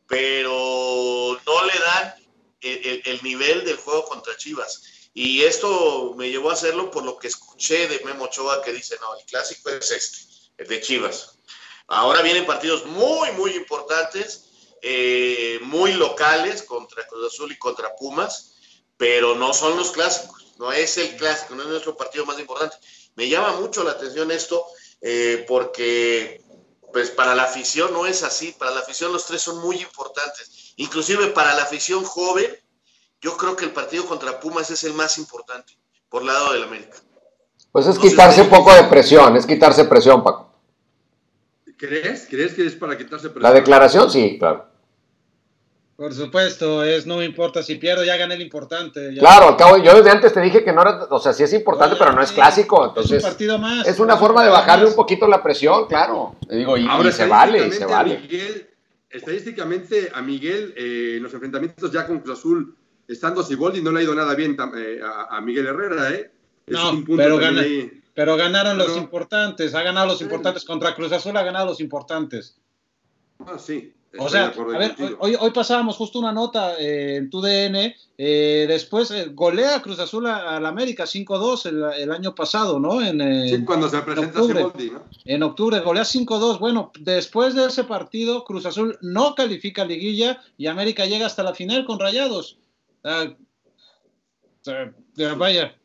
pero 0.07 1.37
no 1.45 1.65
le 1.65 1.79
dan 1.79 2.15
el, 2.61 3.19
nivel 3.23 3.65
del 3.65 3.75
juego 3.77 4.05
contra 4.05 4.37
Chivas. 4.37 5.09
Y 5.13 5.43
esto 5.43 6.13
me 6.15 6.29
llevó 6.29 6.51
a 6.51 6.53
hacerlo 6.53 6.91
por 6.91 7.03
lo 7.03 7.17
que 7.17 7.27
escuché 7.27 7.87
de 7.87 7.99
Memo 8.05 8.25
Ochoa 8.25 8.61
que 8.61 8.71
dice, 8.71 8.97
no, 9.01 9.17
el 9.17 9.25
clásico 9.25 9.69
es 9.69 9.91
este, 9.91 10.19
el 10.57 10.67
de 10.67 10.79
Chivas. 10.79 11.39
Ahora 11.87 12.21
vienen 12.21 12.45
partidos 12.45 12.85
muy, 12.85 13.31
muy 13.31 13.51
importantes, 13.51 14.49
eh, 14.81 15.59
muy 15.63 15.93
locales 15.93 16.63
contra 16.63 17.05
Cruz 17.07 17.33
Azul 17.33 17.51
y 17.51 17.57
contra 17.57 17.95
Pumas, 17.95 18.53
pero 18.95 19.35
no 19.35 19.53
son 19.53 19.75
los 19.75 19.91
clásicos 19.91 20.36
no 20.59 20.71
es 20.71 20.97
el 20.97 21.15
clásico, 21.15 21.55
no 21.55 21.63
es 21.63 21.69
nuestro 21.69 21.95
partido 21.95 22.25
más 22.25 22.39
importante. 22.39 22.75
Me 23.15 23.29
llama 23.29 23.59
mucho 23.59 23.83
la 23.83 23.91
atención 23.91 24.31
esto 24.31 24.65
eh, 25.01 25.45
porque 25.47 26.41
pues 26.91 27.11
para 27.11 27.35
la 27.35 27.43
afición 27.43 27.93
no 27.93 28.05
es 28.05 28.23
así, 28.23 28.55
para 28.57 28.71
la 28.71 28.79
afición 28.79 29.11
los 29.11 29.25
tres 29.25 29.41
son 29.41 29.59
muy 29.59 29.77
importantes. 29.77 30.73
Inclusive 30.77 31.27
para 31.27 31.53
la 31.55 31.63
afición 31.63 32.03
joven, 32.03 32.47
yo 33.21 33.35
creo 33.37 33.55
que 33.55 33.65
el 33.65 33.71
partido 33.71 34.05
contra 34.05 34.39
Pumas 34.39 34.69
es 34.71 34.83
el 34.83 34.93
más 34.93 35.17
importante 35.17 35.73
por 36.09 36.23
lado 36.23 36.53
del 36.53 36.63
América. 36.63 36.97
Pues 37.71 37.87
es 37.87 37.99
quitarse 37.99 38.41
un 38.41 38.49
poco 38.49 38.73
de 38.73 38.83
presión, 38.85 39.35
es 39.35 39.45
quitarse 39.45 39.85
presión, 39.85 40.23
Paco. 40.23 40.51
¿Crees? 41.77 42.25
¿Crees 42.27 42.53
que 42.53 42.65
es 42.65 42.75
para 42.75 42.97
quitarse 42.97 43.29
presión? 43.29 43.43
La 43.43 43.51
declaración, 43.51 44.09
sí, 44.09 44.37
claro. 44.39 44.67
Por 45.97 46.13
supuesto, 46.13 46.83
es 46.83 47.07
no 47.07 47.17
me 47.17 47.25
importa 47.25 47.63
si 47.63 47.73
pierdo, 47.75 48.03
ya 48.03 48.15
gané 48.17 48.35
el 48.35 48.41
importante. 48.43 49.15
Ya. 49.15 49.19
Claro, 49.19 49.47
al 49.47 49.57
cabo, 49.57 49.77
yo 49.77 49.95
desde 49.95 50.11
antes 50.11 50.31
te 50.31 50.39
dije 50.41 50.63
que 50.63 50.71
no 50.71 50.81
era, 50.83 51.07
o 51.09 51.19
sea, 51.19 51.33
sí 51.33 51.41
es 51.41 51.51
importante, 51.53 51.95
pero 51.97 52.13
no 52.13 52.21
es 52.21 52.31
clásico, 52.31 52.85
entonces 52.89 53.17
es 53.17 53.23
un 53.23 53.29
partido 53.31 53.57
más. 53.57 53.87
Es 53.87 53.99
una 53.99 54.15
forma 54.15 54.43
de 54.43 54.49
bajarle 54.51 54.85
un 54.85 54.93
poquito 54.95 55.27
la 55.27 55.41
presión, 55.41 55.87
claro. 55.87 56.35
Digo, 56.47 56.77
y, 56.77 56.85
Ahora, 56.87 57.09
y 57.09 57.11
se 57.11 57.25
vale, 57.25 57.67
y 57.67 57.71
se 57.71 57.83
a 57.83 57.87
vale. 57.87 58.19
Miguel, 58.19 58.69
estadísticamente, 59.09 60.11
a 60.13 60.21
Miguel, 60.21 60.75
eh, 60.77 61.15
en 61.17 61.23
los 61.23 61.33
enfrentamientos 61.33 61.91
ya 61.91 62.05
con 62.05 62.19
Cruz 62.19 62.37
Azul, 62.37 62.75
estando 63.07 63.41
Siboldi, 63.41 63.81
no 63.81 63.91
le 63.91 64.01
ha 64.01 64.03
ido 64.03 64.13
nada 64.13 64.35
bien 64.35 64.55
eh, 64.77 64.99
a, 65.03 65.35
a 65.37 65.41
Miguel 65.41 65.65
Herrera, 65.65 66.11
¿eh? 66.11 66.31
Es 66.67 66.73
No, 66.73 66.91
un 66.91 67.05
punto 67.05 67.23
pero, 67.23 67.37
gana- 67.39 67.61
ahí. 67.61 68.01
pero 68.13 68.37
ganaron 68.37 68.77
los 68.77 68.95
importantes, 68.97 69.73
ha 69.73 69.81
ganado 69.81 70.05
los 70.05 70.21
importantes 70.21 70.63
contra 70.63 70.93
Cruz 70.93 71.11
Azul, 71.11 71.35
ha 71.37 71.43
ganado 71.43 71.65
los 71.65 71.79
importantes. 71.81 72.55
Ah, 73.39 73.57
sí. 73.57 73.93
O 74.19 74.29
sea, 74.29 74.45
a 74.47 74.77
ver, 74.77 74.95
hoy, 75.19 75.35
hoy 75.39 75.51
pasábamos 75.51 75.95
justo 75.95 76.19
una 76.19 76.31
nota 76.31 76.79
eh, 76.79 77.15
en 77.17 77.29
tu 77.29 77.41
DN, 77.41 77.95
eh, 78.17 78.65
después 78.67 79.11
eh, 79.11 79.29
golea 79.33 79.81
Cruz 79.81 79.99
Azul 79.99 80.25
a- 80.27 80.55
al 80.57 80.65
América 80.65 81.05
5-2 81.05 81.65
el, 81.67 81.83
el 82.01 82.11
año 82.11 82.33
pasado, 82.33 82.79
¿no? 82.79 83.01
En, 83.01 83.21
eh, 83.21 83.49
Sí, 83.57 83.63
cuando 83.65 83.89
se 83.89 83.99
presenta 84.01 84.39
octubre. 84.41 84.59
Siboldi, 84.59 84.89
¿no? 84.91 85.03
en 85.25 85.43
octubre, 85.43 85.79
golea 85.81 86.03
5-2. 86.03 86.59
Bueno, 86.59 86.91
después 86.99 87.53
de 87.55 87.65
ese 87.65 87.83
partido, 87.83 88.43
Cruz 88.43 88.65
Azul 88.65 88.97
no 89.01 89.35
califica 89.35 89.83
a 89.83 89.85
liguilla 89.85 90.41
y 90.57 90.67
América 90.67 91.05
llega 91.05 91.25
hasta 91.25 91.43
la 91.43 91.53
final 91.53 91.85
con 91.85 91.99
Rayados. 91.99 92.57
Ah, 93.03 93.27
vaya, 95.37 95.75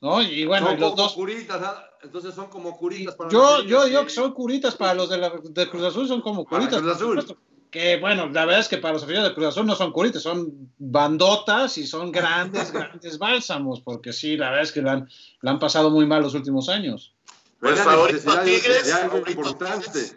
¿no? 0.00 0.22
Y 0.22 0.44
bueno, 0.46 0.72
y 0.72 0.76
los 0.76 0.94
dos. 0.96 1.12
curitas, 1.14 1.60
¿ah? 1.62 1.84
entonces 2.02 2.34
son 2.34 2.46
como 2.48 2.76
curitas 2.76 3.16
para 3.16 3.30
Yo, 3.30 3.58
los 3.58 3.66
yo, 3.66 3.86
yo 3.88 4.04
que- 4.04 4.10
son 4.10 4.32
curitas 4.32 4.76
para 4.76 4.94
los 4.94 5.08
de, 5.10 5.18
la, 5.18 5.30
de 5.42 5.68
Cruz 5.68 5.82
Azul, 5.84 6.06
son 6.06 6.20
como 6.20 6.44
Para 6.44 6.58
curitas. 6.68 6.80
Cruz 6.82 6.98
por 6.98 7.18
Azul. 7.18 7.38
Que 7.70 7.98
bueno, 7.98 8.28
la 8.30 8.44
verdad 8.46 8.60
es 8.60 8.68
que 8.68 8.78
para 8.78 8.94
los 8.94 9.02
aficionados 9.02 9.30
de 9.30 9.34
Cruz 9.34 9.48
Azul 9.48 9.66
no 9.66 9.76
son 9.76 9.92
curitas, 9.92 10.22
son 10.22 10.72
bandotas 10.78 11.76
y 11.76 11.86
son 11.86 12.10
grandes, 12.10 12.70
grandes 12.72 13.18
bálsamos, 13.18 13.80
porque 13.82 14.12
sí, 14.12 14.36
la 14.36 14.46
verdad 14.50 14.64
es 14.64 14.72
que 14.72 14.80
la 14.82 14.92
han, 14.92 15.08
la 15.42 15.50
han 15.50 15.58
pasado 15.58 15.90
muy 15.90 16.06
mal 16.06 16.22
los 16.22 16.34
últimos 16.34 16.68
años. 16.68 17.14
Pues 17.60 17.78
favorito 17.80 18.40
Tigres, 18.42 18.90
favorito 18.90 19.30
importante. 19.30 19.86
Tigres. 19.90 20.16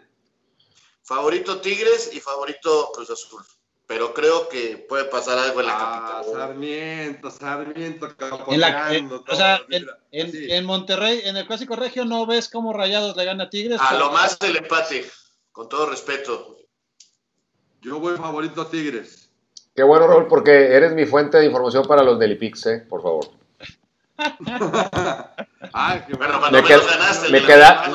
Favorito 1.03 1.59
Tigres 1.59 2.11
y 2.13 2.19
favorito 2.19 2.91
Cruz 2.93 3.09
Azul. 3.09 3.43
Pero 3.87 4.13
creo 4.13 4.47
que 4.47 4.77
puede 4.87 5.03
pasar 5.05 5.37
algo 5.37 5.59
en 5.59 5.65
la 5.67 5.73
Ah, 5.75 6.11
capital. 6.21 6.33
Sarmiento, 6.39 7.31
Sarmiento, 7.31 8.07
En, 8.47 8.59
la, 8.61 8.95
en- 8.95 9.11
o 9.11 9.35
sea, 9.35 9.61
en- 10.11 10.31
sí. 10.31 10.47
en 10.49 10.63
Monterrey, 10.65 11.21
en 11.25 11.35
el 11.35 11.45
Clásico 11.45 11.75
Regio, 11.75 12.05
¿no 12.05 12.25
ves 12.25 12.47
cómo 12.47 12.71
Rayados 12.71 13.17
le 13.17 13.25
gana 13.25 13.45
a 13.45 13.49
Tigres? 13.49 13.81
A 13.81 13.95
lo 13.95 14.11
más 14.11 14.37
el 14.39 14.55
empate, 14.55 15.09
con 15.51 15.67
todo 15.67 15.87
respeto. 15.87 16.57
Yo 17.81 17.99
voy 17.99 18.15
favorito 18.17 18.61
a 18.61 18.69
Tigres. 18.69 19.29
Qué 19.75 19.83
bueno, 19.83 20.07
Raúl, 20.07 20.27
porque 20.27 20.73
eres 20.75 20.93
mi 20.93 21.05
fuente 21.05 21.37
de 21.37 21.45
información 21.45 21.85
para 21.87 22.03
los 22.03 22.19
del 22.19 22.33
IPIX, 22.33 22.65
¿eh? 22.67 22.85
Por 22.89 23.01
favor. 23.01 23.25
Ay, 25.73 26.01
qué 26.07 26.13
Bueno, 26.15 26.39
Me, 26.51 26.61
qued- 26.63 26.85
ganaste 26.85 27.29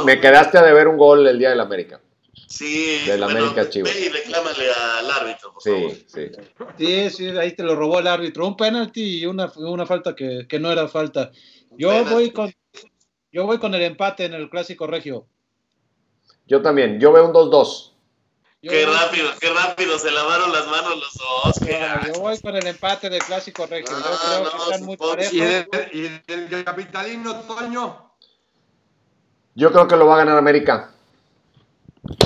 me 0.04 0.20
quedaste 0.20 0.58
a 0.58 0.62
deber 0.62 0.88
un 0.88 0.96
gol 0.96 1.26
el 1.26 1.38
día 1.38 1.50
del 1.50 1.60
América. 1.60 2.00
Sí, 2.48 3.00
del 3.06 3.22
bueno, 3.22 3.38
América 3.38 3.68
Chivas. 3.68 3.92
ve 3.92 4.00
y 4.00 4.08
reclámale 4.08 4.66
al 4.98 5.10
árbitro, 5.10 5.52
por 5.52 5.62
favor. 5.62 5.90
Sí, 5.90 6.06
sí. 6.06 6.30
Sí, 6.78 7.10
sí, 7.10 7.28
ahí 7.38 7.52
te 7.54 7.62
lo 7.62 7.74
robó 7.76 7.98
el 7.98 8.06
árbitro. 8.06 8.46
Un 8.46 8.56
penalti 8.56 9.20
y 9.20 9.26
una, 9.26 9.52
una 9.56 9.84
falta 9.86 10.14
que, 10.14 10.46
que 10.48 10.58
no 10.58 10.70
era 10.72 10.88
falta. 10.88 11.30
Yo 11.76 11.88
Penalti. 11.90 12.12
voy 12.14 12.30
con 12.30 12.52
yo 13.32 13.44
voy 13.44 13.58
con 13.58 13.74
el 13.74 13.82
empate 13.82 14.24
en 14.24 14.32
el 14.34 14.48
Clásico 14.48 14.86
Regio. 14.86 15.26
Yo 16.46 16.62
también. 16.62 16.98
Yo 17.00 17.12
veo 17.12 17.26
un 17.26 17.32
2-2. 17.34 17.92
Yo 18.62 18.70
Qué 18.72 18.86
voy- 18.86 18.94
rápido, 18.94 19.28
qué 19.38 19.50
rápido 19.50 19.98
se 19.98 20.10
lavaron 20.10 20.50
las 20.52 20.66
manos 20.66 20.94
los 20.96 21.14
dos. 21.14 21.68
Yo 22.14 22.20
voy 22.20 22.38
con 22.40 22.56
el 22.56 22.66
empate 22.66 23.10
del 23.10 23.22
Clásico 23.22 23.66
Regio. 23.66 23.90
Yo 23.90 23.96
Ah, 24.04 24.18
creo 24.24 24.44
no, 24.44 24.50
que 24.50 24.56
están 24.64 24.82
muy 24.84 24.96
parejos. 24.96 25.32
¿Y 25.32 25.40
el, 25.42 25.68
y 25.92 26.52
el 26.52 26.64
capitalino, 26.64 27.34
Toño? 27.42 28.10
Yo 29.54 29.72
creo 29.72 29.86
que 29.86 29.96
lo 29.96 30.06
va 30.06 30.14
a 30.14 30.18
ganar 30.18 30.36
América. 30.38 30.90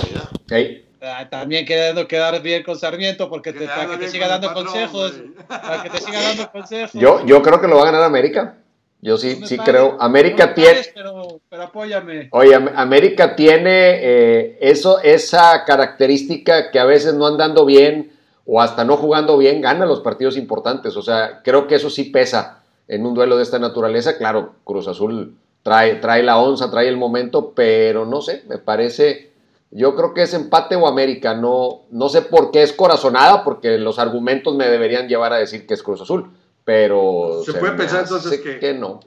Mira. 0.05 0.29
Ey, 0.51 0.87
Ah, 1.03 1.27
también 1.31 1.65
queriendo 1.65 2.07
quedar 2.07 2.43
bien 2.43 2.63
con 2.63 2.79
Sarmiento 2.79 3.31
porque 3.31 3.55
te, 3.55 3.67
para 3.67 3.87
que 3.89 3.97
te 3.97 4.09
siga 4.11 4.29
dando 4.29 4.49
patrón, 4.49 4.67
consejos. 4.67 5.15
Para 5.49 5.83
que 5.83 5.89
te 5.91 5.99
siga 6.01 6.21
dando 6.21 6.53
consejos. 6.53 6.93
yo, 6.93 7.25
yo 7.25 7.41
creo 7.43 7.59
que 7.59 7.67
lo 7.69 7.77
va 7.77 7.83
a 7.83 7.87
ganar 7.87 8.03
América. 8.03 8.59
Yo 9.03 9.17
sí, 9.17 9.39
No 9.41 9.47
sí 9.47 9.57
pares, 9.57 9.75
creo. 9.75 9.97
América 9.99 10.53
tiene. 10.55 10.71
pares, 10.71 10.91
Pero, 10.95 11.41
pero 11.49 11.63
apóyame. 11.63 12.29
Oye, 12.33 12.55
Am- 12.55 12.71
América 12.77 13.35
tiene 13.35 13.99
eh, 14.03 14.59
eso, 14.61 15.01
esa 15.03 15.65
característica 15.65 16.71
que 16.71 16.79
a 16.79 16.85
veces 16.85 17.15
no 17.15 17.27
andando 17.27 17.65
bien 17.65 18.13
o 18.45 18.61
hasta 18.61 18.85
no 18.85 18.97
jugando 18.97 19.39
bien, 19.39 19.61
gana 19.63 19.87
los 19.87 20.01
partidos 20.01 20.37
importantes. 20.37 20.97
O 20.97 21.03
sea, 21.03 21.41
creo 21.43 21.67
que 21.67 21.77
eso 21.77 21.89
sí 21.89 22.05
pesa 22.05 22.63
en 22.89 23.07
un 23.07 23.15
duelo 23.15 23.37
de 23.37 23.43
esta 23.43 23.59
naturaleza. 23.59 24.19
Claro, 24.19 24.55
Cruz 24.65 24.87
Azul 24.89 25.35
trae, 25.63 25.95
trae 25.97 26.23
la 26.23 26.39
onza, 26.39 26.71
trae 26.71 26.89
el 26.89 26.97
momento, 26.97 27.53
pero 27.55 28.05
no 28.07 28.21
sé, 28.21 28.43
me 28.49 28.59
parece. 28.59 29.31
Yo 29.71 29.95
creo 29.95 30.13
que 30.15 30.23
es 30.23 30.35
empate 30.35 30.75
o 30.77 30.89
América. 30.89 31.33
No, 31.35 31.83
no 31.91 32.09
sé 32.09 32.23
por 32.23 32.51
qué 32.51 32.63
es 32.63 32.73
corazonada, 32.73 33.45
porque 33.45 33.79
los 33.79 33.99
argumentos 34.01 34.57
me 34.57 34.69
deberían 34.69 35.07
llevar 35.09 35.33
a 35.33 35.39
decir 35.39 35.67
que 35.67 35.75
es 35.75 35.83
Cruz 35.83 36.01
Azul. 36.03 36.31
Pero 36.65 37.43
Se 37.45 37.55
puede 37.55 37.73
pensar 37.75 38.03
entonces 38.05 38.41
que- 38.41 38.59
que 38.59 38.75
no. 38.75 39.01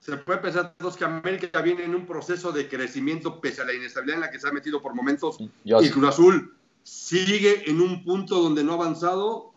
Se 0.00 0.16
puede 0.18 0.38
pensar 0.38 0.72
entonces 0.78 0.98
que 0.98 1.04
América 1.04 1.60
viene 1.62 1.82
en 1.84 1.94
un 1.94 2.06
proceso 2.06 2.52
de 2.52 2.68
crecimiento 2.68 3.40
pese 3.40 3.62
a 3.62 3.64
la 3.64 3.74
inestabilidad 3.74 4.16
en 4.18 4.20
la 4.20 4.30
que 4.30 4.38
se 4.38 4.46
ha 4.48 4.52
metido 4.52 4.80
por 4.80 4.94
momentos 4.94 5.38
Yo 5.64 5.80
y 5.82 5.90
Cruz 5.90 6.08
Azul 6.08 6.54
sigue 6.84 7.68
en 7.68 7.80
un 7.80 8.04
punto 8.04 8.40
donde 8.40 8.62
no 8.62 8.72
ha 8.72 8.74
avanzado. 8.76 9.52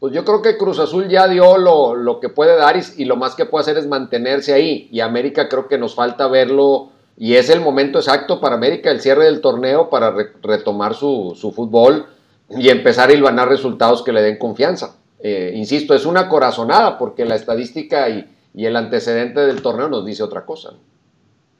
Pues 0.00 0.12
yo 0.12 0.24
creo 0.24 0.42
que 0.42 0.58
Cruz 0.58 0.80
Azul 0.80 1.08
ya 1.08 1.28
dio 1.28 1.58
lo, 1.58 1.94
lo 1.94 2.18
que 2.18 2.28
puede 2.28 2.56
dar 2.56 2.76
y, 2.76 2.80
y 2.96 3.04
lo 3.04 3.14
más 3.14 3.36
que 3.36 3.46
puede 3.46 3.62
hacer 3.62 3.78
es 3.78 3.86
mantenerse 3.86 4.52
ahí. 4.52 4.88
Y 4.90 4.98
América 4.98 5.48
creo 5.48 5.68
que 5.68 5.78
nos 5.78 5.94
falta 5.94 6.26
verlo 6.26 6.90
y 7.16 7.34
es 7.34 7.48
el 7.48 7.60
momento 7.60 7.98
exacto 8.00 8.40
para 8.40 8.56
América, 8.56 8.90
el 8.90 9.00
cierre 9.00 9.26
del 9.26 9.40
torneo 9.40 9.88
para 9.90 10.10
re- 10.10 10.32
retomar 10.42 10.94
su, 10.96 11.34
su 11.40 11.52
fútbol 11.52 12.06
y 12.50 12.68
empezar 12.68 13.10
a 13.10 13.12
hilvanar 13.12 13.48
resultados 13.48 14.02
que 14.02 14.12
le 14.12 14.22
den 14.22 14.38
confianza. 14.38 14.96
Eh, 15.24 15.52
insisto, 15.54 15.94
es 15.94 16.04
una 16.04 16.28
corazonada 16.28 16.98
porque 16.98 17.24
la 17.24 17.36
estadística 17.36 18.08
y, 18.08 18.28
y 18.54 18.66
el 18.66 18.74
antecedente 18.76 19.40
del 19.40 19.62
torneo 19.62 19.88
nos 19.88 20.04
dice 20.04 20.22
otra 20.24 20.44
cosa. 20.44 20.74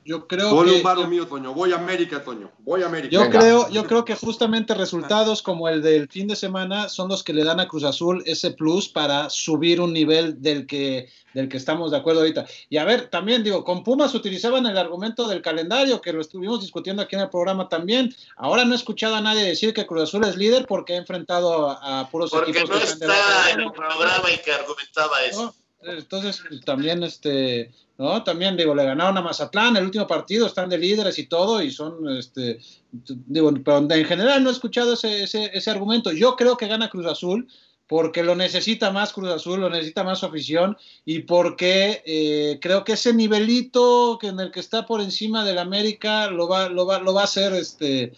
Yo 0.05 0.26
creo 0.26 0.50
Ponle 0.50 0.72
que. 0.72 0.76
un 0.78 0.82
varo 0.82 1.07
mío, 1.07 1.26
Toño. 1.28 1.55
Voy 1.55 1.72
a 1.72 1.76
América, 1.76 2.24
Toño. 2.24 2.50
Voy 2.61 2.82
a 2.82 2.86
América. 2.86 3.12
Yo 3.12 3.20
Venga. 3.20 3.38
creo, 3.38 3.68
yo 3.70 3.86
creo 3.86 4.05
que 4.05 4.16
justamente 4.16 4.74
resultados 4.74 5.42
como 5.42 5.68
el 5.68 5.80
del 5.80 6.09
fin 6.09 6.26
de 6.26 6.34
semana 6.34 6.88
son 6.88 7.09
los 7.09 7.22
que 7.22 7.32
le 7.32 7.44
dan 7.44 7.61
a 7.61 7.68
Cruz 7.68 7.84
Azul 7.84 8.22
ese 8.26 8.50
plus 8.50 8.88
para 8.88 9.30
subir 9.30 9.80
un 9.80 9.92
nivel 9.92 10.42
del 10.42 10.66
que, 10.66 11.09
del 11.34 11.48
que 11.48 11.57
estamos 11.57 11.92
de 11.92 11.98
acuerdo 11.98 12.20
ahorita. 12.20 12.46
Y 12.68 12.78
a 12.78 12.84
ver, 12.84 13.11
también 13.11 13.44
digo, 13.44 13.62
con 13.64 13.84
Pumas 13.84 14.14
utilizaban 14.14 14.66
el 14.66 14.76
argumento 14.76 15.28
del 15.28 15.40
calendario, 15.40 16.00
que 16.00 16.12
lo 16.12 16.20
estuvimos 16.20 16.61
discutiendo 16.61 17.03
aquí 17.03 17.14
en 17.14 17.22
el 17.22 17.30
programa 17.30 17.68
también. 17.68 18.12
Ahora 18.36 18.64
no 18.64 18.72
he 18.72 18.76
escuchado 18.76 19.14
a 19.14 19.20
nadie 19.20 19.44
decir 19.44 19.72
que 19.72 19.86
Cruz 19.86 20.03
Azul 20.03 20.24
es 20.24 20.36
líder 20.36 20.66
porque 20.66 20.94
ha 20.94 20.96
enfrentado 20.96 21.70
a, 21.70 22.00
a 22.00 22.11
puros 22.11 22.30
Porque 22.30 22.50
equipos 22.50 22.70
no 22.70 22.78
que 22.78 22.84
están 22.84 22.98
de 22.98 23.07
la 23.07 23.14
está 23.14 23.50
en 23.53 23.61
el 23.61 23.72
programa 23.72 24.30
y 24.34 24.38
que 24.38 24.53
argumentaba 24.53 25.22
eso. 25.24 25.44
¿no? 25.44 25.61
Entonces, 25.85 26.43
también, 26.64 27.03
este, 27.03 27.70
¿no? 27.99 28.22
También, 28.22 28.57
digo, 28.57 28.74
le 28.74 28.85
ganaron 28.85 29.16
a 29.18 29.22
Mazatlán 29.22 29.76
el 29.76 29.85
último 29.85 30.07
partido, 30.07 30.47
están 30.47 30.68
de 30.68 30.78
líderes 30.78 31.18
y 31.18 31.26
todo, 31.26 31.62
y 31.62 31.70
son, 31.70 32.09
este, 32.16 32.59
digo, 32.93 33.53
pero 33.64 33.78
en 33.78 34.05
general 34.05 34.43
no 34.43 34.51
he 34.51 34.53
escuchado 34.53 34.95
ese, 34.95 35.24
ese, 35.24 35.51
ese 35.53 35.70
argumento. 35.70 36.12
Yo 36.12 36.37
creo 36.37 36.57
que 36.57 36.68
gana 36.68 36.89
Cruz 36.91 37.07
Azul 37.07 37.49
porque 37.89 38.22
lo 38.22 38.35
necesita 38.35 38.91
más 38.91 39.12
Cruz 39.12 39.28
Azul, 39.30 39.61
lo 39.61 39.68
necesita 39.68 40.03
más 40.03 40.20
su 40.20 40.26
afición, 40.26 40.78
y 41.05 41.20
porque 41.20 42.03
eh, 42.07 42.59
creo 42.62 42.85
que 42.85 42.93
ese 42.93 43.12
nivelito 43.12 44.16
que 44.20 44.28
en 44.28 44.41
el 44.41 44.51
que 44.51 44.61
está 44.61 44.87
por 44.87 45.01
encima 45.03 45.45
del 45.45 45.59
América 45.59 46.30
lo 46.30 46.49
va, 46.49 46.68
lo 46.70 46.87
va, 46.87 47.01
lo 47.01 47.12
va 47.12 47.22
a 47.22 47.24
hacer, 47.24 47.53
este, 47.53 48.12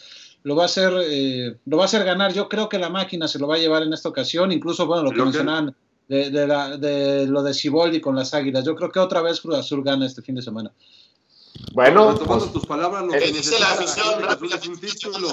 lo 0.45 0.55
va 0.55 0.65
a 0.65 0.67
hacer, 0.67 0.93
eh, 1.09 1.57
lo 1.65 1.77
va 1.79 1.85
a 1.85 1.87
hacer 1.87 2.05
ganar. 2.05 2.33
Yo 2.33 2.49
creo 2.49 2.69
que 2.69 2.79
la 2.79 2.89
máquina 2.91 3.27
se 3.27 3.41
lo 3.41 3.49
va 3.49 3.57
a 3.57 3.59
llevar 3.59 3.83
en 3.83 3.93
esta 3.93 4.09
ocasión, 4.09 4.53
incluso, 4.53 4.87
bueno, 4.87 5.03
lo 5.05 5.11
que 5.11 5.17
Lo 5.17 5.23
que- 5.25 5.31
mencionaban 5.31 5.75
de, 6.09 6.30
de, 6.30 6.46
la, 6.46 6.76
de 6.76 7.26
lo 7.26 7.42
de 7.42 7.55
Ciboldi 7.55 8.00
con 8.00 8.14
las 8.16 8.34
Águilas. 8.34 8.64
Yo 8.64 8.74
creo 8.76 8.90
que 8.90 8.98
otra 9.00 9.20
vez 9.22 9.40
Cruz 9.40 9.57
Azul 9.57 9.82
gana 9.82 10.07
este 10.07 10.22
fin 10.22 10.34
de 10.34 10.42
semana. 10.42 10.70
Bueno, 11.72 12.14
pues, 12.26 12.52
tus 12.52 12.66
palabras, 12.66 13.05
lo 13.05 13.12
¿Qué 13.12 13.18
que 13.20 13.26
dice 13.26 13.36
necesita 13.52 13.61
la 13.61 13.74
afición? 13.74 14.07
América 14.14 14.34
es 14.34 14.42
un 14.42 14.50
Rápidamente, 14.50 14.86
título. 14.88 15.28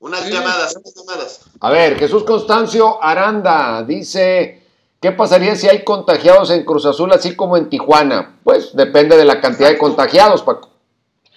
Unas 0.00 0.20
Sí. 0.24 0.32
llamadas, 0.32 0.76
unas 0.76 0.94
llamadas. 0.94 1.40
A 1.60 1.70
ver, 1.70 1.98
Jesús 1.98 2.24
Constancio 2.24 3.02
Aranda 3.02 3.82
dice, 3.82 4.62
¿qué 5.00 5.12
pasaría 5.12 5.54
si 5.56 5.68
hay 5.68 5.84
contagiados 5.84 6.50
en 6.50 6.64
Cruz 6.64 6.86
Azul 6.86 7.12
así 7.12 7.36
como 7.36 7.56
en 7.58 7.68
Tijuana? 7.68 8.38
Pues 8.42 8.74
depende 8.74 9.16
de 9.18 9.26
la 9.26 9.40
cantidad 9.40 9.68
de 9.68 9.76
contagiados, 9.76 10.42
Paco. 10.42 10.70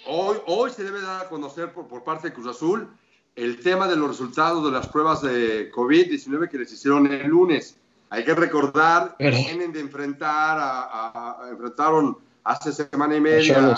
Hoy, 0.07 0.37
hoy 0.47 0.71
se 0.71 0.83
debe 0.83 1.01
dar 1.01 1.25
a 1.25 1.29
conocer 1.29 1.73
por, 1.73 1.87
por 1.87 2.03
parte 2.05 2.29
de 2.29 2.33
Cruz 2.33 2.47
Azul 2.47 2.87
el 3.35 3.59
tema 3.61 3.87
de 3.87 3.95
los 3.97 4.07
resultados 4.09 4.63
de 4.63 4.71
las 4.71 4.87
pruebas 4.87 5.21
de 5.21 5.69
COVID-19 5.71 6.49
que 6.49 6.57
les 6.59 6.71
hicieron 6.71 7.11
el 7.11 7.27
lunes. 7.27 7.75
Hay 8.13 8.23
que 8.23 8.35
recordar 8.35 9.15
que 9.17 9.31
vienen 9.31 9.73
de 9.73 9.79
enfrentar 9.79 10.59
a, 10.59 10.81
a- 10.83 11.37
a- 11.45 11.49
enfrentaron 11.49 12.15
hace 12.43 12.71
semana 12.71 13.15
y 13.15 13.21
media 13.21 13.75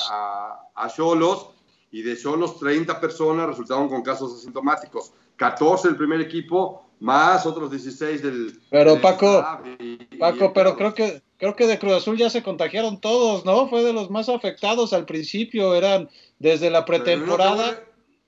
a 0.75 0.89
Cholos 0.93 1.51
y 1.89 2.01
de 2.01 2.17
Cholos 2.17 2.59
30 2.59 2.99
personas 2.99 3.47
resultaron 3.47 3.87
con 3.87 4.01
casos 4.01 4.33
asintomáticos. 4.37 5.13
14 5.37 5.87
del 5.87 5.95
primer 5.97 6.19
equipo, 6.19 6.85
más 6.99 7.45
otros 7.45 7.71
16 7.71 8.21
del... 8.23 8.59
Pero 8.69 8.91
del 8.93 9.01
Paco, 9.01 9.45
y- 9.79 9.95
Paco, 10.17 10.45
y- 10.45 10.51
pero 10.53 10.75
creo 10.75 10.93
que 10.93 11.21
creo 11.37 11.55
que 11.55 11.67
de 11.67 11.79
Cruz 11.79 11.93
Azul 11.93 12.17
ya 12.17 12.29
se 12.29 12.43
contagiaron 12.43 12.99
todos, 12.99 13.45
¿no? 13.45 13.69
Fue 13.69 13.83
de 13.83 13.93
los 13.93 14.09
más 14.09 14.27
afectados 14.27 14.91
al 14.91 15.05
principio, 15.05 15.75
eran 15.75 16.09
desde 16.39 16.69
la 16.69 16.83
pretemporada, 16.83 17.81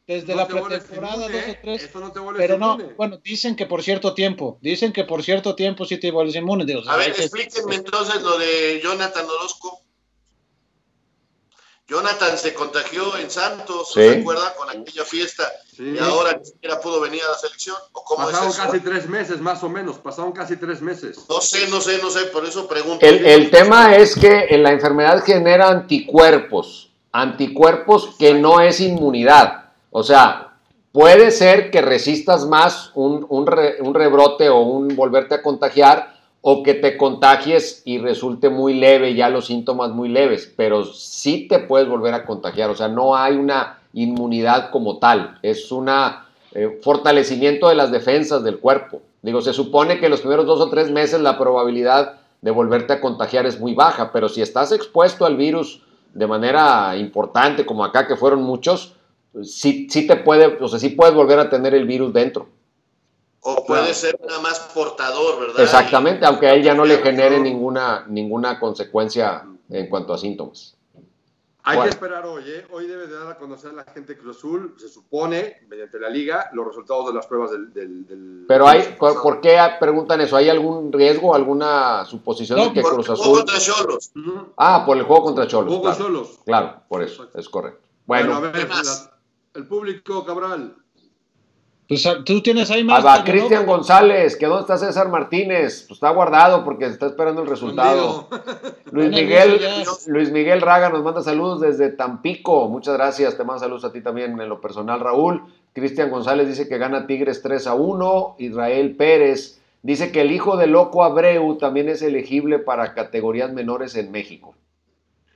desde 0.07 0.33
no 0.33 0.37
la 0.37 0.47
pretemporada 0.47 1.15
inmune, 1.25 1.33
dos 1.33 1.43
o 1.47 1.49
¿eh? 1.51 1.59
tres. 1.61 1.83
Esto 1.83 1.99
no 1.99 2.11
te 2.13 2.19
vuelves 2.19 2.41
Pero 2.41 2.57
no, 2.57 2.75
inmune. 2.75 2.93
bueno, 2.95 3.17
dicen 3.23 3.55
que 3.57 3.65
por 3.65 3.83
cierto 3.83 4.13
tiempo, 4.13 4.57
dicen 4.61 4.93
que 4.93 5.03
por 5.03 5.21
cierto 5.21 5.53
tiempo 5.53 5.83
sí 5.85 5.97
te 5.99 6.09
vuelves 6.11 6.35
inmune. 6.35 6.65
Digo, 6.65 6.81
A 6.87 6.95
ver, 6.95 7.09
explíquenme 7.09 7.75
entonces 7.75 8.21
lo 8.21 8.37
de 8.37 8.79
Jonathan 8.81 9.25
Orozco. 9.25 9.81
Jonathan 11.89 12.37
se 12.37 12.53
contagió 12.53 13.17
en 13.17 13.29
Santos, 13.31 13.91
Sí. 13.93 14.01
¿se 14.01 14.19
acuerda? 14.19 14.53
Con 14.55 14.69
aquella 14.69 15.05
fiesta 15.05 15.49
Sí. 15.75 15.93
y 15.95 15.97
ahora 15.99 16.37
ni 16.37 16.45
siquiera 16.45 16.81
pudo 16.81 16.99
venir 16.99 17.21
a 17.25 17.31
la 17.31 17.37
selección. 17.37 17.77
¿O 17.93 18.03
cómo 18.03 18.25
Pasaron 18.25 18.49
es 18.49 18.57
casi 18.57 18.79
tres 18.81 19.07
meses, 19.07 19.39
más 19.39 19.63
o 19.63 19.69
menos, 19.69 19.97
pasaron 19.97 20.33
casi 20.33 20.57
tres 20.57 20.81
meses. 20.81 21.17
No 21.29 21.39
sé, 21.39 21.67
no 21.69 21.79
sé, 21.79 21.97
no 22.01 22.09
sé, 22.09 22.25
por 22.25 22.45
eso 22.45 22.67
pregunto. 22.67 23.05
El, 23.05 23.25
el 23.25 23.49
tema 23.49 23.95
es 23.95 24.15
que 24.15 24.47
en 24.49 24.63
la 24.63 24.71
enfermedad 24.71 25.23
genera 25.23 25.69
anticuerpos, 25.69 26.89
anticuerpos 27.13 28.15
que 28.19 28.33
no 28.33 28.59
es 28.59 28.81
inmunidad. 28.81 29.66
O 29.91 30.03
sea, 30.03 30.55
puede 30.91 31.31
ser 31.31 31.71
que 31.71 31.81
resistas 31.81 32.45
más 32.45 32.91
un, 32.95 33.25
un 33.29 33.47
re- 33.47 33.81
un 33.81 33.93
rebrote 33.93 34.49
o 34.49 34.61
un 34.61 34.95
volverte 34.95 35.35
a 35.35 35.41
contagiar 35.41 36.15
o 36.41 36.63
que 36.63 36.75
te 36.75 36.97
contagies 36.97 37.81
y 37.83 37.97
resulte 37.97 38.49
muy 38.49 38.73
leve, 38.73 39.15
ya 39.15 39.29
los 39.29 39.47
síntomas 39.47 39.91
muy 39.91 40.07
leves, 40.07 40.53
pero 40.55 40.85
sí 40.85 41.47
te 41.47 41.59
puedes 41.59 41.89
volver 41.89 42.13
a 42.13 42.25
contagiar. 42.25 42.69
O 42.69 42.75
sea, 42.75 42.87
no 42.87 43.15
hay 43.15 43.35
una 43.35 43.79
inmunidad 43.93 44.69
como 44.69 44.99
tal, 44.99 45.39
es 45.41 45.71
un 45.71 45.89
fortalecimiento 46.81 47.69
de 47.69 47.75
las 47.75 47.91
defensas 47.91 48.43
del 48.43 48.59
cuerpo. 48.59 49.01
Digo, 49.21 49.41
se 49.41 49.51
supone 49.53 49.99
que 49.99 50.09
los 50.09 50.21
primeros 50.21 50.45
dos 50.45 50.61
o 50.61 50.69
tres 50.69 50.91
meses 50.91 51.19
la 51.19 51.37
probabilidad 51.37 52.19
de 52.41 52.51
volverte 52.51 52.93
a 52.93 53.01
contagiar 53.01 53.45
es 53.45 53.59
muy 53.59 53.73
baja, 53.73 54.11
pero 54.13 54.29
si 54.29 54.41
estás 54.41 54.71
expuesto 54.71 55.25
al 55.25 55.35
virus 55.35 55.81
de 56.13 56.27
manera 56.27 56.95
importante, 56.95 57.65
como 57.65 57.83
acá 57.83 58.07
que 58.07 58.15
fueron 58.15 58.43
muchos, 58.43 58.93
sí, 59.43 59.87
sí 59.89 60.07
te 60.07 60.17
puede, 60.17 60.45
o 60.61 60.67
sea, 60.67 60.79
sí 60.79 60.89
puedes 60.89 61.13
volver 61.15 61.39
a 61.39 61.49
tener 61.49 61.73
el 61.75 61.85
virus 61.85 62.13
dentro. 62.13 62.47
O 63.41 63.63
puede 63.65 63.81
Claro. 63.81 63.93
ser 63.95 64.19
nada 64.27 64.41
más 64.41 64.59
portador, 64.73 65.39
¿verdad? 65.39 65.61
Exactamente, 65.61 66.25
aunque 66.25 66.47
a 66.47 66.53
él 66.53 66.63
ya 66.63 66.73
no 66.73 66.83
le 66.85 66.97
genere 66.97 67.39
ninguna, 67.39 68.05
ninguna 68.07 68.59
consecuencia 68.59 69.45
en 69.69 69.87
cuanto 69.89 70.13
a 70.13 70.17
síntomas. 70.17 70.73
Hay 71.63 71.75
Bueno. 71.75 71.89
que 71.91 71.95
esperar 71.95 72.25
hoy, 72.25 72.43
¿eh? 72.47 72.65
Hoy 72.71 72.87
debe 72.87 73.07
de 73.07 73.13
dar 73.19 73.29
a 73.29 73.37
conocer 73.37 73.73
la 73.73 73.83
gente 73.83 74.13
de 74.13 74.19
Cruz 74.19 74.37
Azul, 74.37 74.75
se 74.79 74.87
supone, 74.87 75.57
mediante 75.67 75.99
la 75.99 76.09
liga, 76.09 76.49
los 76.53 76.65
resultados 76.65 77.07
de 77.07 77.13
las 77.13 77.27
pruebas 77.27 77.51
del... 77.51 77.73
del- 77.73 78.07
del- 78.07 78.45
Pero 78.47 78.65
hay, 78.67 78.95
¿por, 78.97 79.21
por 79.21 79.41
qué 79.41 79.57
preguntan 79.77 80.21
eso? 80.21 80.37
¿Hay 80.37 80.49
algún 80.49 80.93
riesgo, 80.93 81.35
alguna 81.35 82.05
suposición 82.05 82.57
No, 82.57 82.65
de 82.67 82.73
que 82.73 82.81
Porque 82.81 82.95
Cruz 82.95 83.09
Azul... 83.09 83.37
contra 83.39 83.59
Cholos. 83.59 84.11
Ah, 84.55 84.83
por 84.85 84.95
el 84.95 85.03
juego 85.03 85.23
contra 85.23 85.45
Cholos. 85.45 85.73
Con 85.73 85.81
Claro, 85.81 85.97
Cholos. 85.97 86.39
claro, 86.45 86.81
por 86.87 87.03
eso, 87.03 87.27
es 87.33 87.49
correcto. 87.49 87.81
Bueno, 88.05 88.31
Bueno, 88.31 88.47
a 88.47 88.51
ver, 88.51 88.61
¿qué 88.61 88.65
más? 88.73 89.09
El 89.57 89.65
público, 89.65 90.23
Cabral. 90.23 90.75
Pues, 91.87 92.05
ah, 92.05 92.17
tú 92.23 92.41
tienes 92.41 92.69
ahí 92.69 92.81
Ah, 92.81 92.83
más. 92.83 93.03
Toño, 93.03 93.17
¿no? 93.17 93.23
Cristian 93.23 93.65
González, 93.65 94.35
que 94.35 94.45
dónde 94.45 94.61
está 94.61 94.77
César 94.77 95.09
Martínez, 95.09 95.85
pues 95.87 95.97
está 95.97 96.09
guardado 96.09 96.63
porque 96.63 96.85
está 96.85 97.07
esperando 97.07 97.41
el 97.41 97.47
resultado. 97.47 98.27
Luis 98.91 99.09
Miguel. 99.09 99.59
Luis 100.07 100.31
Miguel 100.31 100.61
Raga 100.61 100.89
nos 100.89 101.03
manda 101.03 101.23
saludos 101.23 101.61
desde 101.61 101.89
Tampico. 101.89 102.67
Muchas 102.67 102.95
gracias, 102.95 103.37
te 103.37 103.43
mando 103.43 103.61
saludos 103.61 103.85
a 103.85 103.91
ti 103.91 104.01
también 104.01 104.39
en 104.39 104.49
lo 104.49 104.59
personal, 104.61 104.99
Raúl. 104.99 105.41
Cristian 105.73 106.09
González 106.11 106.47
dice 106.47 106.67
que 106.67 106.77
gana 106.77 107.07
Tigres 107.07 107.41
3 107.41 107.67
a 107.67 107.73
1. 107.73 108.35
Israel 108.39 108.95
Pérez 108.95 109.61
dice 109.81 110.11
que 110.11 110.21
el 110.21 110.31
hijo 110.31 110.57
de 110.57 110.67
Loco 110.67 111.03
Abreu 111.03 111.57
también 111.57 111.87
es 111.87 112.01
elegible 112.01 112.59
para 112.59 112.93
categorías 112.93 113.53
menores 113.53 113.95
en 113.95 114.11
México. 114.11 114.55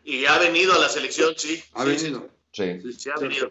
Y 0.04 0.26
ha 0.26 0.38
venido 0.38 0.74
a 0.74 0.80
la 0.80 0.90
selección, 0.90 1.34
sí. 1.38 1.64
Ha 1.74 1.84
sí, 1.84 1.90
venido. 1.90 2.20
Sí. 2.20 2.26
Sí. 2.52 2.80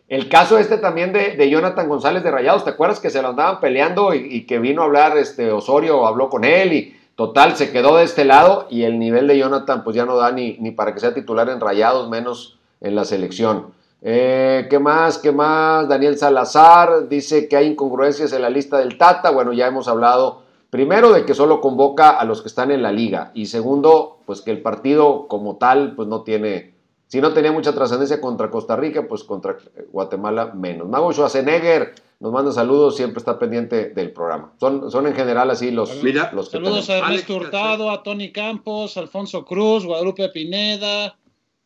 El 0.09 0.29
caso 0.29 0.59
este 0.59 0.77
también 0.77 1.13
de, 1.13 1.37
de 1.37 1.49
Jonathan 1.49 1.89
González 1.89 2.23
de 2.23 2.31
Rayados, 2.31 2.65
¿te 2.65 2.71
acuerdas 2.71 3.01
que 3.01 3.09
se 3.09 3.23
lo 3.23 3.29
andaban 3.29 3.59
peleando 3.59 4.13
y, 4.13 4.19
y 4.19 4.47
que 4.47 4.59
vino 4.59 4.83
a 4.83 4.85
hablar 4.85 5.17
este 5.17 5.51
Osorio, 5.53 6.07
habló 6.07 6.29
con 6.29 6.45
él 6.45 6.73
y 6.75 6.97
total 7.15 7.57
se 7.57 7.71
quedó 7.73 7.97
de 7.97 8.05
este 8.05 8.25
lado 8.25 8.67
y 8.71 8.83
el 8.83 8.99
nivel 8.99 9.27
de 9.27 9.39
Jonathan 9.39 9.85
pues 9.85 9.97
ya 9.97 10.05
no 10.05 10.17
da 10.17 10.33
ni, 10.33 10.59
ni 10.59 10.71
para 10.71 10.93
que 10.93 11.01
sea 11.01 11.15
titular 11.15 11.49
en 11.49 11.61
Rayados, 11.61 12.11
menos 12.11 12.59
en 12.81 12.95
la 12.95 13.05
selección. 13.05 13.67
Eh, 14.03 14.67
¿Qué 14.71 14.79
más? 14.79 15.19
¿Qué 15.19 15.33
más? 15.33 15.89
Daniel 15.89 16.17
Salazar 16.17 17.09
dice 17.09 17.49
que 17.49 17.57
hay 17.57 17.67
incongruencias 17.67 18.33
en 18.33 18.43
la 18.43 18.51
lista 18.51 18.79
del 18.79 18.97
Tata. 18.97 19.31
Bueno, 19.31 19.53
ya 19.53 19.67
hemos 19.67 19.89
hablado 19.89 20.43
primero 20.71 21.13
de 21.13 21.25
que 21.25 21.35
solo 21.35 21.61
convoca 21.61 22.11
a 22.11 22.25
los 22.25 22.41
que 22.41 22.49
están 22.49 22.71
en 22.71 22.83
la 22.83 22.93
liga 22.93 23.33
y 23.35 23.47
segundo, 23.47 24.19
pues 24.25 24.41
que 24.41 24.51
el 24.51 24.63
partido 24.63 25.27
como 25.29 25.57
tal 25.57 25.95
pues 25.97 26.09
no 26.09 26.23
tiene 26.23 26.70
si 27.11 27.21
no 27.21 27.33
tenía 27.33 27.51
mucha 27.51 27.75
trascendencia 27.75 28.21
contra 28.21 28.51
Costa 28.53 28.77
Rica, 28.77 29.09
pues 29.09 29.25
contra 29.25 29.57
Guatemala 29.91 30.53
menos. 30.55 30.89
Mago 30.89 31.13
Schwarzenegger 31.13 31.93
nos 32.21 32.31
manda 32.33 32.53
saludos, 32.53 32.95
siempre 32.97 33.19
está 33.19 33.37
pendiente 33.37 33.91
del 33.91 34.13
programa. 34.13 34.53
Son, 34.61 34.89
son 34.93 35.09
en 35.09 35.15
general 35.15 35.51
así 35.51 35.73
los, 35.73 36.03
Mira, 36.05 36.31
los 36.33 36.49
que 36.49 36.59
Saludos 36.59 36.87
tenemos. 36.87 36.91
a 36.91 37.09
Ernesto 37.09 37.35
Hurtado, 37.35 37.91
a 37.91 38.05
Tony 38.05 38.31
Campos, 38.31 38.97
Alfonso 38.97 39.45
Cruz, 39.45 39.85
Guadalupe 39.85 40.29
Pineda, 40.29 41.17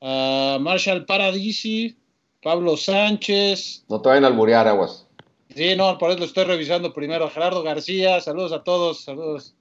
a 0.01 0.57
Marshall 0.63 1.05
Paradisi, 1.05 1.95
Pablo 2.43 2.79
Sánchez. 2.79 3.85
No 3.91 4.01
te 4.01 4.09
vayan 4.09 4.25
a 4.25 4.29
alburear, 4.29 4.67
aguas. 4.67 5.07
Sí, 5.55 5.77
no, 5.77 5.99
por 5.99 6.11
eso 6.11 6.21
lo 6.21 6.25
estoy 6.25 6.45
revisando 6.45 6.95
primero. 6.95 7.29
Gerardo 7.29 7.63
García, 7.63 8.19
saludos 8.23 8.53
a 8.53 8.65
todos, 8.65 9.05
saludos. 9.05 9.55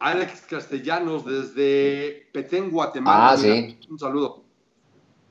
Alex 0.00 0.42
Castellanos 0.50 1.24
desde 1.24 2.28
Petén, 2.32 2.70
Guatemala. 2.70 3.30
Ah, 3.30 3.36
Mira, 3.40 3.70
sí. 3.70 3.78
Un 3.88 3.98
saludo. 3.98 4.43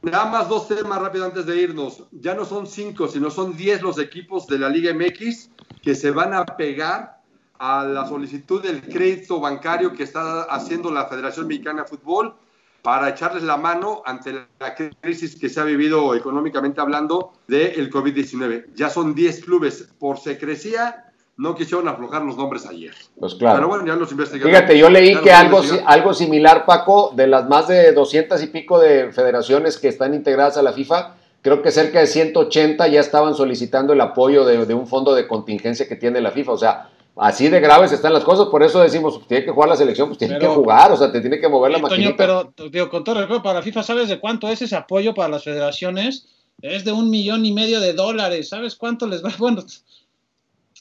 Nada 0.03 0.25
más 0.25 0.49
dos 0.49 0.67
temas 0.67 1.01
rápido 1.01 1.23
antes 1.23 1.45
de 1.45 1.61
irnos. 1.61 2.03
Ya 2.11 2.35
no 2.35 2.43
son 2.43 2.67
cinco, 2.67 3.07
sino 3.07 3.31
son 3.31 3.55
diez 3.55 3.81
los 3.81 3.97
equipos 3.97 4.47
de 4.47 4.59
la 4.59 4.67
Liga 4.67 4.93
MX 4.93 5.49
que 5.81 5.95
se 5.95 6.11
van 6.11 6.33
a 6.33 6.45
pegar 6.45 7.21
a 7.57 7.85
la 7.85 8.05
solicitud 8.05 8.61
del 8.61 8.81
crédito 8.81 9.39
bancario 9.39 9.93
que 9.93 10.03
está 10.03 10.43
haciendo 10.43 10.91
la 10.91 11.05
Federación 11.05 11.47
Mexicana 11.47 11.83
de 11.83 11.87
Fútbol 11.87 12.35
para 12.81 13.07
echarles 13.07 13.43
la 13.43 13.55
mano 13.55 14.03
ante 14.05 14.45
la 14.59 14.75
crisis 14.99 15.39
que 15.39 15.47
se 15.47 15.61
ha 15.61 15.63
vivido 15.63 16.13
económicamente 16.15 16.81
hablando 16.81 17.31
del 17.47 17.89
COVID-19. 17.89 18.73
Ya 18.75 18.89
son 18.89 19.15
10 19.15 19.45
clubes. 19.45 19.87
Por 19.99 20.19
secrecía, 20.19 21.12
no 21.37 21.55
quisieron 21.55 21.87
aflojar 21.87 22.21
los 22.21 22.37
nombres 22.37 22.65
ayer. 22.67 22.93
Pues 23.19 23.35
claro. 23.35 23.57
Pero 23.57 23.67
bueno, 23.67 23.85
ya 23.87 23.95
los 23.95 24.11
investigadores. 24.11 24.55
Fíjate, 24.55 24.77
yo 24.77 24.89
leí 24.89 25.15
que 25.21 25.31
algo, 25.31 25.61
algo 25.85 26.13
similar, 26.13 26.65
Paco, 26.65 27.11
de 27.15 27.27
las 27.27 27.49
más 27.49 27.67
de 27.67 27.91
200 27.91 28.41
y 28.43 28.47
pico 28.47 28.79
de 28.79 29.11
federaciones 29.11 29.77
que 29.77 29.87
están 29.87 30.13
integradas 30.13 30.57
a 30.57 30.61
la 30.61 30.73
FIFA, 30.73 31.15
creo 31.41 31.61
que 31.61 31.71
cerca 31.71 31.99
de 31.99 32.07
180 32.07 32.87
ya 32.87 32.99
estaban 32.99 33.33
solicitando 33.35 33.93
el 33.93 34.01
apoyo 34.01 34.45
de, 34.45 34.65
de 34.65 34.73
un 34.73 34.87
fondo 34.87 35.15
de 35.15 35.27
contingencia 35.27 35.87
que 35.87 35.95
tiene 35.95 36.21
la 36.21 36.31
FIFA. 36.31 36.51
O 36.51 36.57
sea, 36.57 36.89
así 37.17 37.49
de 37.49 37.59
graves 37.59 37.91
están 37.91 38.13
las 38.13 38.23
cosas, 38.23 38.47
por 38.47 38.61
eso 38.63 38.79
decimos, 38.81 39.15
pues, 39.15 39.27
tiene 39.27 39.43
que 39.45 39.51
jugar 39.51 39.69
la 39.69 39.75
selección, 39.75 40.07
pues 40.09 40.19
tiene 40.19 40.35
Pero- 40.35 40.49
que 40.51 40.55
jugar, 40.55 40.91
o 40.91 40.97
sea, 40.97 41.11
te 41.11 41.19
tiene 41.19 41.39
que 41.39 41.49
mover 41.49 41.71
la 41.71 41.79
maquinita. 41.79 42.15
pero 42.15 42.53
digo, 42.69 42.89
con 42.89 43.03
todo 43.03 43.15
respeto 43.15 43.41
para 43.41 43.55
la 43.55 43.61
FIFA, 43.63 43.81
¿sabes 43.83 44.07
de 44.07 44.19
cuánto 44.19 44.47
es 44.49 44.61
ese 44.61 44.75
apoyo 44.75 45.13
para 45.15 45.29
las 45.29 45.43
federaciones? 45.43 46.27
Es 46.61 46.85
de 46.85 46.91
un 46.91 47.09
millón 47.09 47.45
y 47.45 47.51
medio 47.51 47.79
de 47.81 47.93
dólares. 47.93 48.49
¿Sabes 48.49 48.75
cuánto 48.75 49.07
les 49.07 49.25
va? 49.25 49.31
Bueno, 49.39 49.63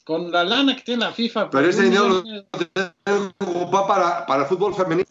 con 0.03 0.31
la 0.31 0.43
lana 0.43 0.75
que 0.75 0.83
tiene 0.83 1.05
la 1.05 1.11
FIFA. 1.11 1.49
Pero 1.49 1.63
pues, 1.63 1.75
ese 1.75 1.87
un 1.87 1.93
dinero 1.93 3.33
lo 3.39 3.87
para, 3.87 4.25
para 4.25 4.43
el 4.43 4.47
fútbol 4.47 4.75
femenino. 4.75 5.07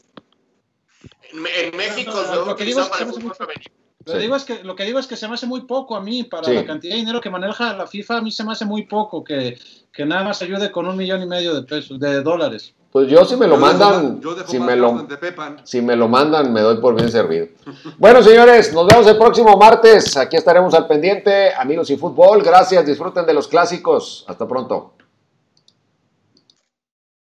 En, 1.33 1.47
en 1.47 1.77
México 1.77 2.13
No, 2.13 2.23
no, 2.23 2.29
se 2.29 2.37
va 2.37 2.43
a 2.43 2.47
lo 2.47 2.57
que 2.57 2.65
digo 2.65 2.81
es 2.81 3.01
no 3.01 3.07
fútbol 3.07 3.35
femenino. 3.35 3.82
Lo, 4.07 4.13
Sí. 4.15 4.19
digo 4.19 4.37
es 4.37 4.45
que, 4.45 4.63
lo 4.65 4.75
que 4.77 4.85
digo 4.85 4.99
es 4.99 5.07
que 5.07 5.17
se 5.17 5.29
me 5.29 5.35
hace 5.35 5.47
muy 5.47 5.63
poco 5.63 5.97
a 5.97 6.01
mí, 6.01 6.25
para 6.25 6.45
Sí. 6.45 6.55
la 6.55 6.65
cantidad 6.65 6.93
de 6.95 7.01
dinero 7.01 7.21
que 7.21 7.31
maneja 7.31 7.73
la 7.75 7.87
FIFA, 7.87 8.19
a 8.19 8.21
mí 8.23 8.31
se 8.31 8.45
me 8.45 8.53
hace 8.53 8.65
muy 8.65 8.85
poco 8.85 9.23
que, 9.23 9.59
que 9.93 10.05
nada 10.05 10.25
más 10.25 10.41
ayude 10.43 10.71
con 10.73 10.87
un 10.87 10.97
millón 10.97 11.23
y 11.23 11.27
medio 11.27 11.55
de 11.55 11.63
pesos, 11.63 11.99
de 12.01 12.23
dólares. 12.23 12.75
Pues 12.91 13.09
yo 13.09 13.25
si 13.25 13.37
me 13.37 13.47
lo 13.47 13.55
Yo 13.55 13.61
mandan, 13.61 14.15
más- 14.17 14.23
yo 14.23 14.35
dejo 14.35 14.51
si 14.51 14.59
me 14.61 14.77
lo, 14.77 15.07
si 15.65 15.81
me 15.81 15.97
lo 15.97 16.09
mandan, 16.09 16.53
me 16.53 16.61
doy 16.61 16.77
por 16.77 16.95
bien 16.95 17.11
servido. 17.11 17.47
Bueno, 17.99 18.23
señores, 18.23 18.73
nos 18.75 18.87
vemos 18.87 19.07
el 19.07 19.17
próximo 19.17 19.57
martes. 19.57 20.15
Aquí 20.19 20.37
estaremos 20.37 20.75
al 20.75 20.87
pendiente. 20.87 21.55
Amigos 21.55 21.89
y 21.89 21.97
fútbol, 21.97 22.43
gracias. 22.43 22.85
Disfruten 22.85 23.25
de 23.25 23.33
los 23.33 23.49
clásicos. 23.49 24.27
Hasta 24.29 24.47
pronto. 24.47 24.93